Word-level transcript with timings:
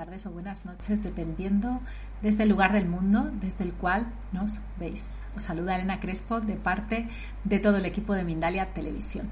tardes 0.00 0.24
o 0.24 0.30
buenas 0.30 0.64
noches, 0.64 1.02
dependiendo 1.02 1.78
desde 2.22 2.44
el 2.44 2.48
lugar 2.48 2.72
del 2.72 2.88
mundo 2.88 3.30
desde 3.34 3.64
el 3.64 3.74
cual 3.74 4.06
nos 4.32 4.60
veis. 4.78 5.26
Os 5.36 5.44
saluda 5.44 5.74
Elena 5.74 6.00
Crespo 6.00 6.40
de 6.40 6.54
parte 6.54 7.06
de 7.44 7.58
todo 7.58 7.76
el 7.76 7.84
equipo 7.84 8.14
de 8.14 8.24
Mindalia 8.24 8.72
Televisión. 8.72 9.28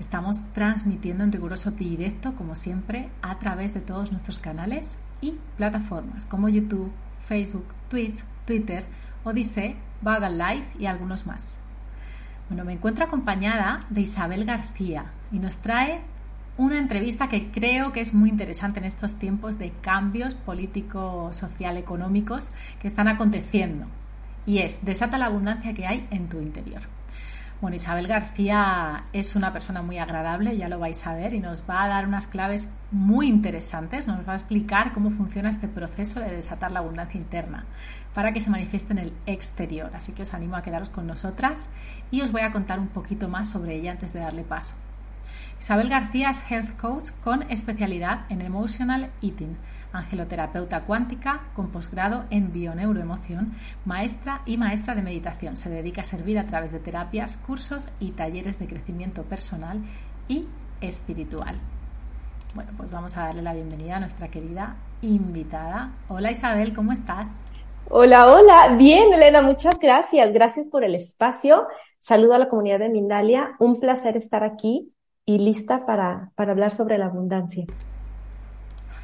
Estamos 0.00 0.50
transmitiendo 0.54 1.24
en 1.24 1.32
riguroso 1.32 1.72
directo, 1.72 2.34
como 2.36 2.54
siempre, 2.54 3.10
a 3.20 3.38
través 3.38 3.74
de 3.74 3.82
todos 3.82 4.12
nuestros 4.12 4.38
canales 4.38 4.96
y 5.20 5.38
plataformas 5.58 6.24
como 6.24 6.48
YouTube, 6.48 6.90
Facebook, 7.28 7.66
Twitch, 7.90 8.24
Twitter, 8.46 8.86
Odyssey, 9.24 9.76
Vagal 10.00 10.38
Live 10.38 10.66
y 10.78 10.86
algunos 10.86 11.26
más. 11.26 11.58
Bueno, 12.48 12.64
me 12.64 12.72
encuentro 12.72 13.04
acompañada 13.04 13.80
de 13.90 14.00
Isabel 14.00 14.46
García 14.46 15.12
y 15.30 15.38
nos 15.38 15.58
trae 15.58 16.00
una 16.58 16.78
entrevista 16.78 17.28
que 17.28 17.50
creo 17.50 17.92
que 17.92 18.00
es 18.00 18.14
muy 18.14 18.30
interesante 18.30 18.78
en 18.78 18.86
estos 18.86 19.16
tiempos 19.16 19.58
de 19.58 19.72
cambios 19.82 20.34
políticos, 20.34 21.36
social, 21.36 21.76
económicos 21.76 22.48
que 22.80 22.88
están 22.88 23.08
aconteciendo. 23.08 23.86
Y 24.46 24.58
es, 24.58 24.84
desata 24.84 25.18
la 25.18 25.26
abundancia 25.26 25.74
que 25.74 25.86
hay 25.86 26.06
en 26.10 26.28
tu 26.28 26.40
interior. 26.40 26.82
Bueno, 27.60 27.76
Isabel 27.76 28.06
García 28.06 29.04
es 29.14 29.34
una 29.34 29.50
persona 29.52 29.80
muy 29.80 29.96
agradable, 29.96 30.58
ya 30.58 30.68
lo 30.68 30.78
vais 30.78 31.06
a 31.06 31.14
ver, 31.14 31.32
y 31.32 31.40
nos 31.40 31.62
va 31.68 31.84
a 31.84 31.88
dar 31.88 32.06
unas 32.06 32.26
claves 32.26 32.68
muy 32.90 33.28
interesantes, 33.28 34.06
nos 34.06 34.28
va 34.28 34.32
a 34.32 34.36
explicar 34.36 34.92
cómo 34.92 35.10
funciona 35.10 35.48
este 35.48 35.66
proceso 35.66 36.20
de 36.20 36.36
desatar 36.36 36.70
la 36.70 36.80
abundancia 36.80 37.18
interna 37.18 37.64
para 38.14 38.32
que 38.32 38.40
se 38.40 38.50
manifieste 38.50 38.92
en 38.92 38.98
el 38.98 39.12
exterior. 39.24 39.90
Así 39.94 40.12
que 40.12 40.22
os 40.22 40.34
animo 40.34 40.56
a 40.56 40.62
quedaros 40.62 40.90
con 40.90 41.06
nosotras 41.06 41.70
y 42.10 42.20
os 42.20 42.30
voy 42.30 42.42
a 42.42 42.52
contar 42.52 42.78
un 42.78 42.88
poquito 42.88 43.28
más 43.28 43.50
sobre 43.50 43.74
ella 43.74 43.92
antes 43.92 44.12
de 44.12 44.20
darle 44.20 44.42
paso. 44.42 44.74
Isabel 45.58 45.88
García 45.88 46.30
es 46.30 46.50
Health 46.50 46.78
Coach 46.78 47.10
con 47.24 47.42
especialidad 47.50 48.20
en 48.28 48.42
Emotional 48.42 49.10
Eating, 49.22 49.56
angeloterapeuta 49.90 50.84
cuántica 50.84 51.48
con 51.54 51.70
posgrado 51.70 52.24
en 52.30 52.52
bioneuroemoción, 52.52 53.54
maestra 53.86 54.42
y 54.44 54.58
maestra 54.58 54.94
de 54.94 55.02
meditación. 55.02 55.56
Se 55.56 55.70
dedica 55.70 56.02
a 56.02 56.04
servir 56.04 56.38
a 56.38 56.46
través 56.46 56.72
de 56.72 56.78
terapias, 56.78 57.38
cursos 57.38 57.88
y 58.00 58.10
talleres 58.10 58.58
de 58.58 58.66
crecimiento 58.66 59.22
personal 59.22 59.80
y 60.28 60.46
espiritual. 60.82 61.58
Bueno, 62.54 62.72
pues 62.76 62.90
vamos 62.90 63.16
a 63.16 63.24
darle 63.24 63.42
la 63.42 63.54
bienvenida 63.54 63.96
a 63.96 64.00
nuestra 64.00 64.28
querida 64.28 64.76
invitada. 65.00 65.92
Hola 66.08 66.30
Isabel, 66.30 66.74
¿cómo 66.74 66.92
estás? 66.92 67.30
Hola, 67.88 68.26
hola. 68.26 68.76
Bien, 68.76 69.12
Elena, 69.12 69.40
muchas 69.40 69.78
gracias. 69.80 70.32
Gracias 70.32 70.68
por 70.68 70.84
el 70.84 70.94
espacio. 70.94 71.66
Saludo 71.98 72.34
a 72.34 72.38
la 72.38 72.48
comunidad 72.50 72.80
de 72.80 72.90
Mindalia. 72.90 73.56
Un 73.58 73.80
placer 73.80 74.16
estar 74.16 74.44
aquí 74.44 74.92
y 75.26 75.38
lista 75.38 75.84
para, 75.84 76.30
para 76.36 76.52
hablar 76.52 76.70
sobre 76.70 76.96
la 76.98 77.06
abundancia. 77.06 77.66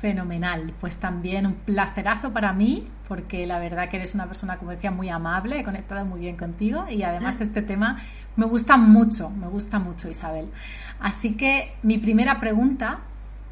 Fenomenal, 0.00 0.72
pues 0.80 0.98
también 0.98 1.46
un 1.46 1.54
placerazo 1.54 2.32
para 2.32 2.52
mí, 2.52 2.84
porque 3.08 3.46
la 3.46 3.58
verdad 3.58 3.88
que 3.88 3.96
eres 3.96 4.14
una 4.14 4.26
persona, 4.26 4.56
como 4.56 4.70
decía, 4.70 4.90
muy 4.90 5.08
amable, 5.08 5.60
he 5.60 5.64
conectado 5.64 6.04
muy 6.04 6.20
bien 6.20 6.36
contigo 6.36 6.86
y 6.88 7.02
además 7.02 7.40
este 7.40 7.62
tema 7.62 7.98
me 8.36 8.46
gusta 8.46 8.76
mucho, 8.76 9.30
me 9.30 9.48
gusta 9.48 9.78
mucho, 9.78 10.08
Isabel. 10.08 10.50
Así 10.98 11.36
que 11.36 11.74
mi 11.82 11.98
primera 11.98 12.40
pregunta 12.40 13.00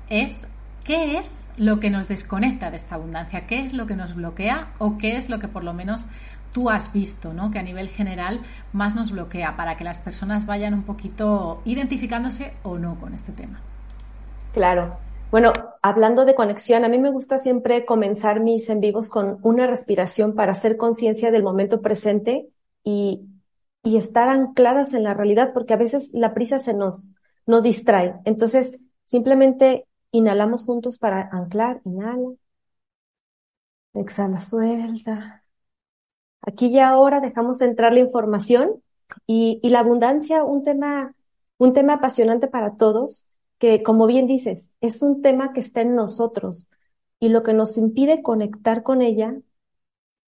es, 0.09 0.49
¿qué 0.85 1.19
es 1.19 1.49
lo 1.57 1.79
que 1.79 1.91
nos 1.91 2.09
desconecta 2.09 2.71
de 2.71 2.79
esta 2.79 2.97
abundancia? 2.97 3.47
¿Qué 3.47 3.65
es 3.65 3.73
lo 3.73 3.87
que 3.87 3.97
nos 3.97 4.15
bloquea 4.15 4.73
o 4.79 4.97
qué 4.99 5.17
es 5.17 5.29
lo 5.29 5.39
que 5.39 5.49
por 5.49 5.63
lo 5.63 5.73
menos 5.73 6.07
tú 6.53 6.71
has 6.71 6.93
visto, 6.93 7.33
¿no? 7.35 7.51
Que 7.51 7.59
a 7.59 7.63
nivel 7.63 7.89
general 7.89 8.43
más 8.73 8.95
nos 8.95 9.11
bloquea 9.13 9.57
para 9.57 9.77
que 9.77 9.85
las 9.85 9.99
personas 9.99 10.47
vayan 10.47 10.75
un 10.75 10.85
poquito 10.85 11.63
identificándose 11.65 12.55
o 12.63 12.79
no 12.79 12.99
con 12.99 13.15
este 13.15 13.33
tema. 13.33 13.61
Claro. 14.53 14.99
Bueno, 15.31 15.53
hablando 15.83 16.25
de 16.25 16.35
conexión, 16.35 16.85
a 16.85 16.89
mí 16.89 16.99
me 16.99 17.11
gusta 17.11 17.39
siempre 17.39 17.85
comenzar 17.85 18.41
mis 18.41 18.69
en 18.69 18.81
vivos 18.81 19.09
con 19.09 19.39
una 19.43 19.67
respiración 19.67 20.35
para 20.35 20.53
hacer 20.53 20.77
conciencia 20.77 21.31
del 21.31 21.45
momento 21.45 21.83
presente 21.83 22.49
y, 22.83 23.21
y 23.83 23.97
estar 23.97 24.29
ancladas 24.29 24.93
en 24.95 25.05
la 25.05 25.15
realidad, 25.15 25.53
porque 25.55 25.75
a 25.75 25.77
veces 25.77 26.11
la 26.15 26.35
prisa 26.35 26.59
se 26.59 26.75
nos, 26.75 27.15
nos 27.47 27.63
distrae. 27.63 28.17
Entonces, 28.25 28.81
simplemente 29.05 29.87
inhalamos 30.11 30.65
juntos 30.65 30.99
para 30.99 31.29
anclar, 31.33 31.81
inhala, 31.85 32.35
exhala, 33.95 34.41
suelta, 34.41 35.40
Aquí 36.43 36.71
ya 36.71 36.89
ahora 36.89 37.21
dejamos 37.21 37.61
entrar 37.61 37.93
la 37.93 38.01
información 38.01 38.83
y, 39.27 39.61
y 39.63 39.71
la 39.71 39.81
abundancia, 39.81 40.45
un 40.45 40.63
tema, 40.63 41.15
un 41.59 41.73
tema 41.73 41.95
apasionante 41.95 42.49
para 42.49 42.77
todos, 42.77 43.27
que 43.59 43.83
como 43.83 44.07
bien 44.07 44.27
dices, 44.27 44.73
es 44.81 45.03
un 45.03 45.23
tema 45.23 45.53
que 45.53 45.61
está 45.61 45.83
en 45.83 45.95
nosotros 45.95 46.71
y 47.21 47.29
lo 47.29 47.43
que 47.43 47.53
nos 47.53 47.77
impide 47.77 48.23
conectar 48.23 48.83
con 48.83 49.03
ella, 49.03 49.37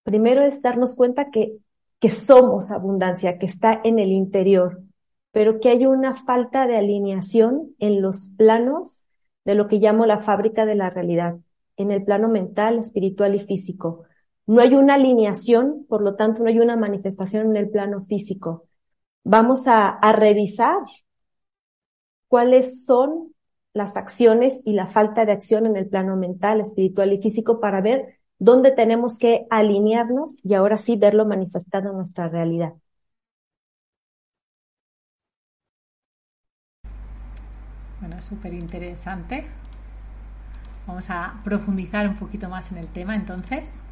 primero 0.02 0.42
es 0.42 0.62
darnos 0.62 0.94
cuenta 0.94 1.30
que, 1.30 1.58
que 2.00 2.10
somos 2.10 2.72
abundancia, 2.72 3.38
que 3.38 3.46
está 3.46 3.80
en 3.84 3.98
el 4.00 4.10
interior, 4.10 4.82
pero 5.30 5.60
que 5.60 5.68
hay 5.68 5.86
una 5.86 6.16
falta 6.16 6.66
de 6.66 6.76
alineación 6.76 7.74
en 7.78 8.02
los 8.02 8.30
planos 8.36 9.04
de 9.44 9.54
lo 9.54 9.68
que 9.68 9.78
llamo 9.78 10.06
la 10.06 10.20
fábrica 10.20 10.66
de 10.66 10.74
la 10.74 10.90
realidad, 10.90 11.38
en 11.76 11.92
el 11.92 12.04
plano 12.04 12.28
mental, 12.28 12.78
espiritual 12.78 13.36
y 13.36 13.40
físico. 13.40 14.04
No 14.50 14.60
hay 14.62 14.74
una 14.74 14.94
alineación, 14.94 15.86
por 15.88 16.02
lo 16.02 16.16
tanto, 16.16 16.42
no 16.42 16.48
hay 16.48 16.58
una 16.58 16.74
manifestación 16.74 17.50
en 17.50 17.56
el 17.56 17.70
plano 17.70 18.02
físico. 18.04 18.66
Vamos 19.22 19.68
a, 19.68 20.00
revisar 20.12 20.78
cuáles 22.26 22.84
son 22.84 23.32
las 23.74 23.96
acciones 23.96 24.60
y 24.64 24.72
la 24.72 24.88
falta 24.88 25.24
de 25.24 25.30
acción 25.30 25.66
en 25.66 25.76
el 25.76 25.88
plano 25.88 26.16
mental, 26.16 26.60
espiritual 26.60 27.12
y 27.12 27.22
físico 27.22 27.60
para 27.60 27.80
ver 27.80 28.18
dónde 28.40 28.72
tenemos 28.72 29.18
que 29.18 29.46
alinearnos 29.50 30.38
y 30.42 30.54
ahora 30.54 30.78
sí 30.78 30.96
verlo 30.96 31.24
manifestado 31.26 31.90
en 31.90 31.98
nuestra 31.98 32.28
realidad. 32.28 32.72
Bueno, 38.00 38.20
súper 38.20 38.52
interesante. 38.54 39.46
Vamos 40.88 41.08
a 41.08 41.40
profundizar 41.44 42.08
un 42.08 42.16
poquito 42.16 42.48
más 42.48 42.72
en 42.72 42.78
el 42.78 42.88
tema 42.88 43.14
entonces. 43.14 43.82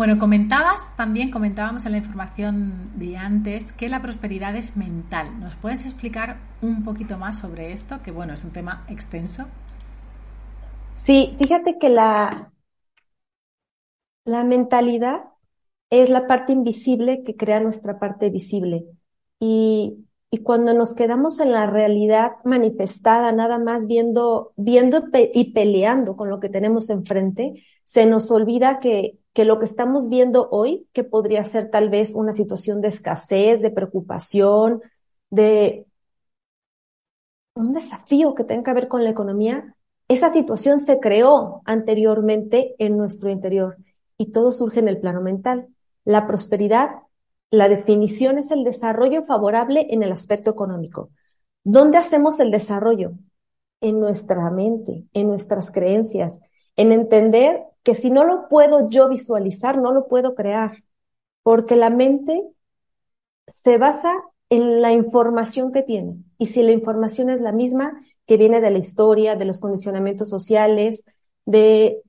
Bueno, 0.00 0.18
comentabas, 0.18 0.96
también 0.96 1.30
comentábamos 1.30 1.84
en 1.84 1.92
la 1.92 1.98
información 1.98 2.98
de 2.98 3.18
antes, 3.18 3.74
que 3.74 3.90
la 3.90 4.00
prosperidad 4.00 4.56
es 4.56 4.74
mental. 4.74 5.38
¿Nos 5.38 5.56
puedes 5.56 5.84
explicar 5.84 6.38
un 6.62 6.84
poquito 6.84 7.18
más 7.18 7.38
sobre 7.38 7.70
esto? 7.72 8.02
Que 8.02 8.10
bueno, 8.10 8.32
es 8.32 8.42
un 8.42 8.50
tema 8.50 8.86
extenso. 8.88 9.44
Sí, 10.94 11.36
fíjate 11.38 11.78
que 11.78 11.90
la, 11.90 12.50
la 14.24 14.42
mentalidad 14.42 15.24
es 15.90 16.08
la 16.08 16.26
parte 16.26 16.54
invisible 16.54 17.22
que 17.22 17.36
crea 17.36 17.60
nuestra 17.60 17.98
parte 17.98 18.30
visible. 18.30 18.86
Y, 19.38 20.06
y 20.30 20.38
cuando 20.38 20.74
nos 20.74 20.94
quedamos 20.94 21.40
en 21.40 21.52
la 21.52 21.66
realidad 21.66 22.32
manifestada, 22.44 23.32
nada 23.32 23.58
más 23.58 23.86
viendo, 23.86 24.52
viendo 24.56 25.08
y 25.12 25.52
peleando 25.52 26.16
con 26.16 26.30
lo 26.30 26.40
que 26.40 26.48
tenemos 26.48 26.90
enfrente, 26.90 27.64
se 27.82 28.06
nos 28.06 28.30
olvida 28.30 28.78
que 28.78 29.20
que 29.32 29.44
lo 29.44 29.58
que 29.58 29.64
estamos 29.64 30.08
viendo 30.08 30.48
hoy, 30.50 30.88
que 30.92 31.04
podría 31.04 31.44
ser 31.44 31.70
tal 31.70 31.88
vez 31.88 32.14
una 32.14 32.32
situación 32.32 32.80
de 32.80 32.88
escasez, 32.88 33.60
de 33.60 33.70
preocupación, 33.70 34.82
de 35.30 35.86
un 37.54 37.72
desafío 37.72 38.34
que 38.34 38.44
tenga 38.44 38.64
que 38.64 38.72
ver 38.74 38.88
con 38.88 39.04
la 39.04 39.10
economía, 39.10 39.76
esa 40.08 40.32
situación 40.32 40.80
se 40.80 40.98
creó 40.98 41.62
anteriormente 41.64 42.74
en 42.78 42.96
nuestro 42.96 43.30
interior 43.30 43.76
y 44.16 44.32
todo 44.32 44.50
surge 44.50 44.80
en 44.80 44.88
el 44.88 44.98
plano 44.98 45.20
mental. 45.20 45.68
La 46.04 46.26
prosperidad, 46.26 46.90
la 47.50 47.68
definición 47.68 48.38
es 48.38 48.50
el 48.50 48.64
desarrollo 48.64 49.24
favorable 49.24 49.86
en 49.90 50.02
el 50.02 50.12
aspecto 50.12 50.50
económico. 50.50 51.10
¿Dónde 51.64 51.98
hacemos 51.98 52.40
el 52.40 52.50
desarrollo? 52.50 53.12
en 53.80 54.00
nuestra 54.00 54.50
mente, 54.50 55.04
en 55.12 55.28
nuestras 55.28 55.70
creencias, 55.70 56.40
en 56.76 56.92
entender 56.92 57.62
que 57.82 57.94
si 57.94 58.10
no 58.10 58.24
lo 58.24 58.48
puedo 58.48 58.88
yo 58.90 59.08
visualizar, 59.08 59.78
no 59.78 59.92
lo 59.92 60.06
puedo 60.06 60.34
crear, 60.34 60.84
porque 61.42 61.76
la 61.76 61.90
mente 61.90 62.42
se 63.46 63.78
basa 63.78 64.12
en 64.50 64.80
la 64.82 64.92
información 64.92 65.72
que 65.72 65.82
tiene. 65.82 66.16
Y 66.38 66.46
si 66.46 66.62
la 66.62 66.72
información 66.72 67.30
es 67.30 67.40
la 67.40 67.52
misma 67.52 68.02
que 68.26 68.36
viene 68.36 68.60
de 68.60 68.70
la 68.70 68.78
historia, 68.78 69.36
de 69.36 69.44
los 69.44 69.60
condicionamientos 69.60 70.28
sociales, 70.28 71.04
de, 71.46 72.02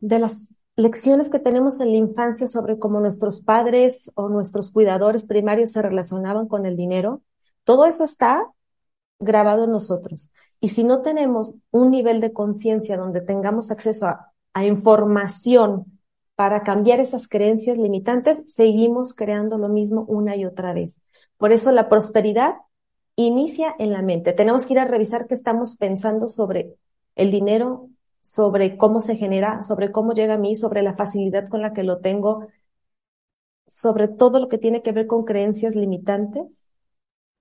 de 0.00 0.18
las 0.18 0.54
lecciones 0.76 1.30
que 1.30 1.38
tenemos 1.38 1.80
en 1.80 1.90
la 1.90 1.96
infancia 1.96 2.46
sobre 2.46 2.78
cómo 2.78 3.00
nuestros 3.00 3.40
padres 3.40 4.10
o 4.14 4.28
nuestros 4.28 4.70
cuidadores 4.70 5.24
primarios 5.24 5.72
se 5.72 5.82
relacionaban 5.82 6.46
con 6.46 6.66
el 6.66 6.76
dinero, 6.76 7.22
todo 7.64 7.86
eso 7.86 8.04
está 8.04 8.46
grabado 9.18 9.64
en 9.64 9.70
nosotros. 9.70 10.30
Y 10.60 10.68
si 10.68 10.84
no 10.84 11.02
tenemos 11.02 11.54
un 11.70 11.90
nivel 11.90 12.20
de 12.20 12.32
conciencia 12.32 12.96
donde 12.96 13.20
tengamos 13.20 13.70
acceso 13.70 14.06
a, 14.06 14.32
información 14.64 16.00
para 16.34 16.62
cambiar 16.62 16.98
esas 16.98 17.28
creencias 17.28 17.76
limitantes, 17.76 18.54
seguimos 18.54 19.12
creando 19.12 19.58
lo 19.58 19.68
mismo 19.68 20.06
una 20.08 20.34
y 20.34 20.46
otra 20.46 20.72
vez. 20.72 21.02
Por 21.36 21.52
eso 21.52 21.72
la 21.72 21.90
prosperidad 21.90 22.54
inicia 23.16 23.74
en 23.78 23.92
la 23.92 24.00
mente. 24.00 24.32
Tenemos 24.32 24.64
que 24.64 24.72
ir 24.72 24.78
a 24.78 24.86
revisar 24.86 25.26
qué 25.26 25.34
estamos 25.34 25.76
pensando 25.76 26.30
sobre 26.30 26.74
el 27.16 27.30
dinero, 27.30 27.90
sobre 28.26 28.76
cómo 28.76 29.00
se 29.00 29.16
genera, 29.16 29.62
sobre 29.62 29.92
cómo 29.92 30.12
llega 30.12 30.34
a 30.34 30.38
mí, 30.38 30.56
sobre 30.56 30.82
la 30.82 30.96
facilidad 30.96 31.48
con 31.48 31.62
la 31.62 31.72
que 31.72 31.84
lo 31.84 32.00
tengo, 32.00 32.48
sobre 33.68 34.08
todo 34.08 34.40
lo 34.40 34.48
que 34.48 34.58
tiene 34.58 34.82
que 34.82 34.92
ver 34.92 35.06
con 35.06 35.24
creencias 35.24 35.74
limitantes 35.76 36.68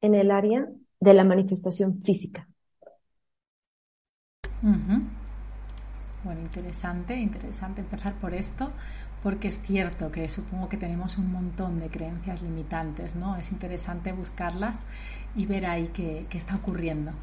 en 0.01 0.15
el 0.15 0.31
área 0.31 0.69
de 0.99 1.13
la 1.15 1.23
manifestación 1.25 2.03
física. 2.03 2.49
Bueno, 6.23 6.41
interesante, 6.41 7.15
interesante 7.17 7.79
empezar 7.81 8.15
por 8.19 8.33
esto, 8.33 8.73
porque 9.23 9.47
es 9.47 9.61
cierto 9.61 10.11
que 10.11 10.27
supongo 10.29 10.67
que 10.69 10.75
tenemos 10.77 11.17
un 11.17 11.31
montón 11.31 11.79
de 11.79 11.89
creencias 11.89 12.41
limitantes, 12.41 13.15
¿no? 13.15 13.35
Es 13.37 13.51
interesante 13.51 14.11
buscarlas 14.11 14.87
y 15.35 15.45
ver 15.45 15.65
ahí 15.67 15.87
qué 15.93 16.27
está 16.31 16.55
ocurriendo. 16.55 17.13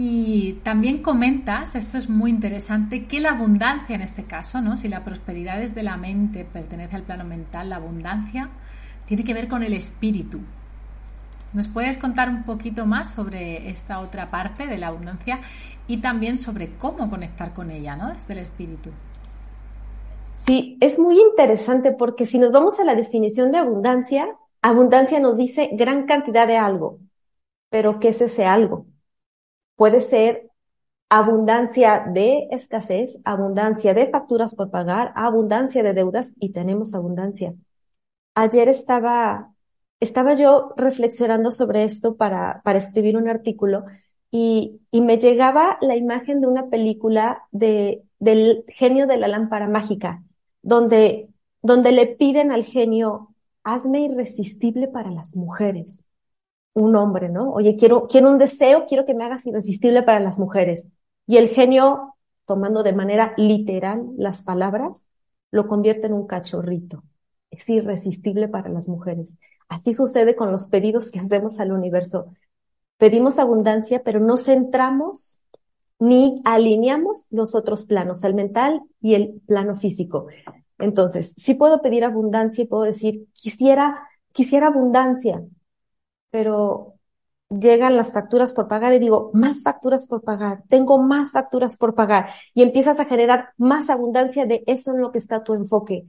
Y 0.00 0.60
también 0.62 1.02
comentas, 1.02 1.74
esto 1.74 1.98
es 1.98 2.08
muy 2.08 2.30
interesante, 2.30 3.06
que 3.06 3.18
la 3.18 3.30
abundancia 3.30 3.96
en 3.96 4.02
este 4.02 4.22
caso, 4.22 4.60
¿no? 4.60 4.76
Si 4.76 4.86
la 4.86 5.02
prosperidad 5.02 5.60
es 5.60 5.74
de 5.74 5.82
la 5.82 5.96
mente, 5.96 6.44
pertenece 6.44 6.94
al 6.94 7.02
plano 7.02 7.24
mental, 7.24 7.70
la 7.70 7.76
abundancia 7.76 8.48
tiene 9.06 9.24
que 9.24 9.34
ver 9.34 9.48
con 9.48 9.64
el 9.64 9.72
espíritu, 9.72 10.40
¿Nos 11.52 11.66
puedes 11.66 11.96
contar 11.96 12.28
un 12.28 12.44
poquito 12.44 12.84
más 12.84 13.10
sobre 13.14 13.70
esta 13.70 14.00
otra 14.00 14.30
parte 14.30 14.66
de 14.66 14.76
la 14.76 14.88
abundancia 14.88 15.40
y 15.86 15.96
también 15.96 16.36
sobre 16.36 16.76
cómo 16.76 17.08
conectar 17.08 17.54
con 17.54 17.70
ella, 17.70 17.96
¿no? 17.96 18.08
Desde 18.08 18.34
el 18.34 18.40
espíritu. 18.40 18.90
Sí, 20.32 20.76
es 20.80 20.98
muy 20.98 21.18
interesante 21.18 21.92
porque 21.92 22.26
si 22.26 22.38
nos 22.38 22.52
vamos 22.52 22.78
a 22.78 22.84
la 22.84 22.94
definición 22.94 23.50
de 23.50 23.58
abundancia, 23.58 24.28
abundancia 24.60 25.20
nos 25.20 25.38
dice 25.38 25.70
gran 25.72 26.04
cantidad 26.06 26.46
de 26.46 26.58
algo, 26.58 26.98
pero 27.70 27.98
¿qué 27.98 28.08
es 28.08 28.20
ese 28.20 28.44
algo? 28.44 28.86
Puede 29.78 30.02
ser 30.02 30.50
abundancia 31.08 32.04
de 32.12 32.48
escasez, 32.50 33.18
abundancia 33.24 33.94
de 33.94 34.08
facturas 34.08 34.54
por 34.54 34.70
pagar, 34.70 35.12
abundancia 35.16 35.82
de 35.82 35.94
deudas 35.94 36.34
y 36.38 36.50
tenemos 36.50 36.94
abundancia. 36.94 37.54
Ayer 38.34 38.68
estaba 38.68 39.54
estaba 40.00 40.34
yo 40.34 40.74
reflexionando 40.76 41.52
sobre 41.52 41.84
esto 41.84 42.16
para, 42.16 42.60
para 42.64 42.78
escribir 42.78 43.16
un 43.16 43.28
artículo 43.28 43.84
y, 44.30 44.80
y 44.90 45.00
me 45.00 45.18
llegaba 45.18 45.78
la 45.80 45.96
imagen 45.96 46.40
de 46.40 46.46
una 46.46 46.68
película 46.68 47.44
de, 47.50 48.02
del 48.18 48.64
genio 48.68 49.06
de 49.06 49.16
la 49.16 49.28
lámpara 49.28 49.68
mágica, 49.68 50.22
donde, 50.62 51.28
donde 51.62 51.92
le 51.92 52.06
piden 52.06 52.52
al 52.52 52.64
genio, 52.64 53.34
hazme 53.64 54.00
irresistible 54.02 54.88
para 54.88 55.10
las 55.10 55.34
mujeres. 55.36 56.04
Un 56.78 56.94
hombre, 56.94 57.28
¿no? 57.28 57.50
Oye, 57.52 57.76
quiero, 57.76 58.06
quiero 58.06 58.30
un 58.30 58.38
deseo, 58.38 58.86
quiero 58.86 59.04
que 59.04 59.12
me 59.12 59.24
hagas 59.24 59.44
irresistible 59.46 60.04
para 60.04 60.20
las 60.20 60.38
mujeres. 60.38 60.86
Y 61.26 61.36
el 61.36 61.48
genio, 61.48 62.14
tomando 62.46 62.84
de 62.84 62.92
manera 62.92 63.34
literal 63.36 64.06
las 64.16 64.42
palabras, 64.42 65.04
lo 65.50 65.66
convierte 65.66 66.06
en 66.06 66.12
un 66.12 66.28
cachorrito. 66.28 67.02
Es 67.50 67.68
irresistible 67.68 68.46
para 68.46 68.68
las 68.68 68.88
mujeres. 68.88 69.38
Así 69.68 69.92
sucede 69.92 70.36
con 70.36 70.52
los 70.52 70.68
pedidos 70.68 71.10
que 71.10 71.18
hacemos 71.18 71.58
al 71.58 71.72
universo. 71.72 72.32
Pedimos 72.96 73.40
abundancia, 73.40 74.04
pero 74.04 74.20
no 74.20 74.36
centramos 74.36 75.40
ni 75.98 76.40
alineamos 76.44 77.26
los 77.30 77.56
otros 77.56 77.86
planos, 77.86 78.22
el 78.22 78.34
mental 78.34 78.82
y 79.00 79.14
el 79.14 79.40
plano 79.48 79.74
físico. 79.74 80.28
Entonces, 80.78 81.34
sí 81.36 81.54
puedo 81.54 81.82
pedir 81.82 82.04
abundancia 82.04 82.62
y 82.62 82.68
puedo 82.68 82.84
decir, 82.84 83.26
quisiera, 83.32 84.06
quisiera 84.30 84.68
abundancia, 84.68 85.42
pero 86.30 86.94
llegan 87.50 87.96
las 87.96 88.12
facturas 88.12 88.52
por 88.52 88.68
pagar 88.68 88.92
y 88.94 88.98
digo, 88.98 89.30
más 89.34 89.62
facturas 89.62 90.06
por 90.06 90.22
pagar, 90.22 90.64
tengo 90.68 90.98
más 90.98 91.32
facturas 91.32 91.76
por 91.76 91.94
pagar 91.94 92.30
y 92.54 92.62
empiezas 92.62 93.00
a 93.00 93.06
generar 93.06 93.50
más 93.56 93.90
abundancia 93.90 94.46
de 94.46 94.64
eso 94.66 94.92
en 94.92 95.00
lo 95.00 95.12
que 95.12 95.18
está 95.18 95.44
tu 95.44 95.54
enfoque. 95.54 96.06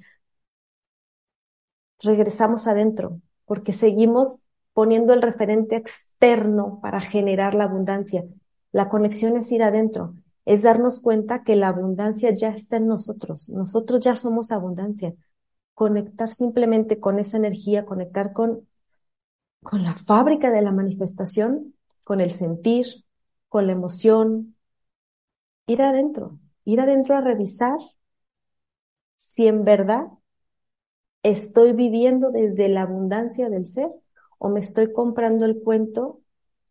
Regresamos 2.01 2.67
adentro 2.67 3.19
porque 3.45 3.73
seguimos 3.73 4.41
poniendo 4.73 5.13
el 5.13 5.21
referente 5.21 5.75
externo 5.75 6.79
para 6.81 7.01
generar 7.01 7.53
la 7.55 7.65
abundancia. 7.65 8.25
La 8.71 8.89
conexión 8.89 9.35
es 9.37 9.51
ir 9.51 9.63
adentro, 9.63 10.13
es 10.45 10.61
darnos 10.61 11.01
cuenta 11.01 11.43
que 11.43 11.55
la 11.55 11.69
abundancia 11.69 12.31
ya 12.33 12.49
está 12.49 12.77
en 12.77 12.87
nosotros, 12.87 13.49
nosotros 13.49 14.01
ya 14.01 14.15
somos 14.15 14.51
abundancia. 14.51 15.13
Conectar 15.73 16.31
simplemente 16.31 16.99
con 16.99 17.19
esa 17.19 17.37
energía, 17.37 17.85
conectar 17.85 18.33
con, 18.33 18.68
con 19.63 19.83
la 19.83 19.95
fábrica 19.95 20.51
de 20.51 20.61
la 20.61 20.71
manifestación, 20.71 21.75
con 22.03 22.21
el 22.21 22.31
sentir, 22.31 23.05
con 23.49 23.67
la 23.67 23.73
emoción, 23.73 24.55
ir 25.67 25.81
adentro, 25.81 26.37
ir 26.65 26.81
adentro 26.81 27.15
a 27.15 27.21
revisar 27.21 27.77
si 29.17 29.47
en 29.47 29.63
verdad 29.65 30.07
¿Estoy 31.23 31.73
viviendo 31.73 32.31
desde 32.31 32.69
la 32.69 32.83
abundancia 32.83 33.49
del 33.49 33.67
ser 33.67 33.89
o 34.37 34.49
me 34.49 34.61
estoy 34.61 34.93
comprando 34.93 35.45
el 35.45 35.59
cuento 35.61 36.21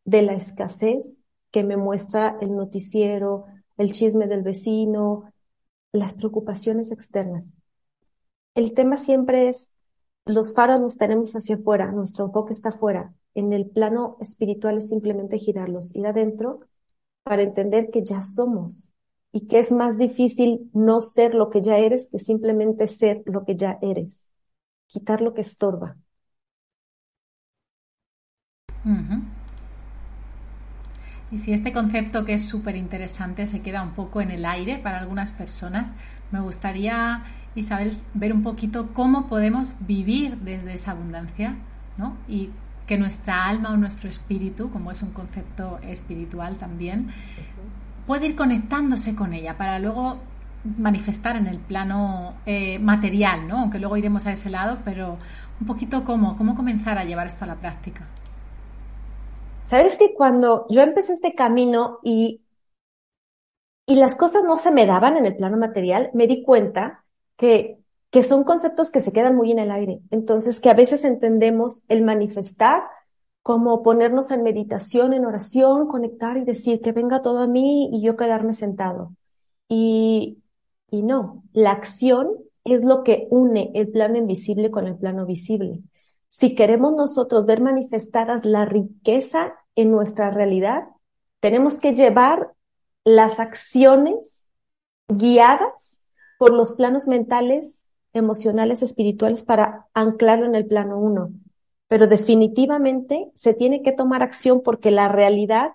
de 0.05 0.23
la 0.23 0.32
escasez 0.35 1.20
que 1.50 1.64
me 1.64 1.76
muestra 1.76 2.38
el 2.40 2.56
noticiero, 2.56 3.44
el 3.76 3.93
chisme 3.93 4.26
del 4.26 4.42
vecino, 4.42 5.33
las 5.92 6.14
preocupaciones 6.14 6.92
externas? 6.92 7.57
El 8.54 8.73
tema 8.73 8.97
siempre 8.97 9.49
es, 9.50 9.71
los 10.28 10.54
faros 10.54 10.80
los 10.80 10.97
tenemos 10.99 11.35
hacia 11.35 11.56
afuera, 11.56 11.92
nuestro 11.92 12.26
enfoque 12.26 12.52
está 12.52 12.70
afuera. 12.70 13.14
En 13.35 13.52
el 13.52 13.66
plano 13.68 14.16
espiritual 14.20 14.78
es 14.78 14.88
simplemente 14.90 15.38
girarlos, 15.38 15.94
ir 15.97 16.06
adentro 16.06 16.61
para 17.25 17.42
entender 17.42 17.90
que 17.90 18.04
ya 18.04 18.23
somos 18.23 18.92
y 19.32 19.47
que 19.49 19.58
es 19.58 19.73
más 19.73 19.99
difícil 19.99 20.70
no 20.75 21.00
ser 21.00 21.35
lo 21.35 21.50
que 21.50 21.62
ya 21.62 21.78
eres 21.78 22.08
que 22.11 22.18
simplemente 22.18 22.88
ser 22.88 23.23
lo 23.26 23.44
que 23.44 23.56
ya 23.56 23.78
eres 23.82 24.28
quitar 24.88 25.20
lo 25.23 25.35
que 25.35 25.42
estorba. 25.42 25.97
Y 31.30 31.38
si 31.38 31.52
este 31.52 31.73
concepto 31.73 32.25
que 32.25 32.35
es 32.35 32.49
súper 32.49 32.76
interesante 32.76 33.47
se 33.47 33.61
queda 33.62 33.82
un 33.82 33.94
poco 33.94 34.20
en 34.20 34.30
el 34.30 34.44
aire 34.47 34.78
para 34.78 34.99
algunas 34.99 35.32
personas, 35.32 35.94
me 36.30 36.40
gustaría, 36.40 37.25
Isabel, 37.59 37.93
ver 38.15 38.33
un 38.33 38.43
poquito 38.43 38.93
cómo 38.93 39.27
podemos 39.27 39.75
vivir 39.81 40.38
desde 40.38 40.75
esa 40.75 40.93
abundancia, 40.93 41.57
¿no? 41.97 42.17
Y 42.29 42.50
que 42.87 42.99
nuestra 42.99 43.47
alma 43.47 43.71
o 43.71 43.77
nuestro 43.77 44.09
espíritu, 44.09 44.71
como 44.71 44.91
es 44.91 45.03
un 45.03 45.11
concepto 45.11 45.79
espiritual 45.83 46.57
también, 46.57 47.09
puede 48.07 48.29
ir 48.29 48.37
conectándose 48.37 49.15
con 49.15 49.35
ella 49.35 49.59
para 49.59 49.79
luego 49.79 50.19
manifestar 50.65 51.37
en 51.37 51.47
el 51.47 51.59
plano 51.59 52.35
eh, 52.47 52.79
material, 52.79 53.47
¿no? 53.47 53.59
Aunque 53.59 53.79
luego 53.79 53.97
iremos 53.97 54.27
a 54.27 54.33
ese 54.33 54.50
lado, 54.50 54.79
pero 54.85 55.19
un 55.61 55.67
poquito 55.67 56.05
cómo, 56.05 56.37
cómo 56.37 56.55
comenzar 56.55 56.99
a 56.99 57.05
llevar 57.05 57.27
esto 57.27 57.45
a 57.45 57.49
la 57.49 57.57
práctica. 57.57 58.07
Sabes 59.62 59.99
que 59.99 60.15
cuando 60.15 60.67
yo 60.71 60.81
empecé 60.81 61.12
este 61.12 61.35
camino 61.35 61.99
y, 62.03 62.41
y 63.87 63.97
las 63.97 64.15
cosas 64.15 64.43
no 64.45 64.57
se 64.57 64.71
me 64.71 64.87
daban 64.87 65.19
en 65.19 65.27
el 65.27 65.37
plano 65.37 65.59
material, 65.59 66.11
me 66.15 66.27
di 66.27 66.43
cuenta 66.43 67.05
que, 67.38 67.78
que 68.11 68.23
son 68.23 68.45
conceptos 68.45 68.90
que 68.90 69.00
se 69.00 69.12
quedan 69.12 69.37
muy 69.37 69.52
en 69.52 69.59
el 69.59 69.71
aire. 69.71 70.00
Entonces, 70.11 70.61
que 70.61 70.68
a 70.71 70.75
veces 70.75 71.04
entendemos 71.04 71.83
el 71.88 72.02
manifestar 72.02 72.83
como 73.42 73.83
ponernos 73.83 74.30
en 74.30 74.42
meditación, 74.42 75.14
en 75.14 75.25
oración, 75.25 75.88
conectar 75.88 76.37
y 76.37 76.45
decir 76.45 76.83
que 76.83 76.92
venga 76.92 77.23
todo 77.23 77.38
a 77.40 77.47
mí 77.47 77.88
y 77.92 78.02
yo 78.02 78.16
quedarme 78.16 78.52
sentado. 78.52 79.12
Y, 79.68 80.42
y 80.90 81.02
no, 81.02 81.45
la 81.54 81.71
acción 81.73 82.28
es 82.64 82.83
lo 82.85 83.04
que 83.04 83.26
une 83.30 83.71
el 83.75 83.88
plano 83.88 84.18
invisible 84.18 84.71
con 84.71 84.87
el 84.87 84.97
plano 84.99 85.25
visible. 85.25 85.80
Si 86.28 86.54
queremos 86.54 86.92
nosotros 86.95 87.47
ver 87.47 87.62
manifestadas 87.62 88.45
la 88.45 88.66
riqueza 88.66 89.54
en 89.76 89.90
nuestra 89.90 90.30
realidad, 90.30 90.85
Tenemos 91.40 91.78
que 91.78 91.95
llevar 91.95 92.52
las 93.04 93.38
acciones 93.38 94.47
guiadas 95.09 95.98
por 96.38 96.54
los 96.54 96.73
planos 96.73 97.09
mentales, 97.09 97.88
emocionales, 98.12 98.83
espirituales 98.83 99.42
para 99.42 99.88
anclarlo 99.92 100.47
en 100.47 100.54
el 100.54 100.66
plano 100.66 100.99
uno. 100.99 101.33
Pero 101.88 102.07
definitivamente 102.07 103.30
se 103.35 103.54
tiene 103.54 103.83
que 103.83 103.92
tomar 103.92 104.23
acción 104.23 104.62
porque 104.62 104.90
la 104.90 105.09
realidad 105.09 105.73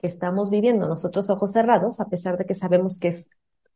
que 0.00 0.06
estamos 0.06 0.50
viviendo 0.50 0.86
nosotros 0.86 1.30
ojos 1.30 1.52
cerrados, 1.52 1.98
a 1.98 2.08
pesar 2.08 2.36
de 2.36 2.44
que 2.44 2.54
sabemos 2.54 2.98
que 2.98 3.08
es 3.08 3.30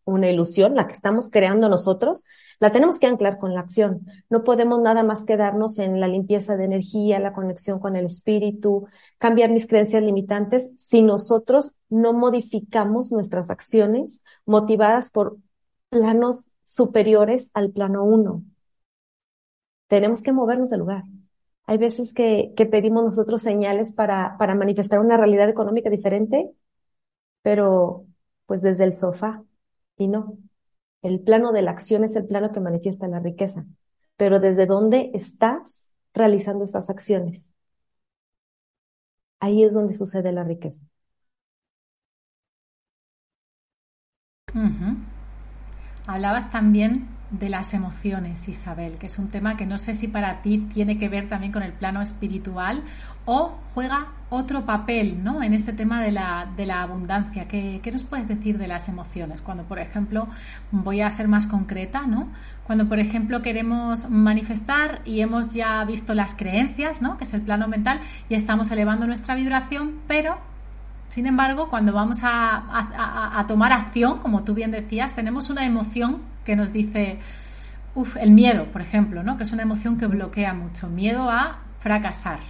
una 0.04 0.30
ilusión, 0.30 0.74
la 0.74 0.86
que 0.86 0.94
estamos 0.94 1.30
creando 1.30 1.68
nosotros, 1.68 2.24
la 2.60 2.72
tenemos 2.72 2.98
que 2.98 3.06
anclar 3.06 3.38
con 3.38 3.54
la 3.54 3.60
acción. 3.60 4.06
No 4.30 4.42
podemos 4.42 4.80
nada 4.80 5.02
más 5.02 5.24
quedarnos 5.24 5.78
en 5.78 6.00
la 6.00 6.08
limpieza 6.08 6.56
de 6.56 6.64
energía, 6.64 7.18
la 7.18 7.32
conexión 7.32 7.78
con 7.78 7.94
el 7.94 8.06
espíritu, 8.06 8.86
cambiar 9.18 9.50
mis 9.50 9.66
creencias 9.66 10.02
limitantes 10.02 10.72
si 10.76 11.02
nosotros 11.02 11.76
no 11.88 12.12
modificamos 12.14 13.12
nuestras 13.12 13.50
acciones 13.50 14.22
motivadas 14.44 15.10
por 15.10 15.36
planos 15.90 16.52
superiores 16.64 17.50
al 17.54 17.70
plano 17.72 18.04
uno. 18.04 18.44
Tenemos 19.88 20.22
que 20.22 20.32
movernos 20.32 20.70
del 20.70 20.80
lugar. 20.80 21.04
Hay 21.66 21.78
veces 21.78 22.14
que, 22.14 22.52
pedimos 22.70 23.04
nosotros 23.04 23.42
señales 23.42 23.92
para, 23.92 24.36
para 24.38 24.54
manifestar 24.54 25.00
una 25.00 25.16
realidad 25.16 25.48
económica 25.48 25.90
diferente, 25.90 26.50
pero 27.42 28.06
pues 28.46 28.62
desde 28.62 28.84
el 28.84 28.94
sofá, 28.94 29.44
y 29.96 30.08
no, 30.08 30.38
el 31.02 31.20
plano 31.20 31.52
de 31.52 31.62
la 31.62 31.72
acción 31.72 32.04
es 32.04 32.16
el 32.16 32.26
plano 32.26 32.52
que 32.52 32.60
manifiesta 32.60 33.08
la 33.08 33.20
riqueza. 33.20 33.66
Pero 34.16 34.40
desde 34.40 34.66
dónde 34.66 35.10
estás 35.14 35.90
realizando 36.14 36.64
esas 36.64 36.90
acciones, 36.90 37.54
ahí 39.40 39.64
es 39.64 39.74
donde 39.74 39.94
sucede 39.94 40.32
la 40.32 40.44
riqueza. 40.44 40.82
Hablabas 46.08 46.50
también 46.50 47.06
de 47.30 47.50
las 47.50 47.74
emociones, 47.74 48.48
Isabel, 48.48 48.94
que 48.94 49.08
es 49.08 49.18
un 49.18 49.28
tema 49.28 49.58
que 49.58 49.66
no 49.66 49.76
sé 49.76 49.92
si 49.92 50.08
para 50.08 50.40
ti 50.40 50.56
tiene 50.72 50.96
que 50.96 51.10
ver 51.10 51.28
también 51.28 51.52
con 51.52 51.62
el 51.62 51.74
plano 51.74 52.00
espiritual 52.00 52.82
o 53.26 53.58
juega 53.74 54.06
otro 54.30 54.64
papel 54.64 55.22
¿no? 55.22 55.42
en 55.42 55.52
este 55.52 55.74
tema 55.74 56.02
de 56.02 56.10
la, 56.10 56.48
de 56.56 56.64
la 56.64 56.80
abundancia. 56.80 57.46
¿Qué, 57.46 57.80
¿Qué, 57.82 57.92
nos 57.92 58.04
puedes 58.04 58.26
decir 58.26 58.56
de 58.56 58.68
las 58.68 58.88
emociones? 58.88 59.42
Cuando, 59.42 59.64
por 59.64 59.80
ejemplo, 59.80 60.28
voy 60.70 61.02
a 61.02 61.10
ser 61.10 61.28
más 61.28 61.46
concreta, 61.46 62.06
¿no? 62.06 62.28
Cuando, 62.66 62.88
por 62.88 63.00
ejemplo, 63.00 63.42
queremos 63.42 64.08
manifestar 64.08 65.02
y 65.04 65.20
hemos 65.20 65.52
ya 65.52 65.84
visto 65.84 66.14
las 66.14 66.34
creencias, 66.34 67.02
¿no? 67.02 67.18
que 67.18 67.24
es 67.24 67.34
el 67.34 67.42
plano 67.42 67.68
mental, 67.68 68.00
y 68.30 68.34
estamos 68.34 68.70
elevando 68.70 69.06
nuestra 69.06 69.34
vibración, 69.34 69.96
pero 70.08 70.38
sin 71.08 71.26
embargo, 71.26 71.70
cuando 71.70 71.92
vamos 71.92 72.20
a, 72.22 73.44
tomar 73.48 73.72
acción, 73.72 74.18
como 74.18 74.44
tú 74.44 74.54
bien 74.54 74.70
decías, 74.70 75.14
tenemos 75.14 75.48
una 75.48 75.64
emoción 75.64 76.22
que 76.44 76.54
nos 76.54 76.72
dice, 76.72 77.18
uff, 77.94 78.16
el 78.16 78.30
miedo, 78.30 78.66
por 78.66 78.82
ejemplo, 78.82 79.22
¿no? 79.22 79.36
que 79.36 79.44
es 79.44 79.52
una 79.52 79.62
emoción 79.62 79.96
que 79.96 80.06
bloquea 80.06 80.52
mucho, 80.52 80.88
miedo 80.88 81.30
a 81.30 81.62
fracasar. 81.78 82.40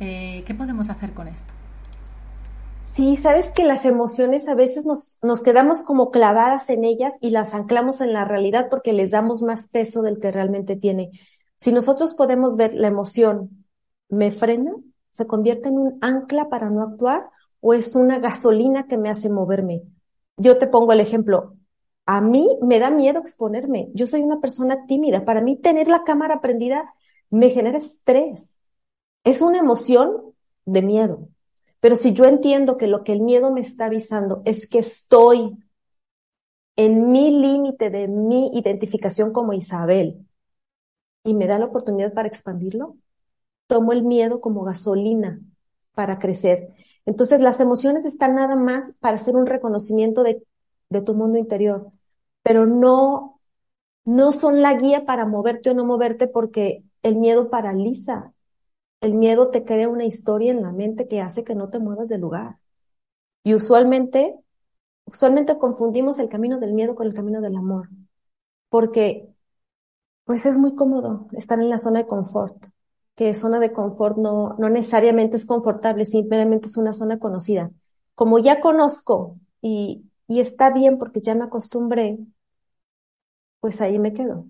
Eh, 0.00 0.44
¿Qué 0.46 0.54
podemos 0.54 0.88
hacer 0.88 1.12
con 1.12 1.28
esto? 1.28 1.52
Sí, 2.84 3.16
sabes 3.16 3.52
que 3.52 3.64
las 3.64 3.84
emociones 3.84 4.48
a 4.48 4.54
veces 4.54 4.86
nos, 4.86 5.18
nos 5.22 5.42
quedamos 5.42 5.82
como 5.82 6.10
clavadas 6.10 6.70
en 6.70 6.84
ellas 6.84 7.12
y 7.20 7.30
las 7.30 7.52
anclamos 7.52 8.00
en 8.00 8.14
la 8.14 8.24
realidad 8.24 8.68
porque 8.70 8.94
les 8.94 9.10
damos 9.10 9.42
más 9.42 9.68
peso 9.68 10.00
del 10.00 10.18
que 10.18 10.30
realmente 10.30 10.76
tiene. 10.76 11.10
Si 11.56 11.72
nosotros 11.72 12.14
podemos 12.14 12.56
ver 12.56 12.72
la 12.72 12.88
emoción, 12.88 13.66
me 14.08 14.30
frena, 14.30 14.72
se 15.10 15.26
convierte 15.26 15.68
en 15.68 15.78
un 15.78 15.98
ancla 16.00 16.48
para 16.48 16.70
no 16.70 16.82
actuar 16.82 17.28
o 17.66 17.74
es 17.74 17.96
una 17.96 18.20
gasolina 18.20 18.86
que 18.86 18.96
me 18.96 19.10
hace 19.10 19.28
moverme. 19.28 19.82
Yo 20.36 20.56
te 20.56 20.68
pongo 20.68 20.92
el 20.92 21.00
ejemplo. 21.00 21.56
A 22.04 22.20
mí 22.20 22.56
me 22.62 22.78
da 22.78 22.90
miedo 22.90 23.18
exponerme. 23.18 23.90
Yo 23.92 24.06
soy 24.06 24.22
una 24.22 24.40
persona 24.40 24.86
tímida. 24.86 25.24
Para 25.24 25.40
mí 25.40 25.56
tener 25.56 25.88
la 25.88 26.04
cámara 26.04 26.40
prendida 26.40 26.94
me 27.28 27.50
genera 27.50 27.78
estrés. 27.78 28.56
Es 29.24 29.40
una 29.40 29.58
emoción 29.58 30.32
de 30.64 30.80
miedo. 30.80 31.28
Pero 31.80 31.96
si 31.96 32.12
yo 32.12 32.26
entiendo 32.26 32.76
que 32.76 32.86
lo 32.86 33.02
que 33.02 33.10
el 33.10 33.20
miedo 33.20 33.50
me 33.50 33.62
está 33.62 33.86
avisando 33.86 34.42
es 34.44 34.68
que 34.68 34.78
estoy 34.78 35.58
en 36.76 37.10
mi 37.10 37.32
límite 37.32 37.90
de 37.90 38.06
mi 38.06 38.56
identificación 38.56 39.32
como 39.32 39.54
Isabel 39.54 40.24
y 41.24 41.34
me 41.34 41.48
da 41.48 41.58
la 41.58 41.64
oportunidad 41.64 42.14
para 42.14 42.28
expandirlo, 42.28 42.96
tomo 43.66 43.90
el 43.90 44.04
miedo 44.04 44.40
como 44.40 44.62
gasolina 44.62 45.40
para 45.94 46.20
crecer. 46.20 46.72
Entonces, 47.06 47.40
las 47.40 47.60
emociones 47.60 48.04
están 48.04 48.34
nada 48.34 48.56
más 48.56 48.96
para 49.00 49.16
hacer 49.16 49.36
un 49.36 49.46
reconocimiento 49.46 50.22
de, 50.22 50.42
tu 51.04 51.14
mundo 51.14 51.38
interior, 51.38 51.92
pero 52.42 52.66
no, 52.66 53.40
no 54.04 54.32
son 54.32 54.62
la 54.62 54.74
guía 54.74 55.04
para 55.04 55.26
moverte 55.26 55.70
o 55.70 55.74
no 55.74 55.84
moverte 55.84 56.26
porque 56.28 56.84
el 57.02 57.16
miedo 57.16 57.50
paraliza. 57.50 58.32
El 59.00 59.14
miedo 59.14 59.50
te 59.50 59.64
crea 59.64 59.88
una 59.88 60.04
historia 60.06 60.52
en 60.52 60.62
la 60.62 60.72
mente 60.72 61.08
que 61.08 61.20
hace 61.20 61.44
que 61.44 61.54
no 61.54 61.70
te 61.70 61.78
muevas 61.78 62.08
del 62.08 62.22
lugar. 62.22 62.58
Y 63.44 63.54
usualmente, 63.54 64.36
usualmente 65.04 65.58
confundimos 65.58 66.18
el 66.18 66.28
camino 66.28 66.58
del 66.58 66.74
miedo 66.74 66.94
con 66.94 67.06
el 67.06 67.14
camino 67.14 67.40
del 67.40 67.56
amor, 67.56 67.88
porque 68.70 69.28
pues 70.24 70.46
es 70.46 70.58
muy 70.58 70.74
cómodo 70.74 71.28
estar 71.32 71.58
en 71.60 71.70
la 71.70 71.78
zona 71.78 72.00
de 72.00 72.06
confort 72.08 72.56
que 73.16 73.34
zona 73.34 73.60
de 73.60 73.72
confort 73.72 74.18
no, 74.18 74.56
no 74.58 74.68
necesariamente 74.68 75.36
es 75.36 75.46
confortable, 75.46 76.04
simplemente 76.04 76.66
es 76.68 76.76
una 76.76 76.92
zona 76.92 77.18
conocida. 77.18 77.70
Como 78.14 78.38
ya 78.38 78.60
conozco 78.60 79.38
y, 79.62 80.04
y 80.28 80.40
está 80.40 80.70
bien 80.70 80.98
porque 80.98 81.20
ya 81.20 81.34
me 81.34 81.44
acostumbré, 81.44 82.18
pues 83.60 83.80
ahí 83.80 83.98
me 83.98 84.12
quedo. 84.12 84.46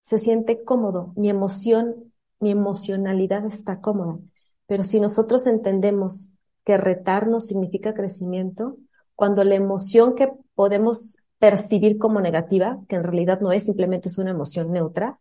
Se 0.00 0.18
siente 0.18 0.64
cómodo, 0.64 1.12
mi 1.16 1.28
emoción, 1.28 2.12
mi 2.40 2.50
emocionalidad 2.50 3.44
está 3.46 3.80
cómoda. 3.80 4.18
Pero 4.66 4.84
si 4.84 5.00
nosotros 5.00 5.46
entendemos 5.46 6.32
que 6.64 6.76
retarnos 6.76 7.46
significa 7.46 7.94
crecimiento, 7.94 8.76
cuando 9.14 9.44
la 9.44 9.54
emoción 9.54 10.14
que 10.14 10.32
podemos 10.54 11.18
percibir 11.38 11.98
como 11.98 12.20
negativa, 12.20 12.80
que 12.88 12.96
en 12.96 13.04
realidad 13.04 13.40
no 13.40 13.52
es, 13.52 13.64
simplemente 13.64 14.08
es 14.08 14.18
una 14.18 14.30
emoción 14.30 14.72
neutra, 14.72 15.18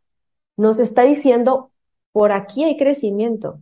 nos 0.55 0.79
está 0.79 1.03
diciendo 1.03 1.71
por 2.17 2.31
aquí 2.31 2.63
hay 2.63 2.77
crecimiento. 2.77 3.61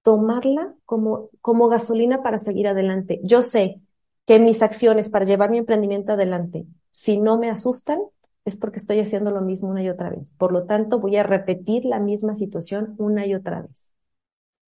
Tomarla 0.00 0.74
como, 0.86 1.28
como 1.42 1.68
gasolina 1.68 2.22
para 2.22 2.38
seguir 2.38 2.66
adelante. 2.66 3.20
Yo 3.24 3.42
sé 3.42 3.82
que 4.24 4.38
mis 4.38 4.62
acciones 4.62 5.10
para 5.10 5.26
llevar 5.26 5.50
mi 5.50 5.58
emprendimiento 5.58 6.12
adelante, 6.12 6.64
si 6.88 7.20
no 7.20 7.36
me 7.36 7.50
asustan, 7.50 7.98
es 8.46 8.56
porque 8.56 8.78
estoy 8.78 9.00
haciendo 9.00 9.32
lo 9.32 9.42
mismo 9.42 9.68
una 9.68 9.82
y 9.82 9.90
otra 9.90 10.08
vez. 10.08 10.32
Por 10.32 10.50
lo 10.50 10.64
tanto, 10.64 10.98
voy 10.98 11.16
a 11.16 11.24
repetir 11.24 11.84
la 11.84 12.00
misma 12.00 12.34
situación 12.36 12.94
una 12.96 13.26
y 13.26 13.34
otra 13.34 13.60
vez. 13.60 13.92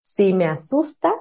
Si 0.01 0.35
me 0.35 0.45
asusta, 0.45 1.11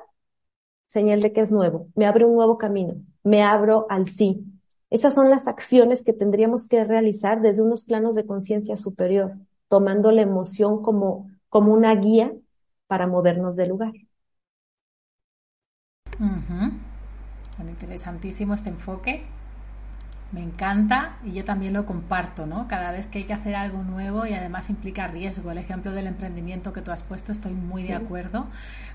señal 0.87 1.23
de 1.23 1.33
que 1.33 1.41
es 1.41 1.51
nuevo, 1.51 1.89
me 1.95 2.05
abre 2.05 2.27
un 2.27 2.35
nuevo 2.35 2.59
camino, 2.59 2.97
me 3.23 3.43
abro 3.43 3.87
al 3.89 4.07
sí. 4.07 4.45
Esas 4.91 5.15
son 5.15 5.31
las 5.31 5.49
acciones 5.49 6.05
que 6.05 6.13
tendríamos 6.13 6.69
que 6.69 6.85
realizar 6.85 7.41
desde 7.41 7.63
unos 7.63 7.85
planos 7.85 8.17
de 8.17 8.27
conciencia 8.27 8.77
superior, 8.77 9.33
tomando 9.71 10.13
la 10.13 10.21
emoción 10.21 10.83
como 10.83 11.31
como 11.49 11.73
una 11.75 11.95
guía 11.95 12.33
para 12.87 13.07
movernos 13.07 13.57
del 13.57 13.71
lugar. 13.71 13.93
interesantísimo 17.71 18.55
este 18.55 18.71
enfoque. 18.71 19.25
Me 20.31 20.43
encanta 20.43 21.17
y 21.25 21.33
yo 21.33 21.43
también 21.45 21.73
lo 21.73 21.87
comparto, 21.87 22.45
¿no? 22.47 22.69
Cada 22.69 22.93
vez 22.93 23.07
que 23.07 23.19
hay 23.19 23.25
que 23.25 23.33
hacer 23.33 23.55
algo 23.57 23.83
nuevo 23.83 24.27
y 24.27 24.35
además 24.35 24.69
implica 24.69 25.07
riesgo. 25.09 25.51
El 25.51 25.57
ejemplo 25.57 25.93
del 25.93 26.07
emprendimiento 26.07 26.75
que 26.75 26.83
tú 26.83 26.91
has 26.91 27.03
puesto, 27.03 27.33
estoy 27.33 27.55
muy 27.55 27.83
de 27.83 27.95
acuerdo 27.95 28.47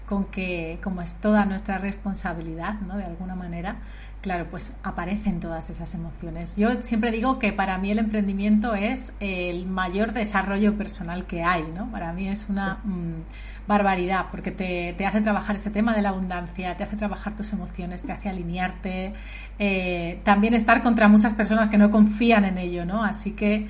con 0.05 0.25
que 0.25 0.77
como 0.83 1.01
es 1.01 1.15
toda 1.15 1.45
nuestra 1.45 1.79
responsabilidad, 1.79 2.75
¿no? 2.81 2.97
De 2.97 3.05
alguna 3.05 3.33
manera, 3.35 3.77
claro, 4.23 4.47
pues 4.49 4.71
aparecen 4.83 5.41
todas 5.41 5.69
esas 5.69 5.93
emociones. 5.93 6.55
Yo 6.55 6.69
siempre 6.81 7.11
digo 7.11 7.39
que 7.39 7.51
para 7.51 7.77
mí 7.77 7.91
el 7.91 7.99
emprendimiento 7.99 8.73
es 8.73 9.13
el 9.19 9.65
mayor 9.65 10.13
desarrollo 10.13 10.77
personal 10.77 11.25
que 11.25 11.43
hay, 11.43 11.65
¿no? 11.75 11.91
Para 11.91 12.13
mí 12.13 12.29
es 12.29 12.47
una 12.49 12.79
mm, 12.85 13.67
barbaridad 13.67 14.27
porque 14.31 14.51
te, 14.51 14.95
te, 14.97 15.05
hace 15.05 15.19
trabajar 15.19 15.57
ese 15.57 15.71
tema 15.71 15.93
de 15.93 16.01
la 16.01 16.09
abundancia, 16.09 16.77
te 16.77 16.85
hace 16.85 16.95
trabajar 16.95 17.35
tus 17.35 17.51
emociones, 17.51 18.03
te 18.03 18.13
hace 18.13 18.29
alinearte, 18.29 19.13
eh, 19.59 20.21
también 20.23 20.53
estar 20.53 20.81
contra 20.81 21.09
muchas 21.09 21.33
personas 21.33 21.67
que 21.67 21.77
no 21.77 21.91
confían 21.91 22.45
en 22.45 22.57
ello, 22.57 22.85
¿no? 22.85 23.03
Así 23.03 23.31
que 23.31 23.67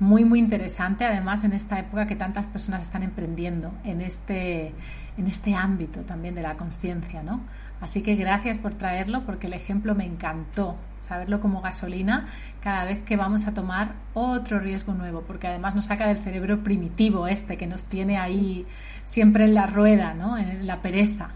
muy, 0.00 0.24
muy 0.24 0.40
interesante, 0.40 1.04
además, 1.04 1.44
en 1.44 1.52
esta 1.52 1.78
época 1.78 2.06
que 2.06 2.16
tantas 2.16 2.46
personas 2.46 2.82
están 2.82 3.04
emprendiendo 3.04 3.72
en 3.84 4.00
este, 4.00 4.74
en 5.16 5.28
este 5.28 5.54
ámbito 5.54 6.00
también 6.00 6.34
de 6.34 6.42
la 6.42 6.56
conciencia, 6.56 7.22
¿no? 7.22 7.40
Así 7.82 8.00
que 8.02 8.14
gracias 8.14 8.58
por 8.58 8.74
traerlo 8.74 9.24
porque 9.26 9.48
el 9.48 9.54
ejemplo 9.54 9.96
me 9.96 10.04
encantó, 10.04 10.76
saberlo 11.00 11.40
como 11.40 11.60
gasolina 11.60 12.26
cada 12.60 12.84
vez 12.84 13.02
que 13.02 13.16
vamos 13.16 13.48
a 13.48 13.54
tomar 13.54 13.94
otro 14.14 14.60
riesgo 14.60 14.94
nuevo, 14.94 15.22
porque 15.22 15.48
además 15.48 15.74
nos 15.74 15.86
saca 15.86 16.06
del 16.06 16.18
cerebro 16.18 16.62
primitivo 16.62 17.26
este 17.26 17.56
que 17.56 17.66
nos 17.66 17.86
tiene 17.86 18.18
ahí 18.18 18.64
siempre 19.04 19.46
en 19.46 19.54
la 19.54 19.66
rueda, 19.66 20.14
¿no? 20.14 20.38
En 20.38 20.64
la 20.64 20.80
pereza. 20.80 21.30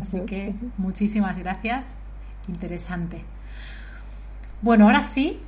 Así 0.00 0.20
que 0.20 0.54
muchísimas 0.78 1.36
gracias. 1.36 1.96
Interesante. 2.48 3.22
Bueno, 4.62 4.86
ahora 4.86 5.02
sí. 5.02 5.38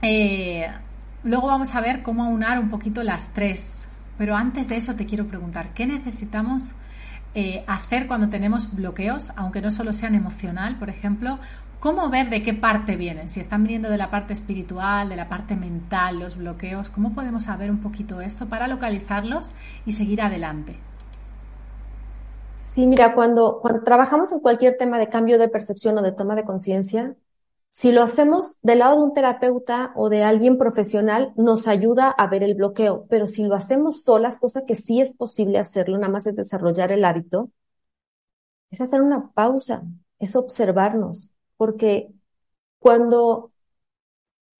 Eh, 0.00 0.66
luego 1.22 1.48
vamos 1.48 1.74
a 1.74 1.82
ver 1.82 2.02
cómo 2.02 2.24
aunar 2.24 2.58
un 2.58 2.70
poquito 2.70 3.02
las 3.02 3.34
tres. 3.34 3.88
Pero 4.16 4.36
antes 4.36 4.68
de 4.68 4.76
eso 4.76 4.94
te 4.94 5.04
quiero 5.04 5.26
preguntar, 5.26 5.74
¿qué 5.74 5.86
necesitamos 5.86 6.72
eh, 7.34 7.64
hacer 7.66 8.06
cuando 8.06 8.28
tenemos 8.28 8.74
bloqueos, 8.74 9.32
aunque 9.36 9.62
no 9.62 9.70
solo 9.70 9.92
sean 9.92 10.14
emocional, 10.14 10.78
por 10.78 10.90
ejemplo? 10.90 11.38
¿Cómo 11.80 12.10
ver 12.10 12.28
de 12.28 12.42
qué 12.42 12.52
parte 12.54 12.96
vienen? 12.96 13.28
Si 13.28 13.40
están 13.40 13.62
viniendo 13.62 13.88
de 13.90 13.96
la 13.96 14.10
parte 14.10 14.32
espiritual, 14.34 15.08
de 15.08 15.16
la 15.16 15.28
parte 15.28 15.56
mental, 15.56 16.18
los 16.18 16.36
bloqueos, 16.36 16.90
¿cómo 16.90 17.14
podemos 17.14 17.44
saber 17.44 17.70
un 17.70 17.80
poquito 17.80 18.20
esto 18.20 18.48
para 18.48 18.68
localizarlos 18.68 19.52
y 19.86 19.92
seguir 19.92 20.20
adelante? 20.22 20.84
Sí, 22.64 22.86
mira, 22.86 23.14
cuando, 23.14 23.58
cuando 23.60 23.82
trabajamos 23.82 24.32
en 24.32 24.40
cualquier 24.40 24.76
tema 24.76 24.98
de 24.98 25.08
cambio 25.08 25.38
de 25.38 25.48
percepción 25.48 25.98
o 25.98 26.02
de 26.02 26.12
toma 26.12 26.36
de 26.36 26.44
conciencia, 26.44 27.16
si 27.70 27.92
lo 27.92 28.02
hacemos 28.02 28.58
del 28.62 28.80
lado 28.80 28.96
de 28.96 29.02
un 29.04 29.14
terapeuta 29.14 29.92
o 29.96 30.08
de 30.08 30.22
alguien 30.24 30.58
profesional, 30.58 31.32
nos 31.36 31.68
ayuda 31.68 32.10
a 32.10 32.26
ver 32.28 32.42
el 32.42 32.54
bloqueo, 32.54 33.06
pero 33.08 33.26
si 33.26 33.44
lo 33.44 33.54
hacemos 33.54 34.02
solas, 34.04 34.38
cosa 34.38 34.64
que 34.66 34.74
sí 34.74 35.00
es 35.00 35.14
posible 35.16 35.58
hacerlo, 35.58 35.96
nada 35.98 36.12
más 36.12 36.26
es 36.26 36.36
desarrollar 36.36 36.92
el 36.92 37.04
hábito, 37.04 37.50
es 38.70 38.80
hacer 38.80 39.02
una 39.02 39.30
pausa, 39.32 39.82
es 40.18 40.36
observarnos, 40.36 41.30
porque 41.56 42.12
cuando 42.78 43.52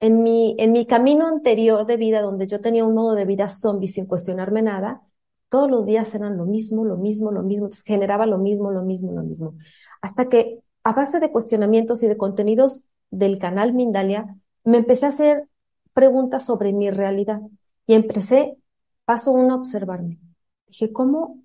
en 0.01 0.23
mi, 0.23 0.57
en 0.59 0.73
mi 0.73 0.87
camino 0.87 1.27
anterior 1.27 1.87
de 1.87 1.97
vida, 1.97 2.23
donde 2.23 2.47
yo 2.47 2.61
tenía 2.61 2.85
un 2.85 2.95
modo 2.95 3.15
de 3.15 3.25
vida 3.25 3.49
zombie 3.49 3.89
sin 3.89 4.07
cuestionarme 4.07 4.63
nada, 4.63 5.03
todos 5.49 5.71
los 5.71 5.87
días 5.87 6.15
eran 6.15 6.37
lo 6.37 6.47
mismo, 6.47 6.85
lo 6.85 6.97
mismo, 6.97 7.31
lo 7.33 7.43
mismo, 7.43 7.69
generaba 7.85 8.27
lo 8.27 8.39
mismo, 8.39 8.71
lo 8.71 8.83
mismo, 8.83 9.13
lo 9.13 9.23
mismo. 9.23 9.55
Hasta 10.01 10.29
que 10.29 10.61
a 10.85 10.93
base 10.93 11.21
de 11.21 11.31
cuestionamientos 11.31 12.03
y 12.03 12.09
de 12.09 12.17
contenidos 12.17 12.87
del 13.11 13.39
canal 13.39 13.73
Mindalia, 13.73 14.37
me 14.65 14.79
empecé 14.79 15.07
a 15.07 15.11
hacer 15.11 15.49
preguntas 15.93 16.45
sobre 16.45 16.73
mi 16.73 16.91
realidad 16.91 17.41
y 17.87 17.95
empecé, 17.95 18.57
paso 19.05 19.33
uno, 19.33 19.55
a 19.55 19.57
observarme. 19.59 20.19
Dije, 20.67 20.93
¿cómo, 20.93 21.43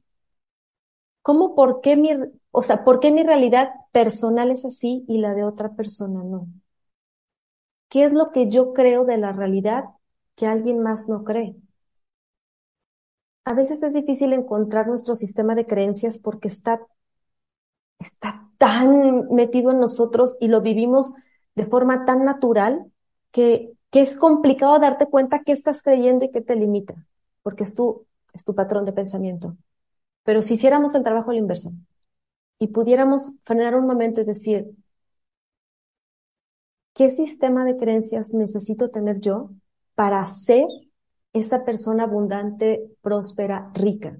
cómo, 1.21 1.55
por 1.55 1.81
qué 1.81 1.97
mi, 1.97 2.11
o 2.51 2.61
sea, 2.61 2.83
¿por 2.83 2.99
qué 2.99 3.11
mi 3.11 3.23
realidad 3.23 3.71
personal 3.91 4.51
es 4.51 4.65
así 4.65 5.03
y 5.07 5.17
la 5.19 5.33
de 5.33 5.43
otra 5.43 5.75
persona 5.75 6.23
no? 6.23 6.47
¿Qué 7.89 8.03
es 8.05 8.13
lo 8.13 8.31
que 8.31 8.49
yo 8.49 8.73
creo 8.73 9.05
de 9.05 9.17
la 9.17 9.31
realidad 9.31 9.85
que 10.35 10.47
alguien 10.47 10.81
más 10.83 11.07
no 11.09 11.23
cree? 11.23 11.55
A 13.45 13.53
veces 13.53 13.83
es 13.83 13.93
difícil 13.93 14.33
encontrar 14.33 14.87
nuestro 14.87 15.15
sistema 15.15 15.55
de 15.55 15.65
creencias 15.65 16.17
porque 16.17 16.47
está, 16.47 16.81
está 17.99 18.49
tan 18.57 19.29
metido 19.29 19.71
en 19.71 19.79
nosotros 19.79 20.37
y 20.39 20.47
lo 20.47 20.61
vivimos 20.61 21.13
de 21.55 21.65
forma 21.65 22.05
tan 22.05 22.23
natural 22.25 22.91
que, 23.31 23.73
que 23.91 24.01
es 24.01 24.15
complicado 24.17 24.79
darte 24.79 25.07
cuenta 25.07 25.43
qué 25.43 25.51
estás 25.53 25.81
creyendo 25.83 26.25
y 26.25 26.31
qué 26.31 26.41
te 26.41 26.55
limita, 26.55 26.95
porque 27.43 27.63
es 27.63 27.73
tu, 27.73 28.05
es 28.33 28.43
tu 28.45 28.55
patrón 28.55 28.85
de 28.85 28.93
pensamiento. 28.93 29.57
Pero 30.23 30.41
si 30.41 30.55
hiciéramos 30.55 30.95
el 30.95 31.03
trabajo 31.03 31.31
a 31.31 31.33
la 31.33 31.39
inversa, 31.39 31.71
y 32.59 32.67
pudiéramos 32.69 33.33
frenar 33.45 33.75
un 33.75 33.87
momento 33.87 34.21
y 34.21 34.25
decir, 34.25 34.67
¿qué 36.93 37.11
sistema 37.11 37.63
de 37.65 37.77
creencias 37.77 38.33
necesito 38.33 38.89
tener 38.89 39.19
yo 39.19 39.51
para 39.95 40.25
ser 40.31 40.65
esa 41.33 41.65
persona 41.65 42.03
abundante, 42.03 42.89
próspera, 43.01 43.71
rica? 43.73 44.19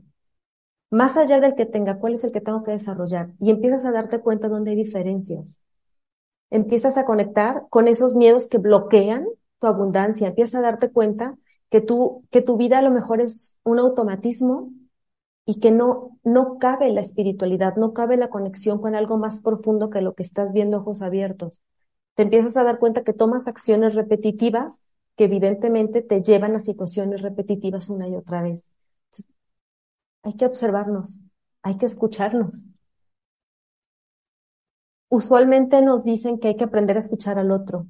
Más 0.91 1.17
allá 1.17 1.39
del 1.39 1.55
que 1.55 1.65
tenga, 1.67 1.99
¿cuál 1.99 2.15
es 2.15 2.23
el 2.25 2.33
que 2.33 2.41
tengo 2.41 2.63
que 2.63 2.71
desarrollar? 2.71 3.31
Y 3.39 3.51
empiezas 3.51 3.85
a 3.85 3.93
darte 3.93 4.21
cuenta 4.21 4.49
dónde 4.49 4.71
hay 4.71 4.77
diferencias. 4.77 5.61
Empiezas 6.49 6.97
a 6.97 7.05
conectar 7.05 7.63
con 7.69 7.87
esos 7.87 8.15
miedos 8.15 8.47
que 8.47 8.57
bloquean 8.57 9.25
tu 9.59 9.67
abundancia. 9.67 10.27
Empiezas 10.29 10.55
a 10.55 10.61
darte 10.61 10.91
cuenta 10.91 11.37
que 11.69 11.81
tú, 11.81 12.25
que 12.31 12.41
tu 12.41 12.57
vida 12.57 12.79
a 12.79 12.81
lo 12.81 12.91
mejor 12.91 13.21
es 13.21 13.59
un 13.63 13.79
automatismo 13.79 14.71
y 15.45 15.59
que 15.59 15.71
no, 15.71 16.17
no 16.23 16.57
cabe 16.59 16.91
la 16.91 17.01
espiritualidad, 17.01 17.75
no 17.75 17.93
cabe 17.93 18.17
la 18.17 18.29
conexión 18.29 18.79
con 18.81 18.95
algo 18.95 19.17
más 19.17 19.41
profundo 19.41 19.89
que 19.89 20.01
lo 20.01 20.13
que 20.15 20.23
estás 20.23 20.53
viendo 20.53 20.77
ojos 20.77 21.01
abiertos. 21.01 21.61
Te 22.15 22.23
empiezas 22.23 22.57
a 22.57 22.63
dar 22.63 22.79
cuenta 22.79 23.03
que 23.03 23.13
tomas 23.13 23.47
acciones 23.47 23.95
repetitivas 23.95 24.85
que 25.15 25.25
evidentemente 25.25 26.01
te 26.01 26.23
llevan 26.23 26.55
a 26.55 26.59
situaciones 26.59 27.21
repetitivas 27.21 27.89
una 27.89 28.07
y 28.09 28.15
otra 28.15 28.41
vez. 28.41 28.69
hay 30.23 30.35
que 30.35 30.45
observarnos, 30.45 31.19
hay 31.61 31.77
que 31.77 31.85
escucharnos. 31.85 32.67
Usualmente 35.15 35.81
nos 35.81 36.03
dicen 36.03 36.39
que 36.39 36.49
hay 36.49 36.57
que 36.57 36.65
aprender 36.65 36.97
a 36.97 36.99
escuchar 36.99 37.39
al 37.39 37.51
otro, 37.51 37.87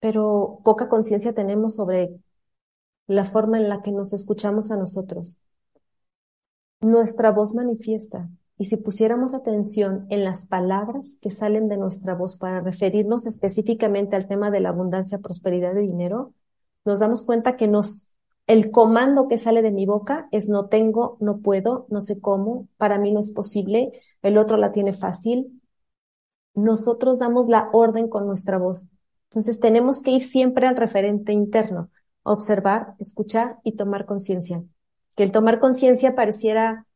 pero 0.00 0.58
poca 0.64 0.88
conciencia 0.88 1.34
tenemos 1.34 1.76
sobre 1.76 2.18
la 3.06 3.24
forma 3.24 3.58
en 3.58 3.68
la 3.68 3.80
que 3.80 3.92
nos 3.92 4.12
escuchamos 4.12 4.72
a 4.72 4.76
nosotros 4.76 5.38
nuestra 6.80 7.30
voz 7.30 7.54
manifiesta. 7.54 8.28
Y 8.58 8.64
si 8.64 8.76
pusiéramos 8.76 9.34
atención 9.34 10.06
en 10.10 10.24
las 10.24 10.46
palabras 10.46 11.18
que 11.22 11.30
salen 11.30 11.68
de 11.68 11.76
nuestra 11.76 12.14
voz 12.14 12.36
para 12.38 12.60
referirnos 12.60 13.26
específicamente 13.26 14.16
al 14.16 14.26
tema 14.26 14.50
de 14.50 14.60
la 14.60 14.70
abundancia, 14.70 15.18
prosperidad 15.20 15.74
de 15.74 15.82
dinero, 15.82 16.34
nos 16.84 16.98
damos 16.98 17.22
cuenta 17.22 17.56
que 17.56 17.68
nos, 17.68 18.16
el 18.48 18.72
comando 18.72 19.28
que 19.28 19.38
sale 19.38 19.62
de 19.62 19.70
mi 19.70 19.86
boca 19.86 20.28
es 20.32 20.48
no 20.48 20.66
tengo, 20.66 21.18
no 21.20 21.38
puedo, 21.38 21.86
no 21.88 22.00
sé 22.00 22.20
cómo, 22.20 22.66
para 22.78 22.98
mí 22.98 23.12
no 23.12 23.20
es 23.20 23.30
posible, 23.30 23.92
el 24.22 24.38
otro 24.38 24.56
la 24.56 24.72
tiene 24.72 24.92
fácil. 24.92 25.59
Nosotros 26.62 27.18
damos 27.18 27.48
la 27.48 27.68
orden 27.72 28.08
con 28.08 28.26
nuestra 28.26 28.58
voz. 28.58 28.86
Entonces 29.30 29.60
tenemos 29.60 30.02
que 30.02 30.12
ir 30.12 30.22
siempre 30.22 30.66
al 30.66 30.76
referente 30.76 31.32
interno, 31.32 31.90
observar, 32.22 32.94
escuchar 32.98 33.58
y 33.64 33.72
tomar 33.72 34.06
conciencia 34.06 34.62
que 35.20 35.24
el 35.24 35.32
tomar 35.32 35.60
conciencia 35.60 36.14
pareciera 36.14 36.86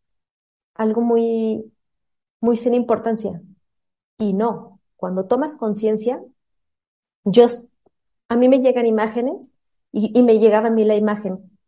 algo 0.75 1.03
muy, 1.03 1.73
muy 2.41 2.57
sin 2.57 2.75
importancia. 2.75 3.43
Y 4.19 4.33
no, 4.33 4.81
cuando 4.97 5.27
tomas 5.27 5.57
conciencia, 5.57 6.23
yo, 7.25 7.47
a 8.31 8.37
mí 8.37 8.49
me 8.49 8.61
llegan 8.61 8.87
imágenes 8.87 9.53
y, 9.93 10.23
me 10.23 10.39
llegaba 10.39 10.69
a 10.69 10.71
mí 10.71 10.85
la 10.85 10.97
imagen. 10.97 11.59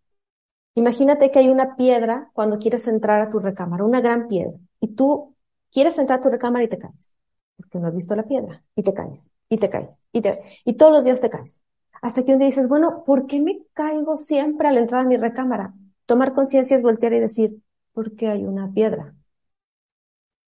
Imagínate 0.75 1.31
que 1.31 1.39
hay 1.39 1.49
una 1.49 1.77
piedra 1.77 2.31
cuando 2.33 2.59
quieres 2.59 2.89
entrar 2.89 3.21
a 3.21 3.31
tu 3.31 3.39
recámara, 3.39 3.85
una 3.85 4.01
gran 4.01 4.27
piedra, 4.27 4.59
y 4.81 4.95
tú 4.95 5.37
quieres 5.71 5.99
entrar 5.99 6.21
a 6.21 6.23
tu 6.23 6.29
recámara 6.29 6.65
y 6.65 6.69
te 6.69 6.79
caes, 6.79 7.16
porque 7.57 7.79
no 7.79 7.89
has 7.89 7.95
visto 7.95 8.15
la 8.15 8.25
piedra, 8.25 8.63
y 8.75 8.83
te 8.83 8.95
caes, 8.95 9.31
y 9.49 9.59
te 9.59 9.71
caes, 9.71 9.97
y, 10.13 10.21
te, 10.21 10.41
y 10.65 10.75
todos 10.75 10.93
los 10.93 11.05
días 11.05 11.21
te 11.21 11.31
caes. 11.31 11.63
Hasta 12.03 12.25
que 12.25 12.33
un 12.33 12.39
día 12.39 12.47
dices, 12.49 12.69
bueno, 12.69 13.05
¿por 13.05 13.27
qué 13.27 13.41
me 13.41 13.63
caigo 13.73 14.17
siempre 14.17 14.69
al 14.69 14.79
entrar 14.79 15.03
a 15.03 15.09
mi 15.09 15.17
recámara? 15.17 15.75
Tomar 16.05 16.35
conciencia 16.35 16.77
es 16.77 16.83
voltear 16.83 17.15
y 17.15 17.21
decir, 17.21 17.59
¿por 17.93 18.15
qué 18.15 18.29
hay 18.29 18.45
una 18.45 18.71
piedra? 18.73 19.15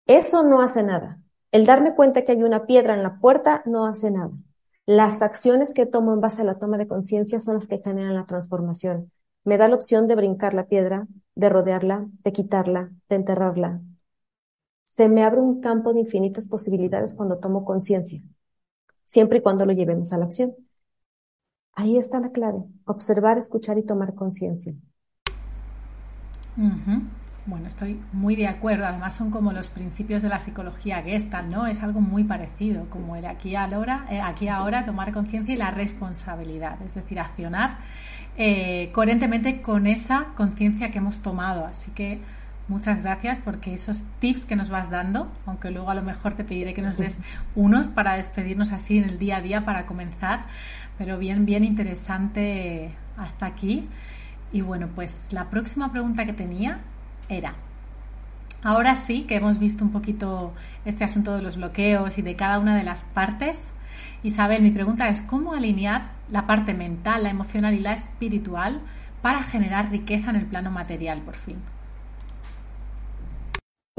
Eso 0.05 0.43
no 0.43 0.61
hace 0.61 0.83
nada. 0.83 1.19
El 1.51 1.65
darme 1.65 1.95
cuenta 1.95 2.23
que 2.23 2.31
hay 2.31 2.43
una 2.43 2.65
piedra 2.65 2.93
en 2.93 3.03
la 3.03 3.19
puerta 3.19 3.63
no 3.65 3.85
hace 3.85 4.11
nada. 4.11 4.31
Las 4.85 5.21
acciones 5.21 5.73
que 5.73 5.85
tomo 5.85 6.13
en 6.13 6.21
base 6.21 6.41
a 6.41 6.45
la 6.45 6.57
toma 6.57 6.77
de 6.77 6.87
conciencia 6.87 7.39
son 7.39 7.55
las 7.55 7.67
que 7.67 7.79
generan 7.79 8.15
la 8.15 8.25
transformación. 8.25 9.11
Me 9.43 9.57
da 9.57 9.67
la 9.67 9.75
opción 9.75 10.07
de 10.07 10.15
brincar 10.15 10.53
la 10.53 10.65
piedra, 10.65 11.07
de 11.35 11.49
rodearla, 11.49 12.07
de 12.23 12.31
quitarla, 12.31 12.91
de 13.07 13.15
enterrarla. 13.15 13.81
Se 14.99 15.07
me 15.07 15.23
abre 15.23 15.39
un 15.39 15.61
campo 15.61 15.93
de 15.93 16.01
infinitas 16.01 16.49
posibilidades 16.49 17.13
cuando 17.13 17.37
tomo 17.37 17.63
conciencia, 17.63 18.21
siempre 19.05 19.37
y 19.37 19.41
cuando 19.41 19.65
lo 19.65 19.71
llevemos 19.71 20.11
a 20.11 20.17
la 20.17 20.25
acción. 20.25 20.53
Ahí 21.71 21.97
está 21.97 22.19
la 22.19 22.33
clave, 22.33 22.65
observar, 22.83 23.37
escuchar 23.37 23.77
y 23.77 23.83
tomar 23.83 24.13
conciencia. 24.13 24.73
Bueno, 27.45 27.69
estoy 27.69 27.97
muy 28.11 28.35
de 28.35 28.49
acuerdo. 28.49 28.87
Además 28.87 29.15
son 29.15 29.31
como 29.31 29.53
los 29.53 29.69
principios 29.69 30.21
de 30.21 30.27
la 30.27 30.41
psicología 30.41 31.01
Gestalt, 31.01 31.49
¿no? 31.49 31.65
Es 31.65 31.81
algo 31.81 32.01
muy 32.01 32.25
parecido, 32.25 32.89
como 32.89 33.15
el 33.15 33.25
aquí 33.25 33.55
ahora, 33.55 34.05
eh, 34.11 34.19
aquí 34.19 34.49
ahora 34.49 34.83
tomar 34.83 35.13
conciencia 35.13 35.53
y 35.53 35.57
la 35.57 35.71
responsabilidad, 35.71 36.81
es 36.81 36.93
decir, 36.93 37.21
accionar 37.21 37.77
eh, 38.35 38.91
coherentemente 38.91 39.61
con 39.61 39.87
esa 39.87 40.33
conciencia 40.35 40.91
que 40.91 40.97
hemos 40.97 41.21
tomado. 41.21 41.65
Así 41.65 41.91
que 41.91 42.19
muchas 42.69 43.03
gracias 43.03 43.39
porque 43.39 43.73
esos 43.73 44.03
tips 44.19 44.45
que 44.45 44.55
nos 44.55 44.69
vas 44.69 44.89
dando, 44.89 45.31
aunque 45.45 45.71
luego 45.71 45.89
a 45.89 45.95
lo 45.95 46.03
mejor 46.03 46.35
te 46.35 46.43
pediré 46.43 46.73
que 46.73 46.81
nos 46.81 46.97
des 46.97 47.19
unos 47.55 47.87
para 47.87 48.13
despedirnos 48.13 48.71
así 48.71 48.97
en 48.97 49.05
el 49.05 49.19
día 49.19 49.37
a 49.37 49.41
día 49.41 49.65
para 49.65 49.85
comenzar, 49.85 50.45
pero 50.97 51.17
bien, 51.17 51.45
bien 51.45 51.63
interesante 51.63 52.93
hasta 53.17 53.47
aquí. 53.47 53.89
Y 54.51 54.61
bueno, 54.61 54.87
pues 54.93 55.31
la 55.31 55.49
próxima 55.49 55.91
pregunta 55.91 56.25
que 56.25 56.33
tenía 56.33 56.79
era, 57.27 57.55
ahora 58.63 58.95
sí 58.95 59.23
que 59.23 59.35
hemos 59.35 59.59
visto 59.59 59.83
un 59.83 59.91
poquito 59.91 60.53
este 60.85 61.03
asunto 61.03 61.35
de 61.35 61.41
los 61.41 61.57
bloqueos 61.57 62.17
y 62.17 62.21
de 62.21 62.35
cada 62.35 62.59
una 62.59 62.75
de 62.75 62.83
las 62.83 63.03
partes, 63.03 63.71
Isabel, 64.21 64.61
mi 64.61 64.71
pregunta 64.71 65.09
es, 65.09 65.21
¿cómo 65.21 65.53
alinear 65.53 66.11
la 66.29 66.45
parte 66.45 66.73
mental, 66.73 67.23
la 67.23 67.29
emocional 67.29 67.73
y 67.73 67.79
la 67.79 67.93
espiritual 67.93 68.81
para 69.21 69.43
generar 69.43 69.89
riqueza 69.89 70.29
en 70.29 70.35
el 70.37 70.45
plano 70.45 70.71
material, 70.71 71.21
por 71.21 71.35
fin? 71.35 71.57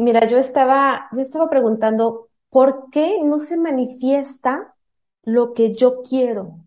Mira, 0.00 0.26
yo 0.26 0.38
estaba, 0.38 1.08
yo 1.12 1.20
estaba 1.20 1.50
preguntando, 1.50 2.28
¿por 2.48 2.90
qué 2.90 3.18
no 3.22 3.38
se 3.40 3.56
manifiesta 3.58 4.74
lo 5.24 5.52
que 5.54 5.74
yo 5.74 6.02
quiero? 6.02 6.60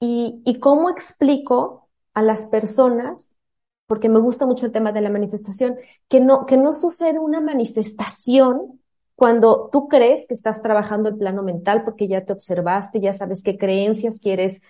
Y, 0.00 0.42
y 0.46 0.60
cómo 0.60 0.90
explico 0.90 1.88
a 2.14 2.22
las 2.22 2.46
personas, 2.46 3.34
porque 3.86 4.08
me 4.08 4.20
gusta 4.20 4.46
mucho 4.46 4.66
el 4.66 4.72
tema 4.72 4.92
de 4.92 5.02
la 5.02 5.10
manifestación, 5.10 5.76
que 6.08 6.20
no, 6.20 6.46
que 6.46 6.56
no 6.58 6.72
sucede 6.74 7.18
una 7.20 7.40
manifestación 7.40 8.80
cuando 9.16 9.70
tú 9.72 9.88
crees 9.88 10.26
que 10.28 10.34
estás 10.34 10.62
trabajando 10.62 11.08
el 11.10 11.16
plano 11.18 11.42
mental 11.42 11.84
porque 11.84 12.08
ya 12.08 12.24
te 12.24 12.32
observaste, 12.34 13.00
ya 13.00 13.14
sabes 13.14 13.42
qué 13.42 13.58
creencias 13.58 14.20
quieres 14.20 14.62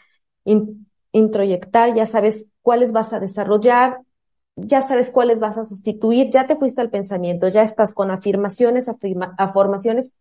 introyectar, 1.13 1.95
ya 1.95 2.07
sabes 2.07 2.47
cuáles 2.63 2.93
vas 2.93 3.13
a 3.13 3.21
desarrollar, 3.21 3.99
ya 4.57 4.83
sabes 4.83 5.11
cuáles 5.11 5.39
vas 5.41 5.59
a 5.59 5.65
sustituir, 5.65 6.31
ya 6.31 6.47
te 6.47 6.57
fuiste 6.57 6.81
al 6.81 6.91
pensamiento, 6.91 7.49
ya 7.49 7.63
estás 7.63 7.95
con 7.95 8.11
afirmaciones, 8.11 8.89
afirma, 8.89 9.35
afirmaciones 9.39 10.17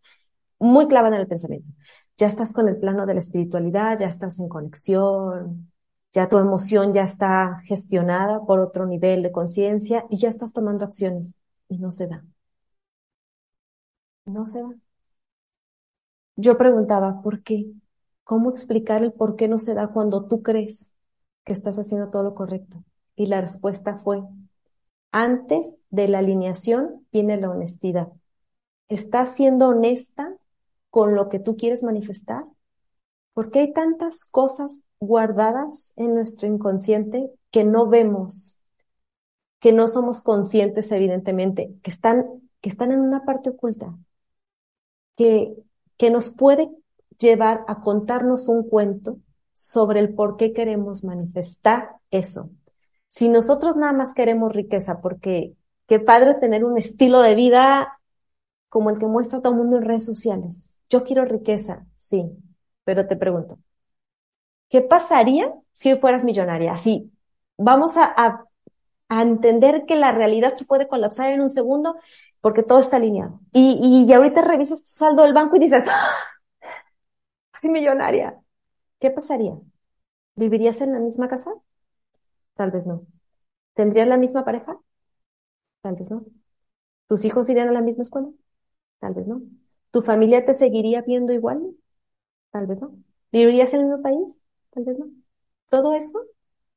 muy 0.59 0.87
clavadas 0.87 1.15
en 1.17 1.21
el 1.21 1.27
pensamiento. 1.27 1.67
Ya 2.17 2.27
estás 2.27 2.53
con 2.53 2.69
el 2.69 2.77
plano 2.79 3.05
de 3.05 3.13
la 3.15 3.19
espiritualidad, 3.21 3.99
ya 3.99 4.07
estás 4.07 4.39
en 4.39 4.49
conexión, 4.49 5.71
ya 6.13 6.29
tu 6.29 6.37
emoción 6.39 6.93
ya 6.93 7.03
está 7.03 7.59
gestionada 7.65 8.41
por 8.45 8.59
otro 8.61 8.85
nivel 8.87 9.23
de 9.23 9.31
conciencia 9.31 10.05
y 10.09 10.17
ya 10.17 10.29
estás 10.29 10.53
tomando 10.53 10.85
acciones 10.85 11.35
y 11.69 11.77
no 11.79 11.91
se 11.91 12.07
da. 12.07 12.23
No 14.25 14.45
se 14.45 14.61
da. 14.61 14.75
Yo 16.37 16.57
preguntaba, 16.57 17.21
¿por 17.21 17.43
qué? 17.43 17.71
¿Cómo 18.23 18.49
explicar 18.49 19.03
el 19.03 19.13
por 19.13 19.35
qué 19.35 19.47
no 19.47 19.59
se 19.59 19.73
da 19.73 19.87
cuando 19.89 20.27
tú 20.27 20.41
crees 20.43 20.93
que 21.45 21.53
estás 21.53 21.77
haciendo 21.77 22.09
todo 22.09 22.23
lo 22.23 22.35
correcto? 22.35 22.83
Y 23.15 23.27
la 23.27 23.41
respuesta 23.41 23.97
fue, 23.97 24.23
antes 25.11 25.81
de 25.89 26.07
la 26.07 26.19
alineación 26.19 27.07
viene 27.11 27.37
la 27.37 27.49
honestidad. 27.49 28.09
¿Estás 28.89 29.35
siendo 29.35 29.69
honesta 29.69 30.35
con 30.89 31.15
lo 31.15 31.29
que 31.29 31.39
tú 31.39 31.55
quieres 31.55 31.83
manifestar? 31.83 32.45
Porque 33.33 33.59
hay 33.59 33.73
tantas 33.73 34.25
cosas 34.25 34.83
guardadas 34.99 35.93
en 35.95 36.15
nuestro 36.15 36.47
inconsciente 36.47 37.29
que 37.51 37.63
no 37.63 37.87
vemos, 37.87 38.59
que 39.59 39.71
no 39.71 39.87
somos 39.87 40.21
conscientes 40.21 40.91
evidentemente, 40.91 41.73
que 41.81 41.91
están, 41.91 42.25
que 42.61 42.69
están 42.69 42.91
en 42.91 42.99
una 42.99 43.25
parte 43.25 43.49
oculta, 43.49 43.95
que, 45.15 45.55
que 45.97 46.09
nos 46.11 46.29
puede 46.29 46.69
llevar 47.19 47.63
a 47.67 47.81
contarnos 47.81 48.47
un 48.47 48.67
cuento 48.67 49.19
sobre 49.53 50.01
el 50.01 50.13
por 50.13 50.37
qué 50.37 50.53
queremos 50.53 51.03
manifestar 51.03 51.95
eso. 52.11 52.49
Si 53.07 53.29
nosotros 53.29 53.75
nada 53.77 53.93
más 53.93 54.13
queremos 54.13 54.53
riqueza, 54.53 55.01
porque 55.01 55.53
qué 55.87 55.99
padre 55.99 56.35
tener 56.35 56.65
un 56.65 56.77
estilo 56.77 57.21
de 57.21 57.35
vida 57.35 57.99
como 58.69 58.89
el 58.91 58.99
que 58.99 59.07
muestra 59.07 59.41
todo 59.41 59.53
el 59.53 59.59
mundo 59.59 59.77
en 59.77 59.85
redes 59.85 60.05
sociales. 60.05 60.81
Yo 60.89 61.03
quiero 61.03 61.25
riqueza, 61.25 61.85
sí, 61.95 62.25
pero 62.85 63.07
te 63.07 63.17
pregunto, 63.17 63.59
¿qué 64.69 64.81
pasaría 64.81 65.53
si 65.71 65.91
hoy 65.91 65.99
fueras 65.99 66.23
millonaria? 66.23 66.73
Así, 66.73 67.11
vamos 67.57 67.97
a, 67.97 68.05
a, 68.15 68.45
a 69.09 69.21
entender 69.21 69.85
que 69.87 69.95
la 69.95 70.11
realidad 70.11 70.55
se 70.57 70.65
puede 70.65 70.87
colapsar 70.87 71.31
en 71.33 71.41
un 71.41 71.49
segundo 71.49 71.97
porque 72.41 72.63
todo 72.63 72.79
está 72.79 72.97
alineado. 72.97 73.41
Y, 73.53 74.05
y, 74.09 74.13
ahorita 74.13 74.41
revisas 74.43 74.81
tu 74.83 74.89
saldo 74.89 75.23
del 75.23 75.33
banco 75.33 75.57
y 75.57 75.59
dices, 75.59 75.83
¡Ah! 75.87 76.11
¡ay, 77.53 77.69
millonaria! 77.69 78.39
¿Qué 78.99 79.11
pasaría? 79.11 79.53
¿Vivirías 80.35 80.81
en 80.81 80.93
la 80.93 80.99
misma 80.99 81.29
casa? 81.29 81.51
Tal 82.55 82.71
vez 82.71 82.85
no. 82.85 83.05
¿Tendrías 83.75 84.07
la 84.07 84.17
misma 84.17 84.45
pareja? 84.45 84.79
Tal 85.81 85.95
vez 85.95 86.09
no. 86.11 86.25
¿Tus 87.07 87.25
hijos 87.25 87.49
irían 87.49 87.69
a 87.69 87.73
la 87.73 87.81
misma 87.81 88.03
escuela? 88.03 88.29
Tal 88.99 89.13
vez 89.13 89.27
no. 89.27 89.41
¿Tu 89.91 90.01
familia 90.01 90.45
te 90.45 90.53
seguiría 90.53 91.01
viendo 91.03 91.33
igual? 91.33 91.75
Tal 92.51 92.67
vez 92.67 92.81
no. 92.81 92.95
¿Vivirías 93.31 93.73
en 93.73 93.81
el 93.81 93.87
mismo 93.87 94.03
país? 94.03 94.39
Tal 94.71 94.85
vez 94.85 94.99
no. 94.99 95.07
Todo 95.69 95.95
eso, 95.95 96.21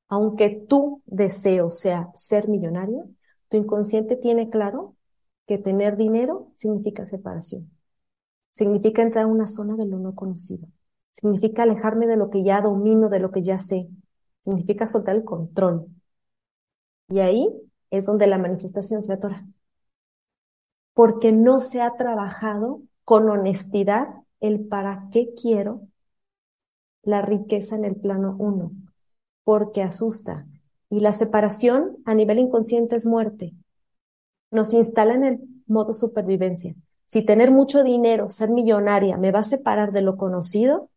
aunque 0.08 0.50
tu 0.68 1.02
deseo 1.06 1.70
sea 1.70 2.10
ser 2.14 2.48
millonario, 2.48 3.08
tu 3.48 3.58
inconsciente 3.58 4.16
tiene 4.16 4.50
claro 4.50 4.96
que 5.46 5.58
tener 5.58 5.96
dinero 5.96 6.50
significa 6.54 7.06
separación. 7.06 7.70
Significa 8.52 9.02
entrar 9.02 9.24
a 9.24 9.28
una 9.28 9.46
zona 9.48 9.76
de 9.76 9.86
lo 9.86 9.98
no 9.98 10.14
conocido. 10.14 10.68
Significa 11.12 11.64
alejarme 11.64 12.06
de 12.06 12.16
lo 12.16 12.30
que 12.30 12.44
ya 12.44 12.62
domino, 12.62 13.08
de 13.08 13.20
lo 13.20 13.30
que 13.32 13.42
ya 13.42 13.58
sé 13.58 13.88
significa 14.42 14.86
soltar 14.86 15.16
el 15.16 15.24
control. 15.24 15.86
Y 17.08 17.20
ahí 17.20 17.48
es 17.90 18.06
donde 18.06 18.26
la 18.26 18.38
manifestación 18.38 19.02
se 19.02 19.12
atora. 19.14 19.46
Porque 20.94 21.32
no 21.32 21.60
se 21.60 21.80
ha 21.80 21.96
trabajado 21.96 22.82
con 23.04 23.28
honestidad 23.30 24.08
el 24.40 24.66
para 24.66 25.08
qué 25.12 25.32
quiero 25.34 25.82
la 27.02 27.22
riqueza 27.22 27.76
en 27.76 27.84
el 27.84 27.96
plano 27.96 28.36
uno. 28.38 28.72
Porque 29.44 29.82
asusta. 29.82 30.46
Y 30.90 31.00
la 31.00 31.12
separación 31.12 31.98
a 32.04 32.14
nivel 32.14 32.38
inconsciente 32.38 32.96
es 32.96 33.06
muerte. 33.06 33.54
Nos 34.50 34.72
instala 34.72 35.14
en 35.14 35.24
el 35.24 35.40
modo 35.66 35.92
supervivencia. 35.92 36.74
Si 37.06 37.22
tener 37.24 37.50
mucho 37.50 37.82
dinero, 37.84 38.28
ser 38.28 38.50
millonaria, 38.50 39.16
me 39.16 39.32
va 39.32 39.40
a 39.40 39.44
separar 39.44 39.92
de 39.92 40.02
lo 40.02 40.16
conocido, 40.16 40.90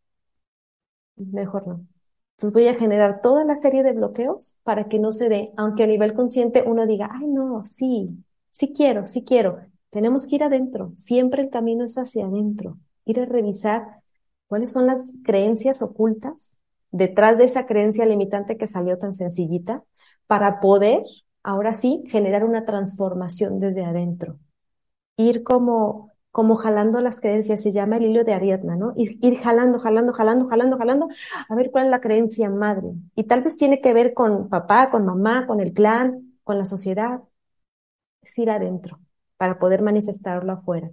mejor 1.16 1.66
no. 1.66 1.86
Entonces 2.36 2.52
voy 2.54 2.68
a 2.68 2.74
generar 2.74 3.20
toda 3.20 3.44
la 3.44 3.56
serie 3.56 3.82
de 3.82 3.92
bloqueos 3.92 4.56
para 4.64 4.88
que 4.88 4.98
no 4.98 5.12
se 5.12 5.28
dé, 5.28 5.52
aunque 5.56 5.84
a 5.84 5.86
nivel 5.86 6.14
consciente 6.14 6.64
uno 6.66 6.86
diga, 6.86 7.10
ay 7.12 7.26
no, 7.28 7.64
sí, 7.64 8.24
sí 8.50 8.72
quiero, 8.74 9.06
sí 9.06 9.24
quiero. 9.24 9.60
Tenemos 9.90 10.26
que 10.26 10.36
ir 10.36 10.42
adentro, 10.42 10.92
siempre 10.96 11.42
el 11.42 11.50
camino 11.50 11.84
es 11.84 11.96
hacia 11.98 12.26
adentro, 12.26 12.78
ir 13.04 13.20
a 13.20 13.26
revisar 13.26 14.02
cuáles 14.48 14.72
son 14.72 14.86
las 14.86 15.12
creencias 15.24 15.82
ocultas 15.82 16.56
detrás 16.90 17.38
de 17.38 17.44
esa 17.44 17.66
creencia 17.66 18.06
limitante 18.06 18.56
que 18.56 18.66
salió 18.66 18.98
tan 18.98 19.14
sencillita 19.14 19.84
para 20.26 20.60
poder, 20.60 21.02
ahora 21.42 21.74
sí, 21.74 22.04
generar 22.08 22.44
una 22.44 22.64
transformación 22.64 23.60
desde 23.60 23.84
adentro. 23.84 24.38
Ir 25.16 25.42
como 25.42 26.11
como 26.32 26.56
jalando 26.56 27.00
las 27.00 27.20
creencias, 27.20 27.62
se 27.62 27.72
llama 27.72 27.98
el 27.98 28.06
hilo 28.06 28.24
de 28.24 28.32
Ariadna, 28.32 28.74
¿no? 28.74 28.94
Ir, 28.96 29.18
ir, 29.22 29.38
jalando, 29.38 29.78
jalando, 29.78 30.12
jalando, 30.14 30.48
jalando, 30.48 30.78
jalando, 30.78 31.08
a 31.48 31.54
ver 31.54 31.70
cuál 31.70 31.84
es 31.84 31.90
la 31.90 32.00
creencia 32.00 32.48
madre. 32.48 32.88
Y 33.14 33.24
tal 33.24 33.42
vez 33.42 33.56
tiene 33.56 33.80
que 33.80 33.92
ver 33.92 34.14
con 34.14 34.48
papá, 34.48 34.90
con 34.90 35.04
mamá, 35.04 35.46
con 35.46 35.60
el 35.60 35.74
clan, 35.74 36.38
con 36.42 36.58
la 36.58 36.64
sociedad. 36.64 37.20
Es 38.22 38.36
ir 38.38 38.50
adentro 38.50 38.98
para 39.36 39.58
poder 39.58 39.82
manifestarlo 39.82 40.52
afuera. 40.52 40.90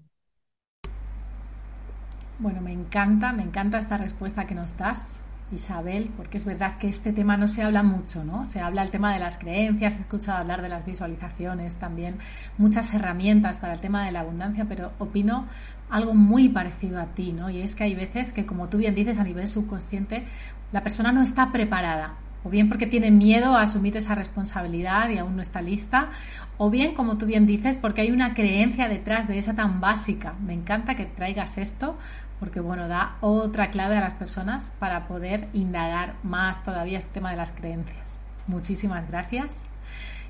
Bueno, 2.38 2.62
me 2.62 2.74
encanta, 2.74 3.32
me 3.32 3.44
encanta 3.44 3.80
esta 3.80 3.98
respuesta 3.98 4.46
que 4.46 4.56
nos 4.56 4.78
das. 4.78 5.22
Isabel, 5.52 6.10
porque 6.16 6.38
es 6.38 6.46
verdad 6.46 6.78
que 6.78 6.88
este 6.88 7.12
tema 7.12 7.38
no 7.38 7.48
se 7.48 7.64
habla 7.64 7.84
mucho, 7.84 8.24
¿no? 8.24 8.46
Se 8.46 8.62
habla 8.62 8.84
el 8.84 8.90
tema 8.90 9.14
de 9.14 9.20
las 9.20 9.38
creencias, 9.38 9.98
he 9.98 10.00
escuchado 10.02 10.38
hablar 10.38 10.62
de 10.62 10.70
las 10.70 10.86
visualizaciones 10.86 11.76
también, 11.76 12.18
muchas 12.58 12.94
herramientas 12.94 13.60
para 13.60 13.74
el 13.74 13.80
tema 13.80 14.06
de 14.06 14.12
la 14.12 14.22
abundancia, 14.22 14.66
pero 14.68 14.92
opino 15.00 15.48
algo 15.90 16.14
muy 16.14 16.50
parecido 16.50 17.00
a 17.00 17.08
ti, 17.08 17.34
¿no? 17.34 17.50
Y 17.50 17.62
es 17.62 17.76
que 17.76 17.84
hay 17.84 17.96
veces 17.96 18.32
que, 18.32 18.46
como 18.46 18.70
tú 18.70 18.78
bien 18.78 18.96
dices, 18.96 19.18
a 19.18 19.24
nivel 19.24 19.48
subconsciente, 19.48 20.26
la 20.72 20.84
persona 20.84 21.12
no 21.12 21.22
está 21.22 21.52
preparada 21.52 22.16
o 22.44 22.50
bien 22.50 22.70
porque 22.70 22.88
tiene 22.88 23.12
miedo 23.12 23.56
a 23.56 23.64
asumir 23.64 23.98
esa 23.98 24.16
responsabilidad 24.16 25.10
y 25.10 25.18
aún 25.18 25.36
no 25.36 25.42
está 25.42 25.62
lista, 25.62 26.10
o 26.58 26.70
bien, 26.70 26.94
como 26.94 27.18
tú 27.18 27.26
bien 27.26 27.46
dices, 27.46 27.78
porque 27.78 28.02
hay 28.02 28.12
una 28.12 28.34
creencia 28.34 28.88
detrás 28.88 29.28
de 29.28 29.38
esa 29.38 29.56
tan 29.56 29.82
básica. 29.82 30.36
Me 30.46 30.54
encanta 30.54 30.96
que 30.96 31.06
traigas 31.06 31.58
esto 31.58 31.98
porque 32.40 32.62
bueno, 32.62 32.88
da 32.88 33.18
otra 33.22 33.70
clave 33.70 33.98
a 33.98 34.02
las 34.02 34.14
personas 34.14 34.72
para 34.80 35.08
poder 35.08 35.50
indagar 35.54 36.16
más 36.24 36.64
todavía 36.64 37.00
este 37.00 37.12
tema 37.12 37.32
de 37.32 37.38
las 37.38 37.52
creencias. 37.52 38.20
Muchísimas 38.48 39.08
gracias. 39.10 39.66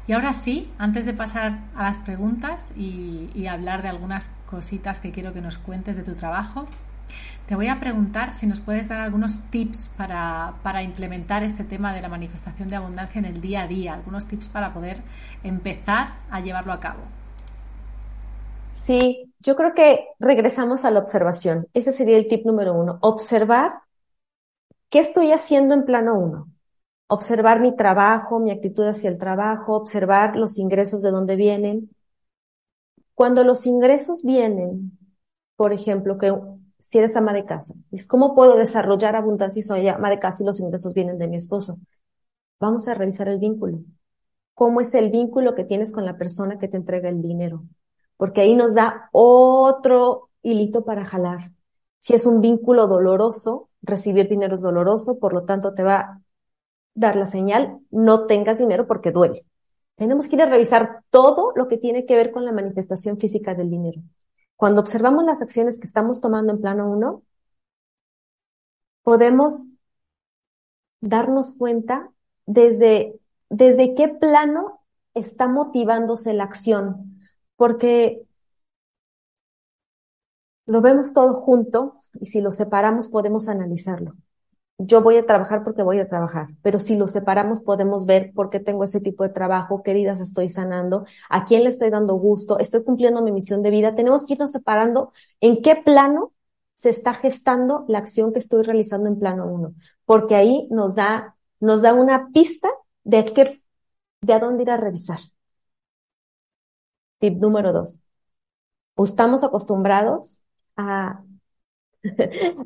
Y 0.07 0.13
ahora 0.13 0.33
sí, 0.33 0.73
antes 0.79 1.05
de 1.05 1.13
pasar 1.13 1.59
a 1.75 1.83
las 1.83 1.99
preguntas 1.99 2.73
y, 2.75 3.29
y, 3.35 3.45
hablar 3.45 3.83
de 3.83 3.89
algunas 3.89 4.31
cositas 4.47 4.99
que 4.99 5.11
quiero 5.11 5.33
que 5.33 5.41
nos 5.41 5.59
cuentes 5.59 5.97
de 5.97 6.03
tu 6.03 6.15
trabajo, 6.15 6.65
te 7.45 7.55
voy 7.55 7.67
a 7.67 7.79
preguntar 7.79 8.33
si 8.33 8.45
nos 8.45 8.59
puedes 8.59 8.87
dar 8.89 9.01
algunos 9.01 9.49
tips 9.49 9.93
para, 9.97 10.55
para 10.61 10.83
implementar 10.83 11.43
este 11.43 11.63
tema 11.63 11.93
de 11.93 12.01
la 12.01 12.09
manifestación 12.09 12.69
de 12.69 12.75
abundancia 12.75 13.19
en 13.19 13.25
el 13.25 13.41
día 13.41 13.63
a 13.63 13.67
día, 13.67 13.93
algunos 13.95 14.27
tips 14.27 14.49
para 14.49 14.73
poder 14.73 15.01
empezar 15.43 16.19
a 16.29 16.41
llevarlo 16.41 16.73
a 16.73 16.79
cabo. 16.79 17.01
Sí, 18.71 19.33
yo 19.39 19.55
creo 19.55 19.73
que 19.73 20.07
regresamos 20.19 20.85
a 20.85 20.91
la 20.91 20.99
observación. 20.99 21.67
Ese 21.73 21.91
sería 21.91 22.17
el 22.17 22.27
tip 22.27 22.45
número 22.45 22.73
uno. 22.73 22.99
Observar 23.01 23.81
qué 24.89 24.99
estoy 24.99 25.31
haciendo 25.31 25.73
en 25.73 25.85
plano 25.85 26.17
uno. 26.17 26.51
Observar 27.07 27.59
mi 27.59 27.75
trabajo, 27.75 28.39
mi 28.39 28.51
actitud 28.51 28.85
hacia 28.85 29.09
el 29.09 29.17
trabajo, 29.17 29.75
observar 29.75 30.35
los 30.35 30.57
ingresos 30.57 31.01
de 31.01 31.11
dónde 31.11 31.35
vienen. 31.35 31.89
Cuando 33.15 33.43
los 33.43 33.65
ingresos 33.65 34.23
vienen, 34.23 34.97
por 35.55 35.73
ejemplo, 35.73 36.17
que 36.17 36.33
si 36.89 36.97
eres 36.97 37.15
ama 37.15 37.33
de 37.33 37.45
casa, 37.45 37.75
es 37.91 38.07
cómo 38.07 38.35
puedo 38.35 38.55
desarrollar 38.57 39.15
abundancia 39.15 39.61
si 39.61 39.67
soy 39.67 39.87
ama 39.87 40.09
de 40.09 40.19
casa 40.19 40.43
y 40.43 40.45
los 40.45 40.59
ingresos 40.59 40.93
vienen 40.93 41.17
de 41.19 41.27
mi 41.27 41.35
esposo. 41.37 41.77
Vamos 42.59 42.87
a 42.87 42.93
revisar 42.95 43.27
el 43.29 43.39
vínculo. 43.39 43.79
¿Cómo 44.53 44.81
es 44.81 44.93
el 44.95 45.11
vínculo 45.11 45.55
que 45.55 45.63
tienes 45.65 45.91
con 45.91 46.05
la 46.05 46.17
persona 46.17 46.59
que 46.59 46.67
te 46.67 46.77
entrega 46.77 47.09
el 47.09 47.21
dinero? 47.21 47.63
porque 48.19 48.41
ahí 48.41 48.53
nos 48.53 48.75
da 48.75 49.09
otro 49.13 50.29
hilito 50.41 50.83
para 50.83 51.05
jalar. 51.05 51.53
Si 51.99 52.15
es 52.15 52.25
un 52.25 52.41
vínculo 52.41 52.85
doloroso, 52.87 53.69
recibir 53.81 54.27
dinero 54.27 54.55
es 54.55 54.61
doloroso, 54.61 55.19
por 55.19 55.33
lo 55.33 55.45
tanto 55.45 55.73
te 55.73 55.83
va 55.83 55.99
a 55.99 56.21
dar 56.95 57.15
la 57.15 57.27
señal, 57.27 57.79
no 57.91 58.25
tengas 58.25 58.57
dinero 58.57 58.87
porque 58.87 59.11
duele. 59.11 59.45
Tenemos 59.95 60.27
que 60.27 60.35
ir 60.35 60.41
a 60.41 60.49
revisar 60.49 61.03
todo 61.09 61.53
lo 61.55 61.69
que 61.69 61.77
tiene 61.77 62.05
que 62.05 62.17
ver 62.17 62.31
con 62.31 62.43
la 62.43 62.51
manifestación 62.51 63.17
física 63.17 63.55
del 63.55 63.69
dinero. 63.69 64.01
Cuando 64.59 64.81
observamos 64.81 65.23
las 65.23 65.41
acciones 65.41 65.79
que 65.79 65.87
estamos 65.87 66.19
tomando 66.19 66.51
en 66.51 66.59
plano 66.59 66.91
uno, 66.91 67.23
podemos 69.03 69.69
darnos 71.01 71.53
cuenta 71.53 72.11
desde, 72.45 73.19
desde 73.49 73.95
qué 73.95 74.09
plano 74.09 74.81
está 75.13 75.47
motivándose 75.47 76.33
la 76.33 76.43
acción, 76.43 77.21
porque 77.55 78.23
lo 80.65 80.79
vemos 80.81 81.11
todo 81.13 81.33
junto 81.41 81.99
y 82.13 82.27
si 82.27 82.39
lo 82.39 82.51
separamos 82.53 83.09
podemos 83.09 83.49
analizarlo. 83.49 84.15
Yo 84.81 85.01
voy 85.01 85.17
a 85.17 85.25
trabajar 85.25 85.65
porque 85.65 85.83
voy 85.83 85.99
a 85.99 86.07
trabajar, 86.07 86.47
pero 86.61 86.79
si 86.79 86.95
lo 86.95 87.07
separamos 87.07 87.59
podemos 87.59 88.05
ver 88.05 88.31
por 88.33 88.49
qué 88.49 88.61
tengo 88.61 88.85
ese 88.85 89.01
tipo 89.01 89.23
de 89.23 89.29
trabajo, 89.29 89.83
qué 89.83 89.91
heridas 89.91 90.21
estoy 90.21 90.47
sanando, 90.47 91.05
a 91.29 91.43
quién 91.43 91.65
le 91.65 91.69
estoy 91.69 91.89
dando 91.89 92.15
gusto, 92.15 92.57
estoy 92.59 92.85
cumpliendo 92.85 93.21
mi 93.21 93.33
misión 93.33 93.61
de 93.61 93.71
vida. 93.71 93.93
Tenemos 93.93 94.25
que 94.25 94.33
irnos 94.35 94.53
separando 94.53 95.11
en 95.41 95.61
qué 95.61 95.75
plano 95.75 96.31
se 96.75 96.89
está 96.91 97.13
gestando 97.13 97.83
la 97.89 97.97
acción 97.97 98.31
que 98.31 98.39
estoy 98.39 98.63
realizando 98.63 99.09
en 99.09 99.19
plano 99.19 99.47
uno, 99.47 99.73
porque 100.05 100.35
ahí 100.35 100.69
nos 100.71 100.95
da, 100.95 101.35
nos 101.59 101.81
da 101.81 101.93
una 101.93 102.29
pista 102.31 102.69
de 103.03 103.25
qué, 103.33 103.61
de 104.21 104.33
a 104.33 104.39
dónde 104.39 104.63
ir 104.63 104.71
a 104.71 104.77
revisar. 104.77 105.19
Tip 107.19 107.37
número 107.41 107.73
dos. 107.73 107.99
Estamos 108.97 109.43
acostumbrados 109.43 110.43
a, 110.77 111.21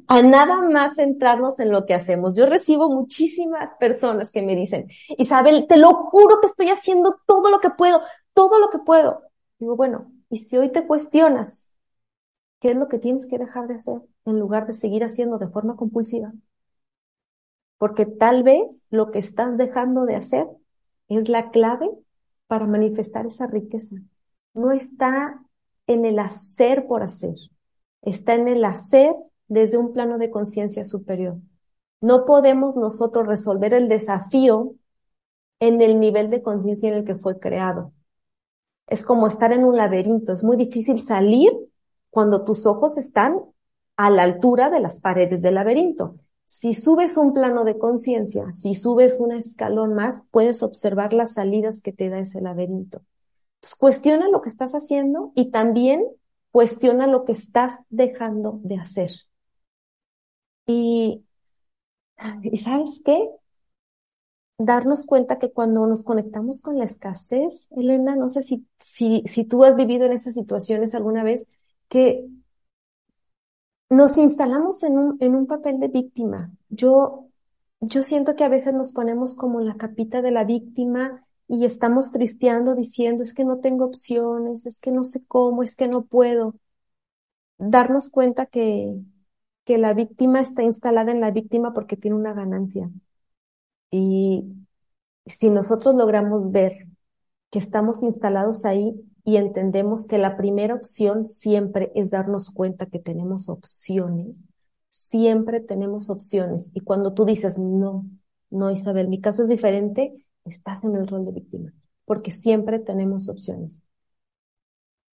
a 0.07 0.21
nada 0.21 0.61
más 0.69 0.95
centrarnos 0.95 1.59
en 1.59 1.71
lo 1.71 1.85
que 1.85 1.93
hacemos. 1.93 2.35
Yo 2.35 2.45
recibo 2.45 2.89
muchísimas 2.89 3.71
personas 3.79 4.31
que 4.31 4.41
me 4.41 4.55
dicen, 4.55 4.87
Isabel, 5.17 5.65
te 5.67 5.77
lo 5.77 5.93
juro 5.93 6.39
que 6.41 6.47
estoy 6.47 6.69
haciendo 6.69 7.19
todo 7.25 7.49
lo 7.49 7.59
que 7.59 7.71
puedo, 7.71 8.01
todo 8.33 8.59
lo 8.59 8.69
que 8.69 8.79
puedo. 8.79 9.23
Digo, 9.59 9.75
bueno, 9.75 10.11
y 10.29 10.37
si 10.37 10.57
hoy 10.57 10.69
te 10.71 10.85
cuestionas, 10.85 11.69
¿qué 12.59 12.71
es 12.71 12.75
lo 12.75 12.87
que 12.87 12.99
tienes 12.99 13.25
que 13.25 13.37
dejar 13.37 13.67
de 13.67 13.75
hacer 13.75 14.01
en 14.25 14.39
lugar 14.39 14.67
de 14.67 14.73
seguir 14.73 15.03
haciendo 15.03 15.37
de 15.37 15.47
forma 15.47 15.75
compulsiva? 15.75 16.33
Porque 17.77 18.05
tal 18.05 18.43
vez 18.43 18.85
lo 18.89 19.11
que 19.11 19.19
estás 19.19 19.57
dejando 19.57 20.05
de 20.05 20.15
hacer 20.15 20.47
es 21.09 21.27
la 21.29 21.51
clave 21.51 21.89
para 22.47 22.67
manifestar 22.67 23.25
esa 23.25 23.47
riqueza. 23.47 23.95
No 24.53 24.71
está 24.71 25.43
en 25.87 26.05
el 26.05 26.19
hacer 26.19 26.87
por 26.87 27.03
hacer, 27.03 27.35
está 28.03 28.35
en 28.35 28.47
el 28.47 28.63
hacer 28.65 29.15
desde 29.47 29.77
un 29.77 29.93
plano 29.93 30.17
de 30.17 30.29
conciencia 30.29 30.85
superior. 30.85 31.37
No 32.01 32.25
podemos 32.25 32.75
nosotros 32.77 33.27
resolver 33.27 33.73
el 33.73 33.87
desafío 33.87 34.75
en 35.59 35.81
el 35.81 35.99
nivel 35.99 36.29
de 36.29 36.41
conciencia 36.41 36.89
en 36.89 36.95
el 36.95 37.05
que 37.05 37.15
fue 37.15 37.39
creado. 37.39 37.93
Es 38.87 39.03
como 39.03 39.27
estar 39.27 39.53
en 39.53 39.63
un 39.63 39.77
laberinto, 39.77 40.33
es 40.33 40.43
muy 40.43 40.57
difícil 40.57 40.99
salir 40.99 41.51
cuando 42.09 42.43
tus 42.43 42.65
ojos 42.65 42.97
están 42.97 43.39
a 43.95 44.09
la 44.09 44.23
altura 44.23 44.69
de 44.69 44.81
las 44.81 44.99
paredes 44.99 45.41
del 45.41 45.55
laberinto. 45.55 46.17
Si 46.45 46.73
subes 46.73 47.17
un 47.17 47.33
plano 47.33 47.63
de 47.63 47.79
conciencia, 47.79 48.51
si 48.51 48.75
subes 48.75 49.19
un 49.19 49.31
escalón 49.31 49.93
más, 49.93 50.23
puedes 50.29 50.61
observar 50.61 51.13
las 51.13 51.33
salidas 51.33 51.81
que 51.81 51.93
te 51.93 52.09
da 52.09 52.19
ese 52.19 52.41
laberinto. 52.41 53.01
cuestiona 53.79 54.27
lo 54.27 54.41
que 54.41 54.49
estás 54.49 54.73
haciendo 54.73 55.31
y 55.35 55.49
también 55.51 56.05
cuestiona 56.53 57.07
lo 57.07 57.25
que 57.25 57.33
estás 57.33 57.73
dejando 57.89 58.61
de 58.63 58.77
hacer. 58.79 59.11
Y, 60.67 61.23
¿y 62.43 62.57
sabes 62.57 63.01
qué? 63.05 63.29
darnos 64.57 65.05
cuenta 65.05 65.39
que 65.39 65.51
cuando 65.51 65.85
nos 65.87 66.03
conectamos 66.03 66.61
con 66.61 66.77
la 66.79 66.85
escasez, 66.85 67.67
Elena, 67.71 68.15
no 68.15 68.29
sé 68.29 68.41
si, 68.43 68.67
si, 68.79 69.23
si 69.25 69.45
tú 69.45 69.63
has 69.63 69.75
vivido 69.75 70.05
en 70.05 70.13
esas 70.13 70.33
situaciones 70.35 70.95
alguna 70.95 71.23
vez, 71.23 71.47
que 71.89 72.25
nos 73.89 74.17
instalamos 74.17 74.83
en 74.83 74.97
un, 74.97 75.17
en 75.21 75.35
un 75.35 75.47
papel 75.47 75.79
de 75.79 75.87
víctima. 75.87 76.51
Yo, 76.69 77.27
yo 77.81 78.01
siento 78.03 78.35
que 78.35 78.43
a 78.43 78.49
veces 78.49 78.73
nos 78.73 78.91
ponemos 78.91 79.35
como 79.35 79.61
la 79.61 79.75
capita 79.77 80.21
de 80.21 80.31
la 80.31 80.43
víctima 80.45 81.25
y 81.47 81.65
estamos 81.65 82.11
tristeando 82.11 82.75
diciendo 82.75 83.23
es 83.23 83.33
que 83.33 83.45
no 83.45 83.59
tengo 83.59 83.85
opciones, 83.85 84.65
es 84.65 84.79
que 84.79 84.91
no 84.91 85.03
sé 85.03 85.25
cómo, 85.27 85.63
es 85.63 85.75
que 85.75 85.87
no 85.87 86.05
puedo. 86.05 86.55
Darnos 87.57 88.09
cuenta 88.09 88.45
que, 88.45 88.93
que 89.65 89.77
la 89.77 89.93
víctima 89.93 90.41
está 90.41 90.63
instalada 90.63 91.11
en 91.11 91.21
la 91.21 91.31
víctima 91.31 91.73
porque 91.73 91.97
tiene 91.97 92.17
una 92.17 92.33
ganancia. 92.33 92.89
Y 93.91 94.45
si 95.25 95.49
nosotros 95.49 95.95
logramos 95.95 96.51
ver 96.51 96.87
que 97.51 97.59
estamos 97.59 98.03
instalados 98.03 98.65
ahí, 98.65 98.95
y 99.25 99.37
entendemos 99.37 100.05
que 100.05 100.17
la 100.17 100.35
primera 100.37 100.75
opción 100.75 101.27
siempre 101.27 101.91
es 101.95 102.11
darnos 102.11 102.49
cuenta 102.51 102.87
que 102.87 102.99
tenemos 102.99 103.49
opciones. 103.49 104.47
Siempre 104.89 105.61
tenemos 105.61 106.09
opciones. 106.09 106.71
Y 106.75 106.81
cuando 106.81 107.13
tú 107.13 107.25
dices, 107.25 107.57
no, 107.57 108.05
no, 108.49 108.71
Isabel, 108.71 109.07
mi 109.07 109.21
caso 109.21 109.43
es 109.43 109.49
diferente, 109.49 110.13
estás 110.45 110.83
en 110.83 110.95
el 110.95 111.07
rol 111.07 111.25
de 111.25 111.31
víctima, 111.31 111.73
porque 112.05 112.31
siempre 112.31 112.79
tenemos 112.79 113.29
opciones. 113.29 113.83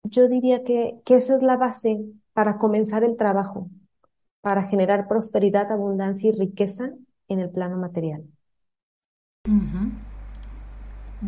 Yo 0.03 0.29
diría 0.29 0.65
que, 0.65 1.01
que 1.05 1.17
esa 1.17 1.37
es 1.37 1.43
la 1.43 1.57
base 1.57 2.05
para 2.33 2.59
comenzar 2.59 3.05
el 3.05 3.17
trabajo, 3.17 3.71
para 4.41 4.65
generar 4.65 5.09
prosperidad, 5.09 5.73
abundancia 5.73 6.31
y 6.31 6.33
riqueza 6.33 6.93
en 7.29 7.41
el 7.41 7.51
plano 7.51 7.79
material. 7.79 8.25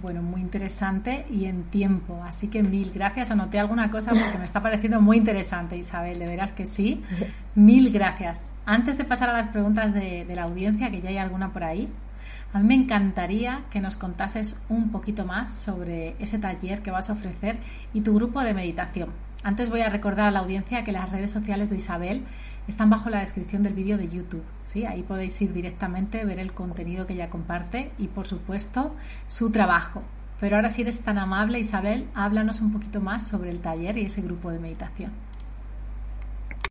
Bueno, 0.03 0.23
muy 0.23 0.41
interesante 0.41 1.27
y 1.31 1.47
en 1.47 1.65
tiempo. 1.65 2.21
Así 2.23 2.49
que 2.49 2.63
mil 2.63 2.93
gracias. 2.93 3.31
Anoté 3.31 3.59
alguna 3.59 3.91
cosa 3.91 4.13
porque 4.13 4.39
me 4.39 4.45
está 4.45 4.61
pareciendo 4.63 5.01
muy 5.01 5.17
interesante, 5.17 5.77
Isabel. 5.77 6.19
De 6.19 6.27
veras 6.27 6.53
que 6.53 6.67
sí. 6.67 7.03
Mil 7.55 7.91
gracias. 7.93 8.55
Antes 8.67 8.99
de 8.99 9.05
pasar 9.05 9.31
a 9.31 9.33
las 9.33 9.49
preguntas 9.49 9.95
de, 9.95 10.27
la 10.35 10.45
audiencia, 10.45 10.91
que 10.91 11.01
ya 11.01 11.09
hay 11.09 11.19
alguna 11.19 11.53
por 11.53 11.65
ahí, 11.65 11.89
a 12.53 12.61
mí 12.61 12.69
me 12.69 12.75
encantaría 12.75 13.65
que 13.71 13.81
nos 13.81 13.97
contases 13.97 14.59
un 14.69 14.91
poquito 14.91 15.25
más 15.25 15.53
sobre 15.53 16.17
ese 16.19 16.39
taller 16.39 16.83
que 16.83 16.91
vas 16.91 17.11
a 17.11 17.15
ofrecer 17.15 17.59
y 17.93 18.01
tu 18.01 18.15
grupo 18.15 18.41
de 18.41 18.55
meditación. 18.55 19.11
Antes 19.43 19.71
voy 19.71 19.83
a 19.83 19.91
recordar 19.91 20.29
a 20.29 20.31
la 20.31 20.41
audiencia 20.41 20.83
que 20.83 20.93
las 20.93 21.11
redes 21.11 21.31
sociales 21.31 21.71
de 21.71 21.77
Isabel 21.77 22.25
están 22.67 22.91
bajo 22.91 23.11
la 23.11 23.21
descripción 23.21 23.63
del 23.63 23.75
vídeo 23.75 23.99
de 23.99 24.09
YouTube. 24.09 24.43
¿sí? 24.63 24.85
Ahí 24.85 25.03
podéis 25.03 25.41
ir 25.41 25.53
directamente, 25.53 26.25
ver 26.25 26.39
el 26.39 26.53
contenido 26.53 27.07
que 27.07 27.15
ella 27.15 27.31
comparte 27.31 27.93
y, 27.99 28.09
por 28.09 28.27
supuesto, 28.27 28.95
su 29.29 29.51
trabajo. 29.51 30.03
Pero 30.41 30.57
ahora, 30.57 30.71
si 30.71 30.83
eres 30.83 31.01
tan 31.01 31.19
amable, 31.19 31.59
Isabel, 31.59 32.09
háblanos 32.15 32.61
un 32.61 32.73
poquito 32.73 33.01
más 33.01 33.27
sobre 33.27 33.51
el 33.51 33.61
taller 33.61 33.97
y 33.99 34.07
ese 34.07 34.21
grupo 34.21 34.51
de 34.51 34.59
meditación. 34.59 35.13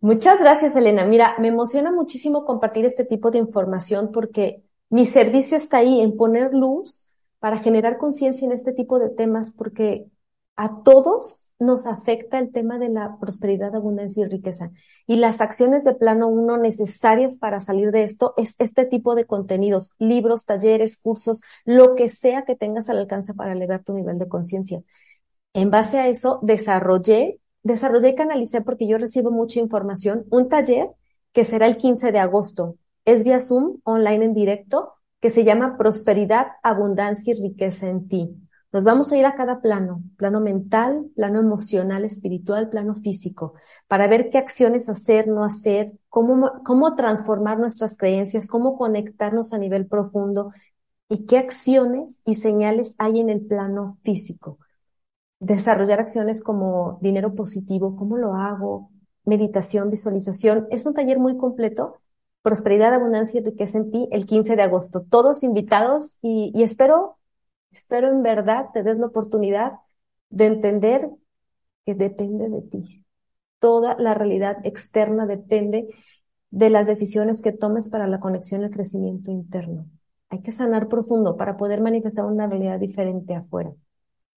Muchas 0.02 0.38
gracias, 0.40 0.76
Elena. 0.76 1.06
Mira, 1.06 1.36
me 1.40 1.48
emociona 1.48 1.92
muchísimo 1.92 2.46
compartir 2.46 2.86
este 2.86 3.06
tipo 3.06 3.32
de 3.32 3.40
información 3.40 4.12
porque 4.12 4.65
mi 4.96 5.06
servicio 5.06 5.58
está 5.58 5.80
ahí 5.80 6.00
en 6.00 6.16
poner 6.16 6.54
luz 6.54 7.06
para 7.40 7.58
generar 7.60 7.98
conciencia 7.98 8.46
en 8.46 8.54
este 8.54 8.72
tipo 8.72 8.98
de 8.98 9.10
temas, 9.10 9.52
porque 9.52 10.06
a 10.56 10.84
todos 10.84 11.50
nos 11.60 11.86
afecta 11.86 12.40
el 12.40 12.54
tema 12.54 12.80
de 12.80 12.88
la 12.88 13.18
prosperidad, 13.20 13.76
abundancia 13.76 14.26
y 14.26 14.30
riqueza. 14.30 14.72
Y 15.06 15.18
las 15.18 15.42
acciones 15.42 15.84
de 15.84 15.96
plano 15.96 16.30
uno 16.30 16.56
necesarias 16.56 17.36
para 17.36 17.60
salir 17.60 17.92
de 17.92 18.04
esto 18.04 18.36
es 18.38 18.56
este 18.60 18.86
tipo 18.86 19.16
de 19.16 19.26
contenidos, 19.26 19.92
libros, 20.00 20.46
talleres, 20.46 20.98
cursos, 20.98 21.42
lo 21.66 21.96
que 21.96 22.10
sea 22.10 22.46
que 22.46 22.56
tengas 22.56 22.88
al 22.88 23.00
alcance 23.00 23.34
para 23.34 23.52
elevar 23.52 23.84
tu 23.84 23.92
nivel 23.92 24.18
de 24.18 24.30
conciencia. 24.30 24.82
En 25.52 25.72
base 25.72 26.00
a 26.00 26.08
eso, 26.08 26.40
desarrollé, 26.42 27.42
desarrollé 27.64 28.12
y 28.12 28.16
canalicé 28.16 28.62
porque 28.62 28.88
yo 28.88 28.98
recibo 28.98 29.30
mucha 29.30 29.60
información, 29.60 30.26
un 30.30 30.48
taller 30.48 30.92
que 31.34 31.44
será 31.44 31.68
el 31.68 31.76
15 31.76 32.14
de 32.14 32.20
agosto. 32.20 32.78
Es 33.06 33.24
vía 33.24 33.40
Zoom, 33.40 33.80
online 33.84 34.26
en 34.26 34.34
directo, 34.34 34.94
que 35.22 35.30
se 35.30 35.44
llama 35.44 35.78
Prosperidad, 35.78 36.48
Abundancia 36.64 37.34
y 37.34 37.42
Riqueza 37.42 37.88
en 37.88 38.08
ti. 38.08 38.36
Nos 38.72 38.84
vamos 38.84 39.12
a 39.12 39.18
ir 39.18 39.26
a 39.26 39.36
cada 39.36 39.62
plano, 39.62 40.04
plano 40.18 40.42
mental, 40.42 41.06
plano 41.16 41.40
emocional, 41.40 42.04
espiritual, 42.04 42.70
plano 42.70 42.94
físico, 42.96 43.54
para 43.88 44.08
ver 44.08 44.30
qué 44.30 44.38
acciones 44.38 44.90
hacer, 44.90 45.30
no 45.30 45.46
hacer, 45.46 45.94
cómo, 46.10 46.62
cómo 46.66 46.94
transformar 46.96 47.58
nuestras 47.58 47.96
creencias, 47.96 48.48
cómo 48.48 48.78
conectarnos 48.78 49.54
a 49.54 49.60
nivel 49.60 49.88
profundo 49.88 50.52
y 51.08 51.26
qué 51.26 51.38
acciones 51.38 52.20
y 52.26 52.36
señales 52.36 52.96
hay 52.98 53.22
en 53.22 53.30
el 53.30 53.46
plano 53.46 53.98
físico. 54.04 54.60
Desarrollar 55.40 56.00
acciones 56.00 56.44
como 56.44 57.00
dinero 57.02 57.34
positivo, 57.36 57.96
cómo 57.96 58.18
lo 58.18 58.34
hago, 58.34 58.92
meditación, 59.26 59.90
visualización. 59.90 60.68
Es 60.70 60.86
un 60.86 60.94
taller 60.94 61.20
muy 61.20 61.38
completo. 61.38 62.02
Prosperidad, 62.46 62.94
abundancia 62.94 63.42
y 63.42 63.44
riqueza 63.44 63.80
en 63.80 63.90
ti 63.90 64.08
el 64.12 64.28
15 64.28 64.56
de 64.56 64.62
agosto. 64.62 65.04
Todos 65.10 65.42
invitados 65.42 66.20
y, 66.22 66.52
espero 66.62 67.18
Espero 67.72 68.10
en 68.10 68.22
verdad 68.22 68.68
te 68.72 68.84
des 68.84 69.00
la 69.00 69.08
oportunidad 69.08 69.80
de 70.30 70.46
entender 70.46 71.10
que 71.88 71.96
depende 71.96 72.48
de 72.50 72.62
ti. 72.62 73.04
Toda 73.58 73.96
la 73.98 74.14
realidad 74.14 74.58
externa 74.64 75.26
depende 75.26 75.88
de 76.52 76.70
las 76.70 76.86
decisiones 76.86 77.42
que 77.42 77.52
tomes 77.52 77.90
para 77.90 78.06
la 78.06 78.20
conexión 78.20 78.62
y 78.62 78.66
el 78.66 78.70
crecimiento 78.70 79.32
interno. 79.32 79.88
Hay 80.30 80.44
que 80.44 80.52
sanar 80.52 80.88
profundo 80.88 81.38
para 81.38 81.58
poder 81.58 81.82
manifestar 81.82 82.26
una 82.26 82.46
realidad 82.46 82.80
diferente 82.80 83.34
afuera. 83.34 83.74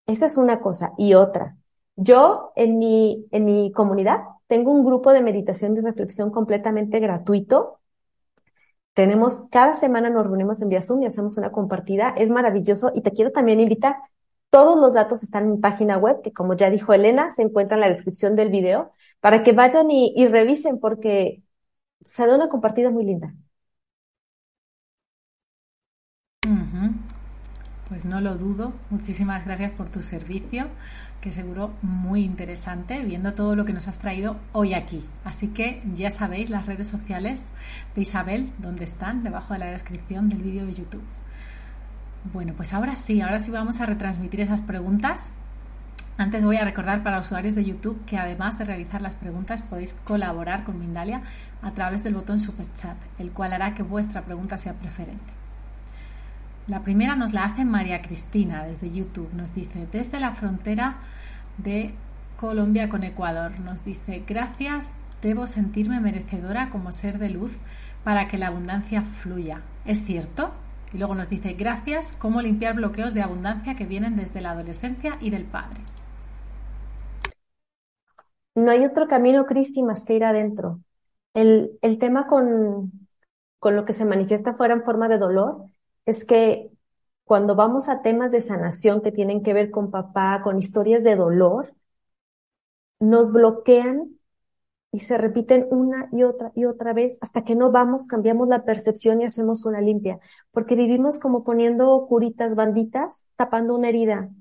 Esa 0.07 0.25
es 0.25 0.35
una 0.35 0.61
cosa. 0.61 0.93
Y 0.97 1.13
otra, 1.13 1.57
yo 1.95 2.53
en 2.55 2.79
mi, 2.79 3.27
en 3.29 3.45
mi 3.45 3.71
comunidad 3.71 4.21
tengo 4.47 4.71
un 4.71 4.83
grupo 4.83 5.13
de 5.13 5.21
meditación 5.21 5.77
y 5.77 5.81
reflexión 5.81 6.31
completamente 6.31 6.99
gratuito. 6.99 7.78
Tenemos, 8.93 9.47
cada 9.51 9.75
semana 9.75 10.09
nos 10.09 10.25
reunimos 10.25 10.61
en 10.61 10.69
vía 10.69 10.81
Zoom 10.81 11.03
y 11.03 11.05
hacemos 11.05 11.37
una 11.37 11.51
compartida. 11.51 12.09
Es 12.17 12.29
maravilloso 12.29 12.91
y 12.93 13.01
te 13.01 13.11
quiero 13.11 13.31
también 13.31 13.59
invitar. 13.59 13.95
Todos 14.49 14.79
los 14.79 14.95
datos 14.95 15.23
están 15.23 15.45
en 15.45 15.51
mi 15.51 15.57
página 15.57 15.97
web, 15.97 16.21
que 16.23 16.33
como 16.33 16.55
ya 16.55 16.69
dijo 16.69 16.93
Elena, 16.93 17.31
se 17.31 17.43
encuentra 17.43 17.75
en 17.77 17.81
la 17.81 17.89
descripción 17.89 18.35
del 18.35 18.49
video, 18.49 18.93
para 19.19 19.43
que 19.43 19.53
vayan 19.53 19.91
y, 19.91 20.27
revisen 20.27 20.79
porque 20.79 21.43
sale 22.03 22.35
una 22.35 22.49
compartida 22.49 22.89
muy 22.91 23.05
linda. 23.05 23.33
Pues 27.89 28.05
no 28.05 28.21
lo 28.21 28.37
dudo. 28.37 28.73
Muchísimas 28.89 29.45
gracias 29.45 29.71
por 29.71 29.89
tu 29.89 30.03
servicio, 30.03 30.67
que 31.21 31.31
seguro 31.31 31.73
muy 31.81 32.23
interesante, 32.23 33.03
viendo 33.03 33.33
todo 33.33 33.55
lo 33.55 33.65
que 33.65 33.73
nos 33.73 33.87
has 33.87 33.99
traído 33.99 34.37
hoy 34.53 34.73
aquí. 34.73 35.05
Así 35.25 35.49
que 35.49 35.81
ya 35.93 36.11
sabéis 36.11 36.49
las 36.49 36.65
redes 36.65 36.87
sociales 36.87 37.51
de 37.95 38.01
Isabel, 38.01 38.51
donde 38.57 38.85
están, 38.85 39.23
debajo 39.23 39.53
de 39.53 39.59
la 39.59 39.65
descripción 39.67 40.29
del 40.29 40.41
vídeo 40.41 40.65
de 40.65 40.73
YouTube. 40.73 41.03
Bueno, 42.33 42.53
pues 42.55 42.73
ahora 42.73 42.95
sí, 42.95 43.21
ahora 43.21 43.39
sí 43.39 43.51
vamos 43.51 43.81
a 43.81 43.85
retransmitir 43.85 44.41
esas 44.41 44.61
preguntas. 44.61 45.31
Antes 46.17 46.43
voy 46.43 46.57
a 46.57 46.65
recordar 46.65 47.01
para 47.01 47.19
usuarios 47.19 47.55
de 47.55 47.63
YouTube 47.63 48.03
que 48.05 48.17
además 48.17 48.57
de 48.57 48.65
realizar 48.65 49.01
las 49.01 49.15
preguntas 49.15 49.61
podéis 49.61 49.93
colaborar 49.93 50.65
con 50.65 50.77
Mindalia 50.79 51.21
a 51.61 51.71
través 51.71 52.03
del 52.03 52.15
botón 52.15 52.39
Super 52.39 52.73
Chat, 52.73 52.97
el 53.19 53.31
cual 53.31 53.53
hará 53.53 53.73
que 53.73 53.83
vuestra 53.83 54.23
pregunta 54.23 54.57
sea 54.57 54.73
preferente. 54.73 55.38
La 56.69 56.83
primera 56.83 57.15
nos 57.15 57.33
la 57.33 57.45
hace 57.45 57.65
María 57.65 58.03
Cristina 58.03 58.63
desde 58.63 58.91
YouTube. 58.91 59.33
Nos 59.33 59.55
dice, 59.55 59.87
desde 59.91 60.19
la 60.19 60.33
frontera 60.33 60.97
de 61.57 61.95
Colombia 62.37 62.89
con 62.89 63.03
Ecuador, 63.03 63.59
nos 63.59 63.83
dice, 63.83 64.23
gracias, 64.27 64.95
debo 65.23 65.47
sentirme 65.47 65.99
merecedora 65.99 66.69
como 66.69 66.91
ser 66.91 67.17
de 67.17 67.29
luz 67.29 67.57
para 68.03 68.27
que 68.27 68.37
la 68.37 68.47
abundancia 68.47 69.01
fluya. 69.01 69.63
¿Es 69.83 70.05
cierto? 70.05 70.51
Y 70.93 70.99
luego 70.99 71.15
nos 71.15 71.27
dice, 71.29 71.53
gracias, 71.53 72.11
cómo 72.11 72.39
limpiar 72.39 72.75
bloqueos 72.75 73.15
de 73.15 73.23
abundancia 73.23 73.75
que 73.75 73.87
vienen 73.87 74.15
desde 74.15 74.39
la 74.39 74.51
adolescencia 74.51 75.17
y 75.21 75.31
del 75.31 75.45
padre. 75.45 75.81
No 78.53 78.69
hay 78.69 78.85
otro 78.85 79.07
camino, 79.07 79.47
Cristi, 79.47 79.81
más 79.81 80.05
que 80.05 80.13
ir 80.13 80.23
adentro. 80.23 80.81
El, 81.33 81.71
el 81.81 81.97
tema 81.97 82.27
con, 82.27 82.91
con 83.57 83.75
lo 83.75 83.85
que 83.85 83.93
se 83.93 84.05
manifiesta 84.05 84.53
fuera 84.53 84.75
en 84.75 84.83
forma 84.83 85.07
de 85.07 85.17
dolor 85.17 85.65
es 86.09 86.25
que 86.25 86.71
cuando 87.25 87.55
vamos 87.55 87.89
a 87.89 88.01
temas 88.01 88.31
de 88.31 88.41
sanación 88.41 89.01
que 89.01 89.11
tienen 89.11 89.43
que 89.43 89.53
ver 89.53 89.71
con 89.71 89.91
papá, 89.91 90.41
con 90.43 90.57
historias 90.57 91.03
de 91.03 91.15
dolor, 91.15 91.75
nos 92.99 93.31
bloquean 93.33 94.19
y 94.91 95.01
se 95.01 95.19
repiten 95.19 95.67
una 95.71 96.09
y 96.13 96.23
otra 96.23 96.53
y 96.55 96.65
otra 96.65 96.93
vez 96.93 97.19
hasta 97.21 97.43
que 97.43 97.55
no 97.55 97.71
vamos, 97.71 98.07
cambiamos 98.07 98.49
la 98.49 98.65
percepción 98.65 99.21
y 99.21 99.25
hacemos 99.25 99.65
una 99.65 99.81
limpia, 99.81 100.19
porque 100.51 100.75
vivimos 100.77 101.19
como 101.19 101.45
poniendo 101.45 102.07
curitas, 102.09 102.55
banditas, 102.55 103.25
tapando 103.37 103.75
una 103.75 103.89
herida. 103.89 104.31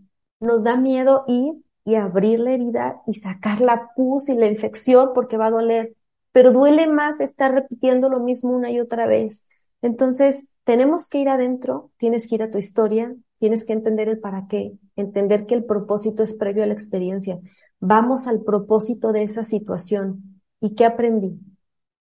Nos 0.41 0.65
da 0.65 0.79
miedo 0.79 1.25
ir 1.29 1.57
y 1.85 1.97
abrir 1.97 2.41
la 2.41 2.53
herida 2.53 3.03
y 3.09 3.15
sacar 3.17 3.63
la 3.63 3.93
pus 3.97 4.31
y 4.31 4.37
la 4.37 4.49
infección 4.49 5.11
porque 5.15 5.39
va 5.39 5.49
a 5.49 5.53
doler, 5.53 5.97
pero 6.33 6.53
duele 6.53 6.89
más 6.89 7.21
estar 7.21 7.55
repitiendo 7.55 8.11
lo 8.11 8.21
mismo 8.21 8.53
una 8.53 8.71
y 8.73 8.81
otra 8.81 9.09
vez. 9.09 9.48
Entonces, 9.83 10.49
tenemos 10.65 11.09
que 11.09 11.19
ir 11.19 11.29
adentro, 11.29 11.91
tienes 11.97 12.27
que 12.27 12.35
ir 12.35 12.43
a 12.43 12.51
tu 12.51 12.59
historia, 12.59 13.15
tienes 13.39 13.65
que 13.65 13.73
entender 13.73 14.09
el 14.09 14.19
para 14.19 14.47
qué, 14.49 14.75
entender 14.97 15.47
que 15.47 15.55
el 15.55 15.65
propósito 15.65 16.23
es 16.23 16.35
previo 16.35 16.63
a 16.63 16.67
la 16.67 16.75
experiencia. 16.75 17.39
Vamos 17.81 18.27
al 18.27 18.43
propósito 18.43 19.13
de 19.13 19.23
esa 19.23 19.45
situación. 19.45 20.41
¿Y 20.61 20.75
qué 20.75 20.85
aprendí? 20.85 21.39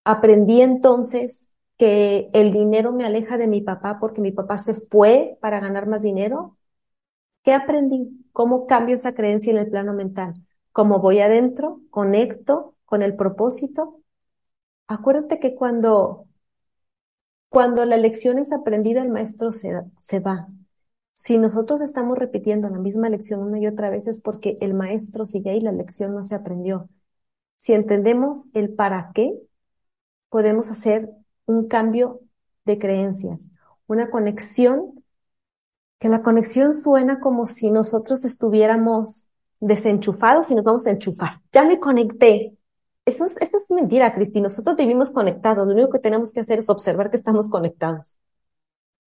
Aprendí 0.04 0.62
entonces 0.62 1.54
que 1.78 2.30
el 2.34 2.52
dinero 2.52 2.92
me 2.92 3.06
aleja 3.06 3.38
de 3.38 3.48
mi 3.48 3.62
papá 3.62 4.00
porque 4.00 4.22
mi 4.22 4.32
papá 4.32 4.58
se 4.58 4.74
fue 4.74 5.38
para 5.42 5.60
ganar 5.60 5.88
más 5.88 6.02
dinero. 6.02 6.58
¿Qué 7.44 7.54
aprendí? 7.54 8.26
¿Cómo 8.32 8.66
cambio 8.66 8.96
esa 8.96 9.14
creencia 9.14 9.52
en 9.52 9.58
el 9.58 9.70
plano 9.70 9.94
mental? 9.94 10.34
¿Cómo 10.72 11.00
voy 11.00 11.20
adentro? 11.20 11.82
¿Conecto 11.90 12.76
con 12.86 13.04
el 13.04 13.16
propósito? 13.16 14.02
Acuérdate 14.88 15.40
que 15.40 15.56
cuando 15.56 16.26
cuando 17.50 17.86
la 17.86 17.98
lección 17.98 18.40
es 18.40 18.52
aprendida, 18.52 19.02
el 19.02 19.10
maestro 19.10 19.52
se, 19.52 19.74
se 20.00 20.20
va. 20.20 20.48
Si 21.14 21.38
nosotros 21.38 21.82
estamos 21.82 22.18
repitiendo 22.18 22.70
la 22.70 22.78
misma 22.78 23.10
lección 23.10 23.42
una 23.42 23.60
y 23.60 23.68
otra 23.68 23.90
vez 23.90 24.08
es 24.08 24.20
porque 24.20 24.58
el 24.62 24.74
maestro 24.74 25.26
sigue 25.26 25.52
ahí, 25.52 25.62
la 25.62 25.72
lección 25.72 26.14
no 26.14 26.24
se 26.24 26.36
aprendió. 26.36 26.90
Si 27.58 27.74
entendemos 27.74 28.50
el 28.54 28.74
para 28.74 29.12
qué, 29.14 29.34
podemos 30.30 30.70
hacer 30.72 31.10
un 31.46 31.68
cambio 31.68 32.22
de 32.66 32.78
creencias, 32.78 33.50
una 33.88 34.10
conexión, 34.10 35.04
que 36.00 36.10
la 36.10 36.22
conexión 36.22 36.74
suena 36.76 37.20
como 37.20 37.46
si 37.46 37.72
nosotros 37.72 38.24
estuviéramos 38.26 39.28
desenchufados 39.60 40.52
y 40.52 40.56
nos 40.56 40.64
vamos 40.64 40.86
a 40.86 40.92
enchufar. 40.92 41.42
Ya 41.52 41.64
me 41.64 41.80
conecté, 41.80 42.57
eso 43.08 43.26
es, 43.26 43.72
mentira, 43.72 44.14
Cristi. 44.14 44.42
Nosotros 44.42 44.76
vivimos 44.76 45.12
conectados. 45.12 45.66
Lo 45.66 45.74
único 45.74 45.90
que 45.90 46.00
tenemos 46.00 46.34
que 46.34 46.42
hacer 46.42 46.60
es 46.60 46.70
observar 46.70 47.10
que 47.10 47.18
estamos 47.18 47.50
conectados. 47.50 48.20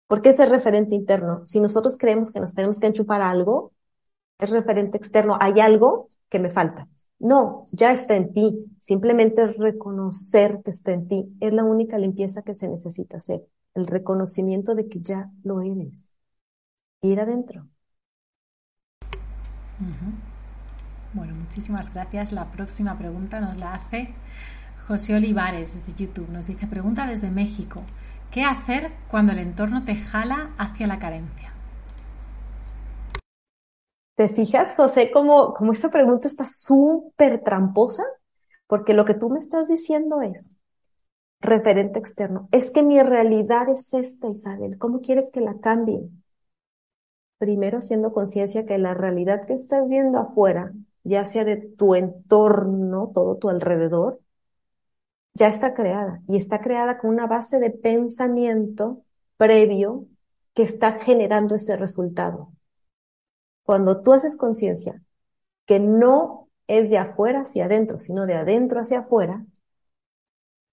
Porque 0.07 0.29
es 0.29 0.39
el 0.39 0.49
referente 0.49 0.95
interno. 0.95 1.45
Si 1.45 1.59
nosotros 1.59 1.97
creemos 1.97 2.31
que 2.31 2.39
nos 2.39 2.53
tenemos 2.53 2.79
que 2.79 2.87
enchufar 2.87 3.21
algo, 3.21 3.73
es 4.39 4.49
referente 4.49 4.97
externo. 4.97 5.37
Hay 5.39 5.59
algo 5.59 6.09
que 6.29 6.39
me 6.39 6.49
falta. 6.49 6.87
No, 7.19 7.65
ya 7.73 7.91
está 7.91 8.15
en 8.15 8.33
ti. 8.33 8.65
Simplemente 8.79 9.47
reconocer 9.47 10.61
que 10.63 10.71
está 10.71 10.93
en 10.93 11.07
ti. 11.07 11.37
Es 11.41 11.53
la 11.53 11.65
única 11.65 11.97
limpieza 11.97 12.41
que 12.41 12.55
se 12.55 12.69
necesita 12.69 13.17
hacer. 13.17 13.45
El 13.75 13.85
reconocimiento 13.85 14.75
de 14.75 14.87
que 14.87 15.01
ya 15.01 15.29
lo 15.43 15.61
eres. 15.61 16.13
Ir 17.01 17.19
adentro. 17.19 17.67
Bueno, 21.11 21.33
muchísimas 21.33 21.91
gracias. 21.91 22.31
La 22.31 22.51
próxima 22.51 22.97
pregunta 22.97 23.39
nos 23.39 23.57
la 23.57 23.73
hace 23.73 24.13
José 24.87 25.15
Olivares 25.15 25.73
desde 25.73 26.05
YouTube. 26.05 26.29
Nos 26.29 26.45
dice, 26.45 26.67
pregunta 26.67 27.07
desde 27.07 27.31
México. 27.31 27.81
¿Qué 28.29 28.43
hacer 28.43 28.91
cuando 29.09 29.31
el 29.31 29.39
entorno 29.39 29.83
te 29.83 29.95
jala 29.95 30.51
hacia 30.59 30.85
la 30.85 30.99
carencia? 30.99 31.51
¿Te 34.15 34.27
fijas, 34.27 34.75
José, 34.75 35.09
cómo, 35.11 35.55
cómo 35.55 35.71
esta 35.71 35.89
pregunta 35.89 36.27
está 36.27 36.45
súper 36.45 37.41
tramposa? 37.43 38.03
Porque 38.67 38.93
lo 38.93 39.03
que 39.03 39.15
tú 39.15 39.29
me 39.29 39.39
estás 39.39 39.67
diciendo 39.67 40.21
es, 40.21 40.53
referente 41.39 41.97
externo, 41.97 42.49
es 42.51 42.69
que 42.69 42.83
mi 42.83 43.01
realidad 43.01 43.67
es 43.69 43.95
esta, 43.95 44.27
Isabel. 44.27 44.77
¿Cómo 44.77 45.01
quieres 45.01 45.31
que 45.31 45.41
la 45.41 45.57
cambie? 45.59 46.07
Primero, 47.39 47.81
siendo 47.81 48.13
conciencia 48.13 48.67
que 48.67 48.77
la 48.77 48.93
realidad 48.93 49.47
que 49.47 49.53
estás 49.53 49.87
viendo 49.87 50.19
afuera 50.19 50.71
ya 51.03 51.25
sea 51.25 51.45
de 51.45 51.57
tu 51.57 51.95
entorno, 51.95 53.11
todo 53.13 53.37
tu 53.37 53.49
alrededor, 53.49 54.19
ya 55.33 55.47
está 55.47 55.73
creada 55.73 56.21
y 56.27 56.37
está 56.37 56.61
creada 56.61 56.97
con 56.97 57.11
una 57.11 57.27
base 57.27 57.59
de 57.59 57.69
pensamiento 57.69 59.03
previo 59.37 60.05
que 60.53 60.63
está 60.63 60.99
generando 60.99 61.55
ese 61.55 61.77
resultado. 61.77 62.51
Cuando 63.63 64.01
tú 64.01 64.13
haces 64.13 64.35
conciencia 64.35 65.01
que 65.65 65.79
no 65.79 66.49
es 66.67 66.89
de 66.89 66.97
afuera 66.97 67.41
hacia 67.41 67.65
adentro, 67.65 67.99
sino 67.99 68.25
de 68.25 68.33
adentro 68.33 68.79
hacia 68.79 68.99
afuera, 68.99 69.45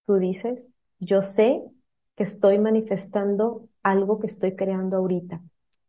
tú 0.05 0.15
dices, 0.15 0.69
yo 0.99 1.21
sé 1.21 1.63
que 2.15 2.23
estoy 2.23 2.57
manifestando 2.57 3.69
algo 3.83 4.19
que 4.19 4.27
estoy 4.27 4.55
creando 4.55 4.97
ahorita. 4.97 5.41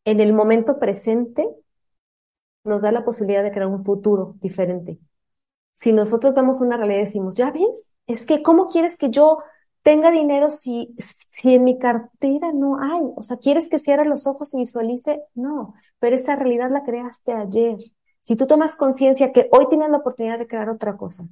En 0.05 0.21
el 0.21 0.33
momento 0.33 0.79
presente 0.79 1.49
nos 2.69 2.83
da 2.83 2.93
la 2.93 3.05
posibilidad 3.05 3.43
de 3.43 3.51
crear 3.53 3.67
un 3.69 3.85
futuro 3.85 4.37
diferente. 4.41 4.99
Si 5.73 5.93
nosotros 5.93 6.35
vemos 6.35 6.61
una 6.61 6.77
realidad 6.77 7.01
y 7.01 7.05
decimos, 7.05 7.35
ya 7.37 7.51
ves, 7.53 7.95
es 8.07 8.27
que 8.27 8.43
¿cómo 8.43 8.69
quieres 8.69 8.97
que 8.97 9.11
yo 9.11 9.39
tenga 9.83 10.11
dinero 10.11 10.51
si, 10.51 10.95
si 10.99 11.55
en 11.55 11.65
mi 11.65 11.79
cartera 11.79 12.53
no 12.53 12.81
hay? 12.81 13.03
O 13.17 13.23
sea, 13.23 13.39
¿quieres 13.39 13.69
que 13.69 13.79
cierre 13.79 14.05
los 14.05 14.27
ojos 14.27 14.53
y 14.55 14.59
visualice? 14.59 15.23
No, 15.35 15.75
pero 16.01 16.17
esa 16.17 16.37
realidad 16.37 16.71
la 16.71 16.85
creaste 16.85 17.33
ayer. 17.33 17.79
Si 18.21 18.37
tú 18.37 18.47
tomas 18.47 18.75
conciencia 18.77 19.33
que 19.33 19.49
hoy 19.53 19.69
tienes 19.69 19.91
la 19.91 19.99
oportunidad 19.99 20.39
de 20.39 20.49
crear 20.49 20.69
otra 20.69 20.97
cosa, 20.97 21.27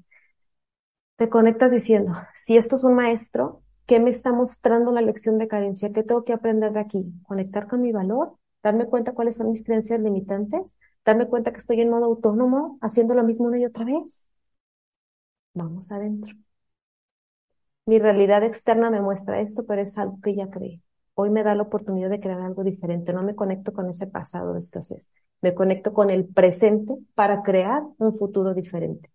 te 1.17 1.29
conectas 1.29 1.71
diciendo, 1.71 2.15
si 2.37 2.57
esto 2.57 2.77
es 2.77 2.85
un 2.85 2.95
maestro, 2.95 3.63
¿qué 3.87 4.01
me 4.01 4.11
está 4.11 4.33
mostrando 4.33 4.93
la 4.93 5.01
lección 5.01 5.39
de 5.39 5.49
carencia? 5.49 5.93
¿Qué 5.93 6.03
tengo 6.03 6.25
que 6.25 6.33
aprender 6.33 6.73
de 6.73 6.81
aquí? 6.81 7.05
Conectar 7.25 7.69
con 7.69 7.81
mi 7.83 7.93
valor, 7.93 8.37
darme 8.63 8.87
cuenta 8.87 9.13
cuáles 9.13 9.37
son 9.37 9.51
mis 9.51 9.65
creencias 9.65 10.01
limitantes 10.01 10.77
darme 11.07 11.27
cuenta 11.29 11.53
que 11.53 11.59
estoy 11.59 11.81
en 11.81 11.89
modo 11.91 12.05
autónomo 12.07 12.79
haciendo 12.83 13.15
lo 13.15 13.25
mismo 13.25 13.47
una 13.47 13.59
y 13.59 13.65
otra 13.65 13.85
vez. 13.87 14.27
Vamos 15.55 15.91
adentro. 15.91 16.33
Mi 17.87 17.99
realidad 17.99 18.43
externa 18.45 18.91
me 18.91 19.01
muestra 19.01 19.41
esto, 19.41 19.65
pero 19.67 19.83
es 19.83 19.97
algo 19.99 20.21
que 20.21 20.35
ya 20.35 20.51
creí. 20.51 20.83
Hoy 21.15 21.31
me 21.31 21.43
da 21.45 21.55
la 21.55 21.63
oportunidad 21.63 22.11
de 22.11 22.21
crear 22.21 22.41
algo 22.41 22.65
diferente. 22.65 23.13
No 23.13 23.23
me 23.23 23.35
conecto 23.37 23.73
con 23.73 23.89
ese 23.89 24.07
pasado 24.09 24.53
de 24.55 24.59
escasez. 24.59 25.09
Me 25.41 25.55
conecto 25.55 25.93
con 25.95 26.11
el 26.11 26.27
presente 26.27 26.95
para 27.15 27.43
crear 27.43 27.83
un 27.99 28.13
futuro 28.13 28.55
diferente. 28.55 29.11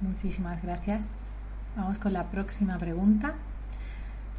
Muchísimas 0.00 0.62
gracias. 0.62 1.08
Vamos 1.76 1.98
con 1.98 2.12
la 2.12 2.30
próxima 2.30 2.78
pregunta. 2.78 3.34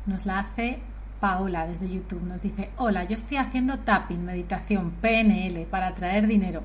Nos 0.07 0.25
la 0.25 0.39
hace 0.39 0.79
Paola 1.21 1.67
desde 1.67 1.87
YouTube. 1.87 2.23
Nos 2.23 2.41
dice, 2.41 2.71
hola, 2.77 3.05
yo 3.05 3.15
estoy 3.15 3.37
haciendo 3.37 3.79
tapping, 3.79 4.25
meditación, 4.25 4.91
PNL 4.99 5.65
para 5.67 5.87
atraer 5.87 6.27
dinero, 6.27 6.63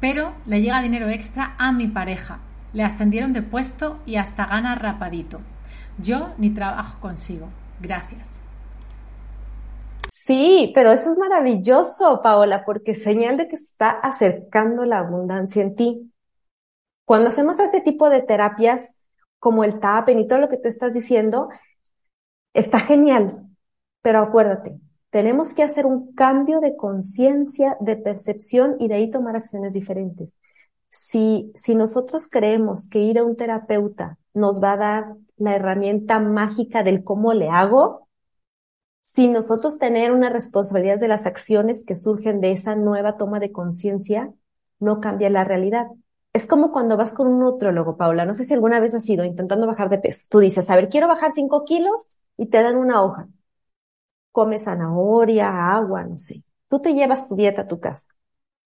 pero 0.00 0.32
le 0.46 0.60
llega 0.60 0.82
dinero 0.82 1.08
extra 1.08 1.54
a 1.58 1.70
mi 1.70 1.86
pareja. 1.86 2.40
Le 2.72 2.82
ascendieron 2.82 3.32
de 3.32 3.42
puesto 3.42 4.00
y 4.06 4.16
hasta 4.16 4.46
gana 4.46 4.74
rapadito. 4.74 5.40
Yo 5.98 6.32
ni 6.38 6.50
trabajo 6.50 6.98
consigo. 7.00 7.48
Gracias. 7.80 8.40
Sí, 10.10 10.72
pero 10.74 10.90
eso 10.90 11.10
es 11.10 11.18
maravilloso, 11.18 12.22
Paola, 12.22 12.64
porque 12.64 12.94
señal 12.94 13.36
de 13.36 13.48
que 13.48 13.56
se 13.56 13.64
está 13.64 13.90
acercando 13.90 14.84
la 14.84 15.00
abundancia 15.00 15.62
en 15.62 15.74
ti. 15.74 16.12
Cuando 17.04 17.28
hacemos 17.28 17.58
este 17.58 17.80
tipo 17.82 18.08
de 18.08 18.22
terapias, 18.22 18.94
como 19.38 19.64
el 19.64 19.80
tapping 19.80 20.20
y 20.20 20.26
todo 20.26 20.38
lo 20.38 20.48
que 20.48 20.56
tú 20.56 20.68
estás 20.68 20.92
diciendo, 20.92 21.48
está 22.54 22.80
genial. 22.80 23.51
Pero 24.02 24.20
acuérdate, 24.20 24.78
tenemos 25.10 25.54
que 25.54 25.62
hacer 25.62 25.86
un 25.86 26.14
cambio 26.14 26.60
de 26.60 26.76
conciencia, 26.76 27.76
de 27.80 27.96
percepción 27.96 28.76
y 28.78 28.88
de 28.88 28.94
ahí 28.94 29.10
tomar 29.10 29.36
acciones 29.36 29.74
diferentes. 29.74 30.30
Si, 30.90 31.52
si 31.54 31.74
nosotros 31.74 32.28
creemos 32.28 32.88
que 32.88 33.00
ir 33.00 33.18
a 33.18 33.24
un 33.24 33.36
terapeuta 33.36 34.18
nos 34.34 34.62
va 34.62 34.72
a 34.72 34.76
dar 34.76 35.16
la 35.36 35.56
herramienta 35.56 36.20
mágica 36.20 36.82
del 36.82 37.04
cómo 37.04 37.34
le 37.34 37.48
hago, 37.48 38.08
si 39.02 39.28
nosotros 39.28 39.78
tener 39.78 40.12
una 40.12 40.30
responsabilidad 40.30 40.98
de 40.98 41.08
las 41.08 41.26
acciones 41.26 41.84
que 41.84 41.94
surgen 41.94 42.40
de 42.40 42.52
esa 42.52 42.76
nueva 42.76 43.16
toma 43.16 43.40
de 43.40 43.52
conciencia, 43.52 44.32
no 44.78 45.00
cambia 45.00 45.30
la 45.30 45.44
realidad. 45.44 45.86
Es 46.32 46.46
como 46.46 46.72
cuando 46.72 46.96
vas 46.96 47.12
con 47.12 47.26
un 47.26 47.40
nutriólogo, 47.40 47.96
Paula. 47.96 48.24
No 48.24 48.34
sé 48.34 48.44
si 48.46 48.54
alguna 48.54 48.80
vez 48.80 48.94
has 48.94 49.08
ido 49.08 49.24
intentando 49.24 49.66
bajar 49.66 49.90
de 49.90 49.98
peso. 49.98 50.24
Tú 50.30 50.38
dices, 50.38 50.70
a 50.70 50.76
ver, 50.76 50.88
quiero 50.88 51.08
bajar 51.08 51.32
cinco 51.34 51.64
kilos 51.64 52.10
y 52.38 52.46
te 52.46 52.62
dan 52.62 52.76
una 52.76 53.02
hoja. 53.02 53.28
Come 54.32 54.58
zanahoria, 54.58 55.74
agua, 55.74 56.04
no 56.04 56.18
sé. 56.18 56.42
Tú 56.68 56.80
te 56.80 56.94
llevas 56.94 57.28
tu 57.28 57.36
dieta 57.36 57.62
a 57.62 57.68
tu 57.68 57.80
casa. 57.80 58.08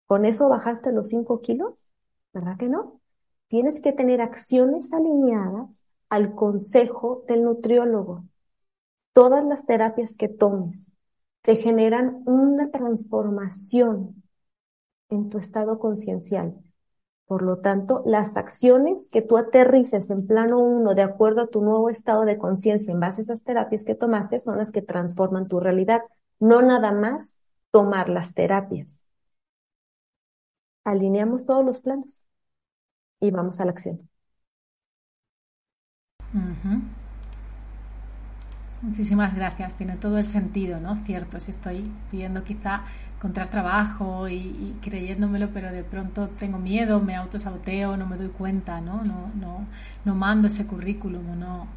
¿Con 0.07 0.25
eso 0.25 0.49
bajaste 0.49 0.91
los 0.91 1.09
cinco 1.09 1.41
kilos? 1.41 1.91
¿Verdad 2.33 2.57
que 2.57 2.67
no? 2.69 3.01
Tienes 3.47 3.81
que 3.81 3.93
tener 3.93 4.21
acciones 4.21 4.93
alineadas 4.93 5.85
al 6.09 6.35
consejo 6.35 7.25
del 7.27 7.43
nutriólogo. 7.43 8.25
Todas 9.13 9.45
las 9.45 9.65
terapias 9.65 10.17
que 10.17 10.29
tomes 10.29 10.93
te 11.41 11.55
generan 11.57 12.23
una 12.25 12.71
transformación 12.71 14.23
en 15.09 15.29
tu 15.29 15.39
estado 15.39 15.79
conciencial 15.79 16.55
por 17.27 17.41
lo 17.41 17.57
tanto, 17.57 18.03
las 18.05 18.37
acciones 18.37 19.09
que 19.11 19.21
tú 19.21 19.37
aterrices 19.37 20.09
en 20.11 20.27
plano 20.27 20.59
uno 20.59 20.93
de 20.93 21.01
acuerdo 21.01 21.41
a 21.41 21.47
tu 21.47 21.61
nuevo 21.61 21.89
estado 21.89 22.25
de 22.25 22.37
conciencia 22.37 22.91
en 22.93 22.99
base 22.99 23.21
a 23.21 23.23
esas 23.23 23.43
terapias 23.43 23.83
que 23.83 23.95
tomaste 23.95 24.39
son 24.39 24.57
las 24.59 24.71
que 24.71 24.81
transforman 24.83 25.47
tu 25.47 25.59
realidad, 25.59 26.01
no 26.39 26.61
nada 26.61 26.91
más 26.91 27.37
tomar 27.71 28.09
las 28.09 28.33
terapias. 28.35 29.05
Alineamos 30.85 31.43
todos 31.45 31.65
los 31.65 31.79
planos 31.81 32.25
y 33.19 33.31
vamos 33.31 33.59
a 33.59 33.65
la 33.65 33.71
acción. 33.71 34.09
Muchísimas 38.81 39.33
gracias, 39.33 39.77
tiene 39.77 39.95
todo 39.95 40.17
el 40.17 40.25
sentido, 40.25 40.79
¿no? 40.79 40.95
Cierto, 41.05 41.39
si 41.39 41.51
estoy 41.51 41.91
pidiendo 42.11 42.43
quizá 42.43 42.83
encontrar 43.15 43.47
trabajo 43.47 44.27
y, 44.29 44.75
creyéndomelo, 44.81 45.49
pero 45.49 45.71
de 45.71 45.83
pronto 45.83 46.27
tengo 46.29 46.59
miedo, 46.59 46.99
me 46.99 47.15
autosaboteo, 47.15 47.97
no 47.97 48.05
me 48.05 48.17
doy 48.17 48.29
cuenta, 48.29 48.81
¿no? 48.81 49.03
No, 49.03 49.31
no, 49.35 49.65
no 50.03 50.15
mando 50.15 50.47
ese 50.47 50.67
currículum, 50.67 51.39
no. 51.39 51.67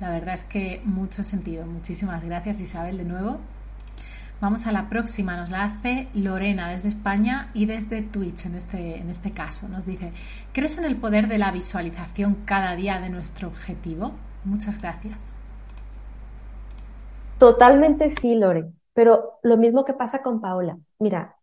La 0.00 0.10
verdad 0.10 0.34
es 0.34 0.44
que 0.44 0.82
mucho 0.84 1.22
sentido. 1.22 1.64
Muchísimas 1.64 2.24
gracias 2.24 2.60
Isabel 2.60 2.98
de 2.98 3.04
nuevo. 3.04 3.38
Vamos 4.40 4.66
a 4.66 4.72
la 4.72 4.88
próxima, 4.88 5.36
nos 5.36 5.50
la 5.50 5.62
hace 5.62 6.08
Lorena 6.14 6.68
desde 6.68 6.88
España 6.88 7.50
y 7.54 7.66
desde 7.66 8.02
Twitch 8.02 8.46
en 8.46 8.56
este, 8.56 8.98
en 8.98 9.08
este 9.08 9.30
caso. 9.30 9.68
Nos 9.68 9.86
dice, 9.86 10.12
¿crees 10.52 10.76
en 10.76 10.84
el 10.84 10.96
poder 10.96 11.28
de 11.28 11.38
la 11.38 11.52
visualización 11.52 12.38
cada 12.44 12.74
día 12.74 12.98
de 12.98 13.08
nuestro 13.08 13.46
objetivo? 13.46 14.12
Muchas 14.44 14.80
gracias. 14.80 15.32
Totalmente 17.42 18.08
sí, 18.08 18.36
Lore. 18.36 18.72
Pero 18.92 19.40
lo 19.42 19.56
mismo 19.56 19.84
que 19.84 19.94
pasa 19.94 20.22
con 20.22 20.40
Paola. 20.40 20.78
Mira, 21.00 21.38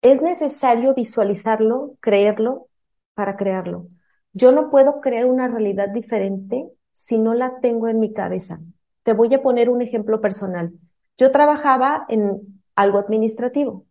es 0.00 0.22
necesario 0.22 0.94
visualizarlo, 0.94 1.96
creerlo 2.00 2.68
para 3.12 3.36
crearlo. 3.36 3.88
Yo 4.32 4.52
no 4.52 4.70
puedo 4.70 5.02
crear 5.02 5.26
una 5.26 5.48
realidad 5.48 5.90
diferente 5.90 6.66
si 6.92 7.18
no 7.18 7.34
la 7.34 7.60
tengo 7.60 7.88
en 7.88 8.00
mi 8.00 8.14
cabeza. 8.14 8.60
Te 9.02 9.12
voy 9.12 9.34
a 9.34 9.42
poner 9.42 9.68
un 9.68 9.82
ejemplo 9.82 10.22
personal. 10.22 10.72
Yo 11.18 11.30
trabajaba 11.30 12.06
en 12.08 12.62
algo 12.74 12.96
administrativo. 12.96 13.84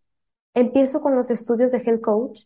Empiezo 0.55 1.01
con 1.01 1.15
los 1.15 1.29
estudios 1.29 1.71
de 1.71 1.83
Health 1.85 2.01
Coach. 2.01 2.45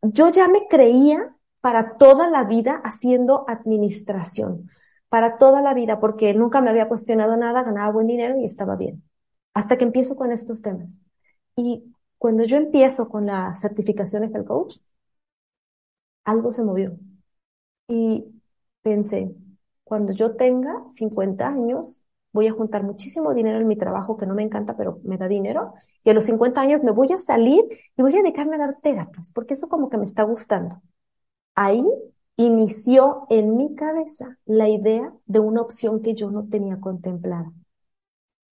Yo 0.00 0.30
ya 0.30 0.48
me 0.48 0.68
creía 0.68 1.36
para 1.60 1.98
toda 1.98 2.30
la 2.30 2.44
vida 2.44 2.80
haciendo 2.82 3.44
administración 3.46 4.70
para 5.14 5.38
toda 5.38 5.62
la 5.62 5.74
vida 5.74 6.00
porque 6.00 6.34
nunca 6.34 6.60
me 6.60 6.70
había 6.70 6.88
cuestionado 6.88 7.36
nada, 7.36 7.62
ganaba 7.62 7.92
buen 7.92 8.08
dinero 8.08 8.36
y 8.36 8.44
estaba 8.44 8.74
bien. 8.74 9.04
Hasta 9.52 9.78
que 9.78 9.84
empiezo 9.84 10.16
con 10.16 10.32
estos 10.32 10.60
temas. 10.60 11.02
Y 11.54 11.84
cuando 12.18 12.42
yo 12.42 12.56
empiezo 12.56 13.08
con 13.08 13.26
la 13.26 13.54
certificación 13.54 14.24
el 14.24 14.44
Coach, 14.44 14.78
algo 16.24 16.50
se 16.50 16.64
movió. 16.64 16.98
Y 17.86 18.24
pensé, 18.82 19.32
cuando 19.84 20.12
yo 20.12 20.34
tenga 20.34 20.82
50 20.88 21.46
años, 21.46 22.02
voy 22.32 22.48
a 22.48 22.52
juntar 22.52 22.82
muchísimo 22.82 23.32
dinero 23.34 23.60
en 23.60 23.68
mi 23.68 23.76
trabajo 23.76 24.16
que 24.16 24.26
no 24.26 24.34
me 24.34 24.42
encanta, 24.42 24.76
pero 24.76 24.98
me 25.04 25.16
da 25.16 25.28
dinero. 25.28 25.74
Y 26.02 26.10
a 26.10 26.14
los 26.14 26.24
50 26.24 26.60
años 26.60 26.82
me 26.82 26.90
voy 26.90 27.12
a 27.12 27.18
salir 27.18 27.62
y 27.96 28.02
voy 28.02 28.16
a 28.16 28.22
dedicarme 28.22 28.56
a 28.56 28.58
dar 28.58 28.78
terapias, 28.82 29.30
porque 29.32 29.54
eso 29.54 29.68
como 29.68 29.90
que 29.90 29.96
me 29.96 30.06
está 30.06 30.24
gustando. 30.24 30.82
Ahí 31.54 31.84
inició 32.36 33.26
en 33.30 33.56
mi 33.56 33.74
cabeza 33.74 34.38
la 34.44 34.68
idea 34.68 35.12
de 35.26 35.40
una 35.40 35.62
opción 35.62 36.02
que 36.02 36.14
yo 36.14 36.30
no 36.30 36.48
tenía 36.48 36.80
contemplada. 36.80 37.52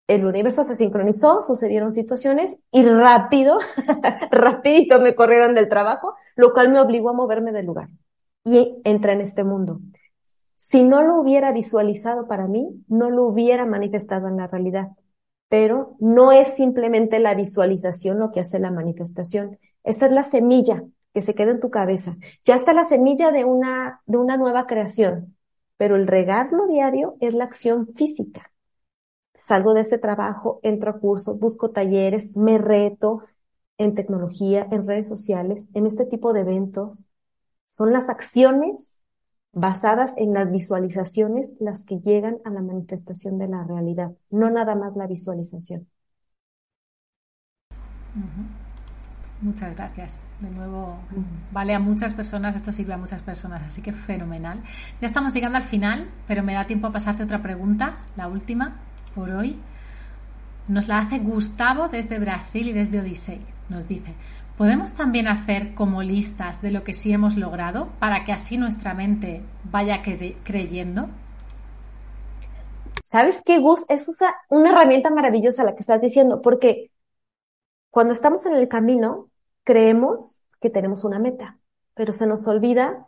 El 0.07 0.27
universo 0.27 0.65
se 0.65 0.75
sincronizó, 0.75 1.43
sucedieron 1.43 1.93
situaciones 1.93 2.61
y 2.73 2.85
rápido, 2.85 3.59
rapidito 4.31 5.01
me 5.01 5.15
corrieron 5.15 5.55
del 5.55 5.69
trabajo, 5.69 6.15
lo 6.35 6.53
cual 6.53 6.73
me 6.73 6.81
obligó 6.81 7.11
a 7.11 7.15
moverme 7.15 7.53
del 7.53 7.67
lugar 7.67 7.89
y 8.45 8.81
entré 8.85 9.13
en 9.13 9.21
este 9.21 9.45
mundo. 9.45 9.81
Si 10.57 10.85
no 10.85 11.03
lo 11.03 11.21
hubiera 11.21 11.53
visualizado 11.53 12.27
para 12.27 12.47
mí, 12.47 12.85
no 12.89 13.11
lo 13.11 13.25
hubiera 13.27 13.67
manifestado 13.67 14.29
en 14.29 14.37
la 14.37 14.47
realidad. 14.47 14.89
Pero 15.49 15.97
no 15.99 16.33
es 16.33 16.55
simplemente 16.55 17.19
la 17.19 17.35
visualización 17.35 18.19
lo 18.19 18.31
que 18.31 18.41
hace 18.41 18.59
la 18.61 18.71
manifestación. 18.71 19.59
Esa 19.83 20.07
es 20.07 20.13
la 20.13 20.23
semilla 20.23 20.85
que 21.15 21.23
se 21.23 21.35
quede 21.35 21.53
en 21.53 21.61
tu 21.61 21.71
cabeza. 21.71 22.17
Ya 22.45 22.57
está 22.57 22.73
la 22.73 22.85
semilla 22.85 23.31
de 23.33 23.45
una, 23.45 24.03
de 24.07 24.19
una 24.19 24.37
nueva 24.37 24.67
creación, 24.67 25.37
pero 25.77 25.97
el 25.97 26.07
regarlo 26.07 26.67
diario 26.67 27.17
es 27.21 27.35
la 27.35 27.45
acción 27.45 27.89
física. 27.95 28.53
Salgo 29.35 29.75
de 29.75 29.83
ese 29.83 29.99
trabajo, 29.99 30.61
entro 30.63 30.91
a 30.91 30.99
cursos, 30.99 31.39
busco 31.39 31.71
talleres, 31.71 32.37
me 32.37 32.59
reto 32.59 33.23
en 33.79 33.95
tecnología, 33.95 34.69
en 34.71 34.87
redes 34.87 35.09
sociales, 35.09 35.69
en 35.75 35.87
este 35.87 36.05
tipo 36.05 36.33
de 36.33 36.41
eventos. 36.41 37.07
Son 37.69 37.93
las 37.93 38.11
acciones 38.11 39.01
basadas 39.53 40.15
en 40.17 40.35
las 40.35 40.51
visualizaciones 40.51 41.53
las 41.59 41.85
que 41.85 41.99
llegan 42.01 42.39
a 42.45 42.51
la 42.51 42.63
manifestación 42.63 43.39
de 43.39 43.49
la 43.49 43.65
realidad, 43.65 44.13
no 44.31 44.51
nada 44.51 44.75
más 44.75 44.97
la 44.97 45.07
visualización. 45.07 45.89
Muchas 49.41 49.75
gracias. 49.75 50.25
De 50.41 50.51
nuevo, 50.51 50.99
vale 51.51 51.75
a 51.75 51.79
muchas 51.79 52.13
personas, 52.13 52.55
esto 52.57 52.73
sirve 52.73 52.93
a 52.93 52.99
muchas 52.99 53.23
personas, 53.23 53.63
así 53.67 53.81
que 53.81 53.93
fenomenal. 53.93 54.63
Ya 55.01 55.07
estamos 55.07 55.33
llegando 55.33 55.57
al 55.57 55.65
final, 55.65 56.11
pero 56.29 56.43
me 56.43 56.53
da 56.53 56.67
tiempo 56.67 56.89
a 56.89 56.93
pasarte 56.93 57.23
otra 57.23 57.41
pregunta, 57.41 57.99
la 58.17 58.29
última 58.29 58.77
por 59.15 59.31
hoy. 59.31 59.59
Nos 60.69 60.89
la 60.89 60.99
hace 60.99 61.19
Gustavo 61.21 61.89
desde 61.89 62.19
Brasil 62.19 62.69
y 62.69 62.73
desde 62.73 63.01
Odisei. 63.01 63.41
Nos 63.71 63.89
dice, 63.89 64.15
¿podemos 64.59 64.93
también 64.93 65.27
hacer 65.27 65.75
como 65.75 66.03
listas 66.03 66.61
de 66.61 66.71
lo 66.71 66.85
que 66.85 66.93
sí 66.93 67.11
hemos 67.11 67.39
logrado 67.39 67.89
para 67.99 68.25
que 68.25 68.33
así 68.33 68.59
nuestra 68.59 68.93
mente 68.93 69.43
vaya 69.65 70.03
creyendo? 70.03 71.09
¿Sabes 73.03 73.43
qué, 73.45 73.59
Gus? 73.59 73.87
Es 73.89 74.07
una 74.51 74.71
herramienta 74.71 75.09
maravillosa 75.09 75.65
la 75.65 75.75
que 75.75 75.81
estás 75.81 76.03
diciendo, 76.03 76.43
porque 76.43 76.91
cuando 77.91 78.13
estamos 78.13 78.45
en 78.47 78.55
el 78.55 78.69
camino, 78.69 79.30
creemos 79.65 80.41
que 80.61 80.71
tenemos 80.71 81.05
una 81.05 81.19
meta, 81.19 81.59
pero 81.95 82.13
se 82.13 82.27
nos 82.27 82.47
olvida 82.47 83.07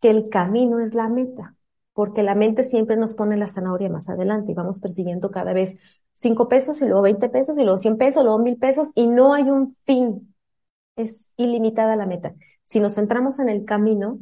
que 0.00 0.10
el 0.10 0.30
camino 0.30 0.80
es 0.80 0.94
la 0.94 1.08
meta, 1.08 1.56
porque 1.92 2.22
la 2.22 2.34
mente 2.34 2.64
siempre 2.64 2.96
nos 2.96 3.14
pone 3.14 3.36
la 3.36 3.48
zanahoria 3.48 3.88
más 3.88 4.08
adelante 4.08 4.52
y 4.52 4.54
vamos 4.54 4.80
persiguiendo 4.80 5.30
cada 5.30 5.52
vez 5.52 5.78
cinco 6.12 6.48
pesos 6.48 6.80
y 6.80 6.86
luego 6.86 7.02
20 7.02 7.28
pesos 7.28 7.58
y 7.58 7.62
luego 7.62 7.78
100 7.78 7.98
pesos, 7.98 8.24
luego 8.24 8.38
mil 8.38 8.56
pesos 8.58 8.92
y 8.94 9.06
no 9.06 9.34
hay 9.34 9.50
un 9.50 9.76
fin. 9.84 10.34
Es 10.96 11.24
ilimitada 11.36 11.96
la 11.96 12.06
meta. 12.06 12.34
Si 12.64 12.80
nos 12.80 12.94
centramos 12.94 13.38
en 13.38 13.48
el 13.48 13.64
camino, 13.64 14.18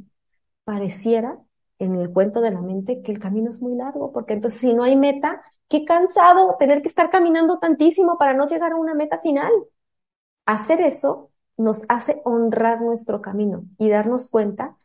pareciera 0.64 1.38
en 1.78 1.96
el 1.96 2.10
cuento 2.12 2.40
de 2.40 2.50
la 2.50 2.60
mente 2.60 3.02
que 3.02 3.12
el 3.12 3.18
camino 3.18 3.50
es 3.50 3.62
muy 3.62 3.74
largo, 3.74 4.12
porque 4.12 4.34
entonces 4.34 4.60
si 4.60 4.74
no 4.74 4.82
hay 4.82 4.96
meta, 4.96 5.42
qué 5.68 5.84
cansado 5.84 6.56
tener 6.58 6.82
que 6.82 6.88
estar 6.88 7.10
caminando 7.10 7.58
tantísimo 7.58 8.18
para 8.18 8.34
no 8.34 8.46
llegar 8.46 8.72
a 8.72 8.76
una 8.76 8.94
meta 8.94 9.18
final. 9.20 9.52
Hacer 10.46 10.80
eso 10.80 11.29
nos 11.60 11.84
hace 11.88 12.20
honrar 12.24 12.80
nuestro 12.80 13.22
camino 13.22 13.64
y 13.78 13.88
darnos 13.88 14.28
cuenta 14.28 14.76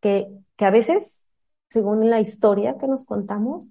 que, 0.00 0.28
que 0.56 0.64
a 0.66 0.70
veces, 0.70 1.24
según 1.68 2.10
la 2.10 2.20
historia 2.20 2.76
que 2.78 2.88
nos 2.88 3.04
contamos, 3.04 3.70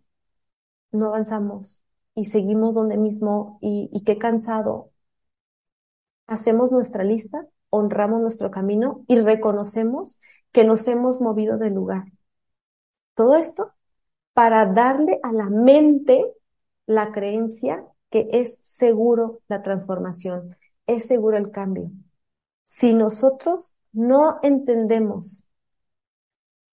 no 0.92 1.08
avanzamos 1.08 1.82
y 2.16 2.26
seguimos 2.26 2.76
donde 2.76 2.98
mismo 2.98 3.60
y, 3.62 3.90
y 3.92 4.04
qué 4.04 4.18
cansado. 4.18 4.92
Hacemos 6.28 6.72
nuestra 6.72 7.04
lista, 7.04 7.48
honramos 7.70 8.22
nuestro 8.22 8.52
camino 8.52 9.04
y 9.08 9.20
reconocemos 9.20 10.20
que 10.52 10.64
nos 10.64 10.88
hemos 10.88 11.22
movido 11.22 11.58
del 11.58 11.74
lugar 11.74 12.06
todo 13.18 13.36
esto 13.36 13.74
para 14.34 14.66
darle 14.68 15.20
a 15.24 15.34
la 15.34 15.50
mente 15.50 16.24
la 16.86 17.12
creencia 17.12 17.84
que 18.10 18.30
es 18.32 18.60
seguro 18.62 19.42
la 19.50 19.64
transformación, 19.64 20.56
es 20.86 21.08
seguro 21.08 21.36
el 21.38 21.52
cambio. 21.52 21.92
Si 22.68 22.94
nosotros 22.94 23.74
no 23.94 24.40
entendemos 24.44 25.48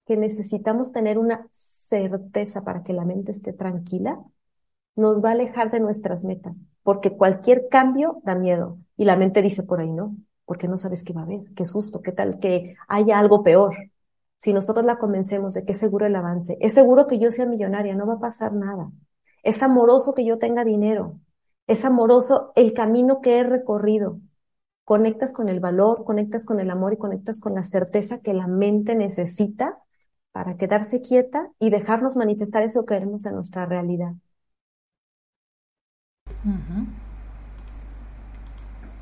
que 0.05 0.16
necesitamos 0.16 0.90
tener 0.90 1.18
una 1.18 1.47
certeza 1.53 2.64
para 2.64 2.82
que 2.82 2.92
la 2.92 3.05
mente 3.05 3.30
esté 3.30 3.53
tranquila, 3.53 4.18
nos 4.97 5.24
va 5.24 5.28
a 5.28 5.32
alejar 5.32 5.70
de 5.70 5.78
nuestras 5.78 6.24
metas, 6.24 6.64
porque 6.82 7.16
cualquier 7.16 7.68
cambio 7.68 8.20
da 8.24 8.34
miedo. 8.34 8.78
Y 8.97 9.05
la 9.05 9.14
mente 9.14 9.40
dice 9.40 9.62
por 9.62 9.78
ahí, 9.78 9.90
no, 9.90 10.16
porque 10.45 10.66
no 10.66 10.76
sabes 10.76 11.05
qué 11.05 11.12
va 11.12 11.20
a 11.20 11.24
haber, 11.24 11.45
qué 11.55 11.64
susto, 11.64 12.03
qué 12.03 12.11
tal 12.11 12.40
que 12.40 12.76
haya 12.88 13.20
algo 13.20 13.45
peor 13.45 13.74
si 14.36 14.53
nosotros 14.53 14.84
la 14.84 14.99
convencemos 14.99 15.55
de 15.55 15.64
que 15.64 15.72
es 15.72 15.78
seguro 15.78 16.07
el 16.07 16.16
avance, 16.16 16.59
es 16.61 16.74
seguro 16.74 17.07
que 17.07 17.18
yo 17.18 17.30
sea 17.30 17.47
millonaria, 17.47 17.95
no 17.95 18.07
va 18.07 18.14
a 18.14 18.18
pasar 18.18 18.53
nada. 18.53 18.90
Es 19.42 19.62
amoroso 19.62 20.12
que 20.12 20.24
yo 20.24 20.38
tenga 20.38 20.64
dinero, 20.64 21.20
es 21.66 21.84
amoroso 21.84 22.53
el 22.57 22.74
camino 22.74 23.20
que 23.22 23.38
he 23.38 23.45
recorrido. 23.45 24.18
Conectas 24.85 25.32
con 25.32 25.49
el 25.49 25.61
valor, 25.61 26.05
conectas 26.05 26.45
con 26.47 26.61
el 26.61 26.70
amor 26.70 26.93
y 26.93 26.99
conectas 26.99 27.41
con 27.41 27.55
la 27.55 27.64
certeza 27.64 28.20
que 28.20 28.35
la 28.35 28.47
mente 28.47 28.95
necesita 28.95 29.78
para 30.32 30.57
quedarse 30.57 31.01
quieta 31.03 31.51
y 31.59 31.70
dejarnos 31.70 32.16
manifestar 32.16 32.62
eso 32.62 32.85
que 32.85 32.95
queremos 32.97 33.24
en 33.26 33.37
nuestra 33.37 33.66
realidad. 33.66 34.14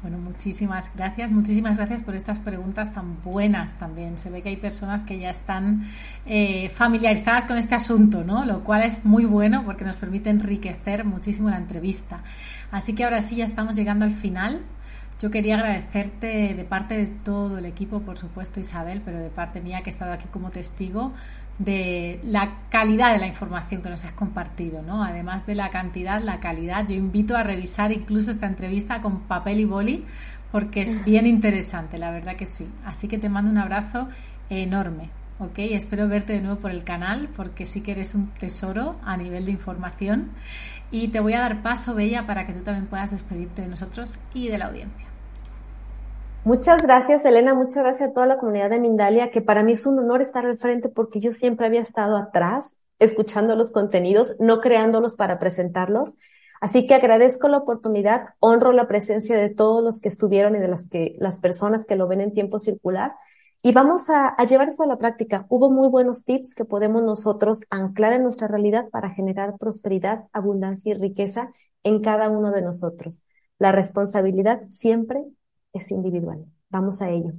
Bueno, 0.02 0.18
muchísimas 0.18 0.92
gracias, 0.96 1.30
muchísimas 1.30 1.76
gracias 1.76 2.02
por 2.02 2.16
estas 2.16 2.40
preguntas 2.40 2.92
tan 2.92 3.22
buenas 3.22 3.78
también. 3.78 4.18
Se 4.18 4.30
ve 4.30 4.42
que 4.42 4.48
hay 4.48 4.56
personas 4.56 5.04
que 5.04 5.18
ya 5.20 5.30
están 5.30 5.88
eh, 6.26 6.70
familiarizadas 6.70 7.44
con 7.44 7.56
este 7.56 7.76
asunto, 7.76 8.24
¿no? 8.24 8.44
Lo 8.44 8.64
cual 8.64 8.82
es 8.82 9.04
muy 9.04 9.24
bueno 9.26 9.64
porque 9.64 9.84
nos 9.84 9.94
permite 9.94 10.28
enriquecer 10.30 11.04
muchísimo 11.04 11.50
la 11.50 11.58
entrevista. 11.58 12.24
Así 12.72 12.94
que 12.96 13.04
ahora 13.04 13.22
sí 13.22 13.36
ya 13.36 13.44
estamos 13.44 13.76
llegando 13.76 14.04
al 14.04 14.10
final. 14.10 14.62
Yo 15.20 15.30
quería 15.30 15.54
agradecerte 15.54 16.54
de 16.54 16.64
parte 16.64 16.96
de 16.96 17.06
todo 17.06 17.58
el 17.58 17.64
equipo, 17.64 18.00
por 18.00 18.18
supuesto 18.18 18.58
Isabel, 18.58 19.02
pero 19.04 19.18
de 19.18 19.30
parte 19.30 19.60
mía 19.60 19.82
que 19.82 19.90
he 19.90 19.92
estado 19.92 20.12
aquí 20.12 20.26
como 20.28 20.50
testigo, 20.50 21.12
de 21.58 22.18
la 22.24 22.62
calidad 22.70 23.12
de 23.12 23.18
la 23.18 23.26
información 23.26 23.82
que 23.82 23.90
nos 23.90 24.04
has 24.04 24.12
compartido, 24.12 24.82
¿no? 24.82 25.04
Además 25.04 25.46
de 25.46 25.54
la 25.54 25.70
cantidad, 25.70 26.20
la 26.20 26.40
calidad. 26.40 26.86
Yo 26.86 26.94
invito 26.94 27.36
a 27.36 27.42
revisar 27.42 27.92
incluso 27.92 28.30
esta 28.30 28.46
entrevista 28.46 29.00
con 29.00 29.20
papel 29.22 29.60
y 29.60 29.64
boli 29.64 30.04
porque 30.50 30.82
es 30.82 31.04
bien 31.04 31.26
interesante, 31.26 31.98
la 31.98 32.10
verdad 32.10 32.36
que 32.36 32.46
sí. 32.46 32.68
Así 32.84 33.08
que 33.08 33.18
te 33.18 33.28
mando 33.28 33.50
un 33.50 33.58
abrazo 33.58 34.08
enorme, 34.50 35.10
¿ok? 35.38 35.58
Espero 35.58 36.08
verte 36.08 36.32
de 36.34 36.42
nuevo 36.42 36.58
por 36.58 36.70
el 36.70 36.84
canal 36.84 37.28
porque 37.34 37.64
sí 37.64 37.80
que 37.80 37.92
eres 37.92 38.14
un 38.14 38.28
tesoro 38.28 38.96
a 39.04 39.16
nivel 39.16 39.46
de 39.46 39.52
información 39.52 40.30
y 40.92 41.08
te 41.08 41.18
voy 41.20 41.32
a 41.32 41.40
dar 41.40 41.62
paso, 41.62 41.94
Bella, 41.94 42.26
para 42.26 42.46
que 42.46 42.52
tú 42.52 42.60
también 42.60 42.86
puedas 42.86 43.10
despedirte 43.10 43.62
de 43.62 43.68
nosotros 43.68 44.18
y 44.34 44.48
de 44.48 44.58
la 44.58 44.66
audiencia. 44.66 45.06
Muchas 46.44 46.76
gracias, 46.82 47.24
Elena. 47.24 47.54
Muchas 47.54 47.82
gracias 47.82 48.10
a 48.10 48.12
toda 48.12 48.26
la 48.26 48.36
comunidad 48.36 48.68
de 48.68 48.78
Mindalia, 48.78 49.30
que 49.30 49.40
para 49.40 49.62
mí 49.62 49.72
es 49.72 49.86
un 49.86 49.98
honor 49.98 50.20
estar 50.20 50.44
al 50.44 50.58
frente 50.58 50.88
porque 50.88 51.20
yo 51.20 51.32
siempre 51.32 51.66
había 51.66 51.80
estado 51.80 52.16
atrás, 52.16 52.76
escuchando 52.98 53.56
los 53.56 53.72
contenidos, 53.72 54.36
no 54.38 54.60
creándolos 54.60 55.14
para 55.14 55.38
presentarlos. 55.38 56.14
Así 56.60 56.86
que 56.86 56.94
agradezco 56.94 57.48
la 57.48 57.58
oportunidad, 57.58 58.34
honro 58.38 58.72
la 58.72 58.86
presencia 58.86 59.36
de 59.36 59.48
todos 59.48 59.82
los 59.82 59.98
que 60.00 60.08
estuvieron 60.08 60.54
y 60.54 60.58
de 60.58 60.68
las 60.68 60.88
que, 60.88 61.16
las 61.18 61.38
personas 61.38 61.86
que 61.86 61.96
lo 61.96 62.06
ven 62.06 62.20
en 62.20 62.34
tiempo 62.34 62.58
circular. 62.58 63.12
Y 63.64 63.72
vamos 63.72 64.10
a, 64.10 64.36
llevar 64.46 64.68
esto 64.68 64.82
a 64.82 64.86
la 64.86 64.98
práctica. 64.98 65.46
Hubo 65.48 65.70
muy 65.70 65.88
buenos 65.88 66.24
tips 66.24 66.54
que 66.54 66.64
podemos 66.64 67.02
nosotros 67.02 67.60
anclar 67.70 68.12
en 68.12 68.24
nuestra 68.24 68.48
realidad 68.48 68.88
para 68.90 69.10
generar 69.10 69.56
prosperidad, 69.56 70.24
abundancia 70.32 70.92
y 70.92 70.98
riqueza 70.98 71.50
en 71.84 72.00
cada 72.02 72.28
uno 72.28 72.50
de 72.50 72.62
nosotros. 72.62 73.22
La 73.58 73.70
responsabilidad 73.70 74.62
siempre 74.68 75.24
es 75.72 75.92
individual. 75.92 76.44
Vamos 76.70 77.02
a 77.02 77.10
ello. 77.10 77.34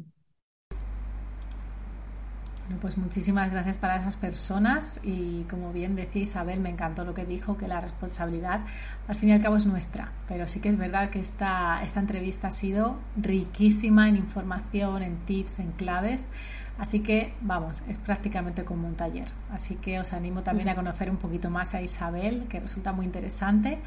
Bueno, 2.65 2.79
pues 2.79 2.97
muchísimas 2.97 3.51
gracias 3.51 3.77
para 3.77 3.97
esas 3.97 4.15
personas 4.15 5.01
y 5.03 5.43
como 5.49 5.73
bien 5.73 5.97
decía 5.97 6.21
Isabel, 6.21 6.61
me 6.61 6.69
encantó 6.69 7.03
lo 7.03 7.13
que 7.13 7.25
dijo, 7.25 7.57
que 7.57 7.67
la 7.67 7.81
responsabilidad 7.81 8.61
al 9.05 9.15
fin 9.15 9.29
y 9.29 9.31
al 9.33 9.41
cabo 9.41 9.57
es 9.57 9.65
nuestra, 9.65 10.13
pero 10.29 10.47
sí 10.47 10.61
que 10.61 10.69
es 10.69 10.77
verdad 10.77 11.09
que 11.09 11.19
esta, 11.19 11.83
esta 11.83 11.99
entrevista 11.99 12.47
ha 12.47 12.51
sido 12.51 12.99
riquísima 13.17 14.07
en 14.07 14.15
información, 14.15 15.03
en 15.03 15.17
tips, 15.25 15.59
en 15.59 15.73
claves, 15.73 16.29
así 16.77 17.01
que 17.01 17.33
vamos, 17.41 17.83
es 17.89 17.97
prácticamente 17.97 18.63
como 18.63 18.87
un 18.87 18.95
taller, 18.95 19.27
así 19.51 19.75
que 19.75 19.99
os 19.99 20.13
animo 20.13 20.41
también 20.41 20.69
a 20.69 20.75
conocer 20.75 21.09
un 21.09 21.17
poquito 21.17 21.49
más 21.49 21.75
a 21.75 21.81
Isabel, 21.81 22.45
que 22.47 22.61
resulta 22.61 22.93
muy 22.93 23.05
interesante. 23.05 23.81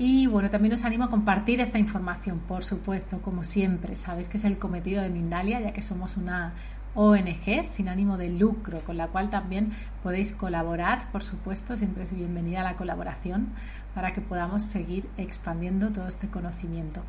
Y 0.00 0.28
bueno, 0.28 0.48
también 0.48 0.72
os 0.74 0.84
animo 0.84 1.02
a 1.02 1.10
compartir 1.10 1.60
esta 1.60 1.76
información, 1.76 2.38
por 2.38 2.62
supuesto, 2.62 3.20
como 3.20 3.42
siempre. 3.42 3.96
Sabéis 3.96 4.28
que 4.28 4.36
es 4.36 4.44
el 4.44 4.56
cometido 4.56 5.02
de 5.02 5.10
Mindalia, 5.10 5.60
ya 5.60 5.72
que 5.72 5.82
somos 5.82 6.16
una 6.16 6.52
ONG 6.94 7.64
sin 7.66 7.88
ánimo 7.88 8.16
de 8.16 8.30
lucro, 8.30 8.80
con 8.80 8.96
la 8.96 9.08
cual 9.08 9.30
también 9.30 9.72
podéis 10.02 10.32
colaborar, 10.32 11.10
por 11.12 11.22
supuesto, 11.22 11.76
siempre 11.76 12.02
es 12.02 12.14
bienvenida 12.14 12.62
la 12.62 12.76
colaboración 12.76 13.48
para 13.94 14.12
que 14.12 14.20
podamos 14.20 14.62
seguir 14.62 15.08
expandiendo 15.16 15.90
todo 15.90 16.08
este 16.08 16.28
conocimiento. 16.28 17.02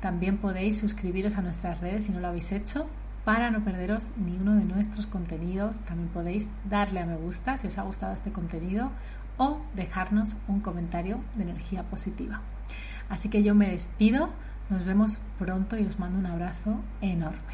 También 0.00 0.38
podéis 0.38 0.78
suscribiros 0.78 1.36
a 1.36 1.42
nuestras 1.42 1.80
redes 1.80 2.04
si 2.04 2.12
no 2.12 2.20
lo 2.20 2.28
habéis 2.28 2.52
hecho 2.52 2.88
para 3.24 3.50
no 3.50 3.64
perderos 3.64 4.10
ni 4.16 4.36
uno 4.36 4.54
de 4.54 4.64
nuestros 4.64 5.06
contenidos. 5.06 5.80
También 5.80 6.08
podéis 6.10 6.50
darle 6.68 7.00
a 7.00 7.06
me 7.06 7.16
gusta 7.16 7.56
si 7.56 7.66
os 7.66 7.78
ha 7.78 7.82
gustado 7.82 8.12
este 8.12 8.32
contenido 8.32 8.90
o 9.38 9.60
dejarnos 9.74 10.36
un 10.46 10.60
comentario 10.60 11.20
de 11.34 11.44
energía 11.44 11.82
positiva. 11.84 12.40
Así 13.08 13.28
que 13.28 13.42
yo 13.42 13.54
me 13.54 13.70
despido, 13.70 14.30
nos 14.70 14.84
vemos 14.84 15.18
pronto 15.38 15.76
y 15.78 15.84
os 15.84 15.98
mando 15.98 16.18
un 16.18 16.26
abrazo 16.26 16.76
enorme. 17.00 17.53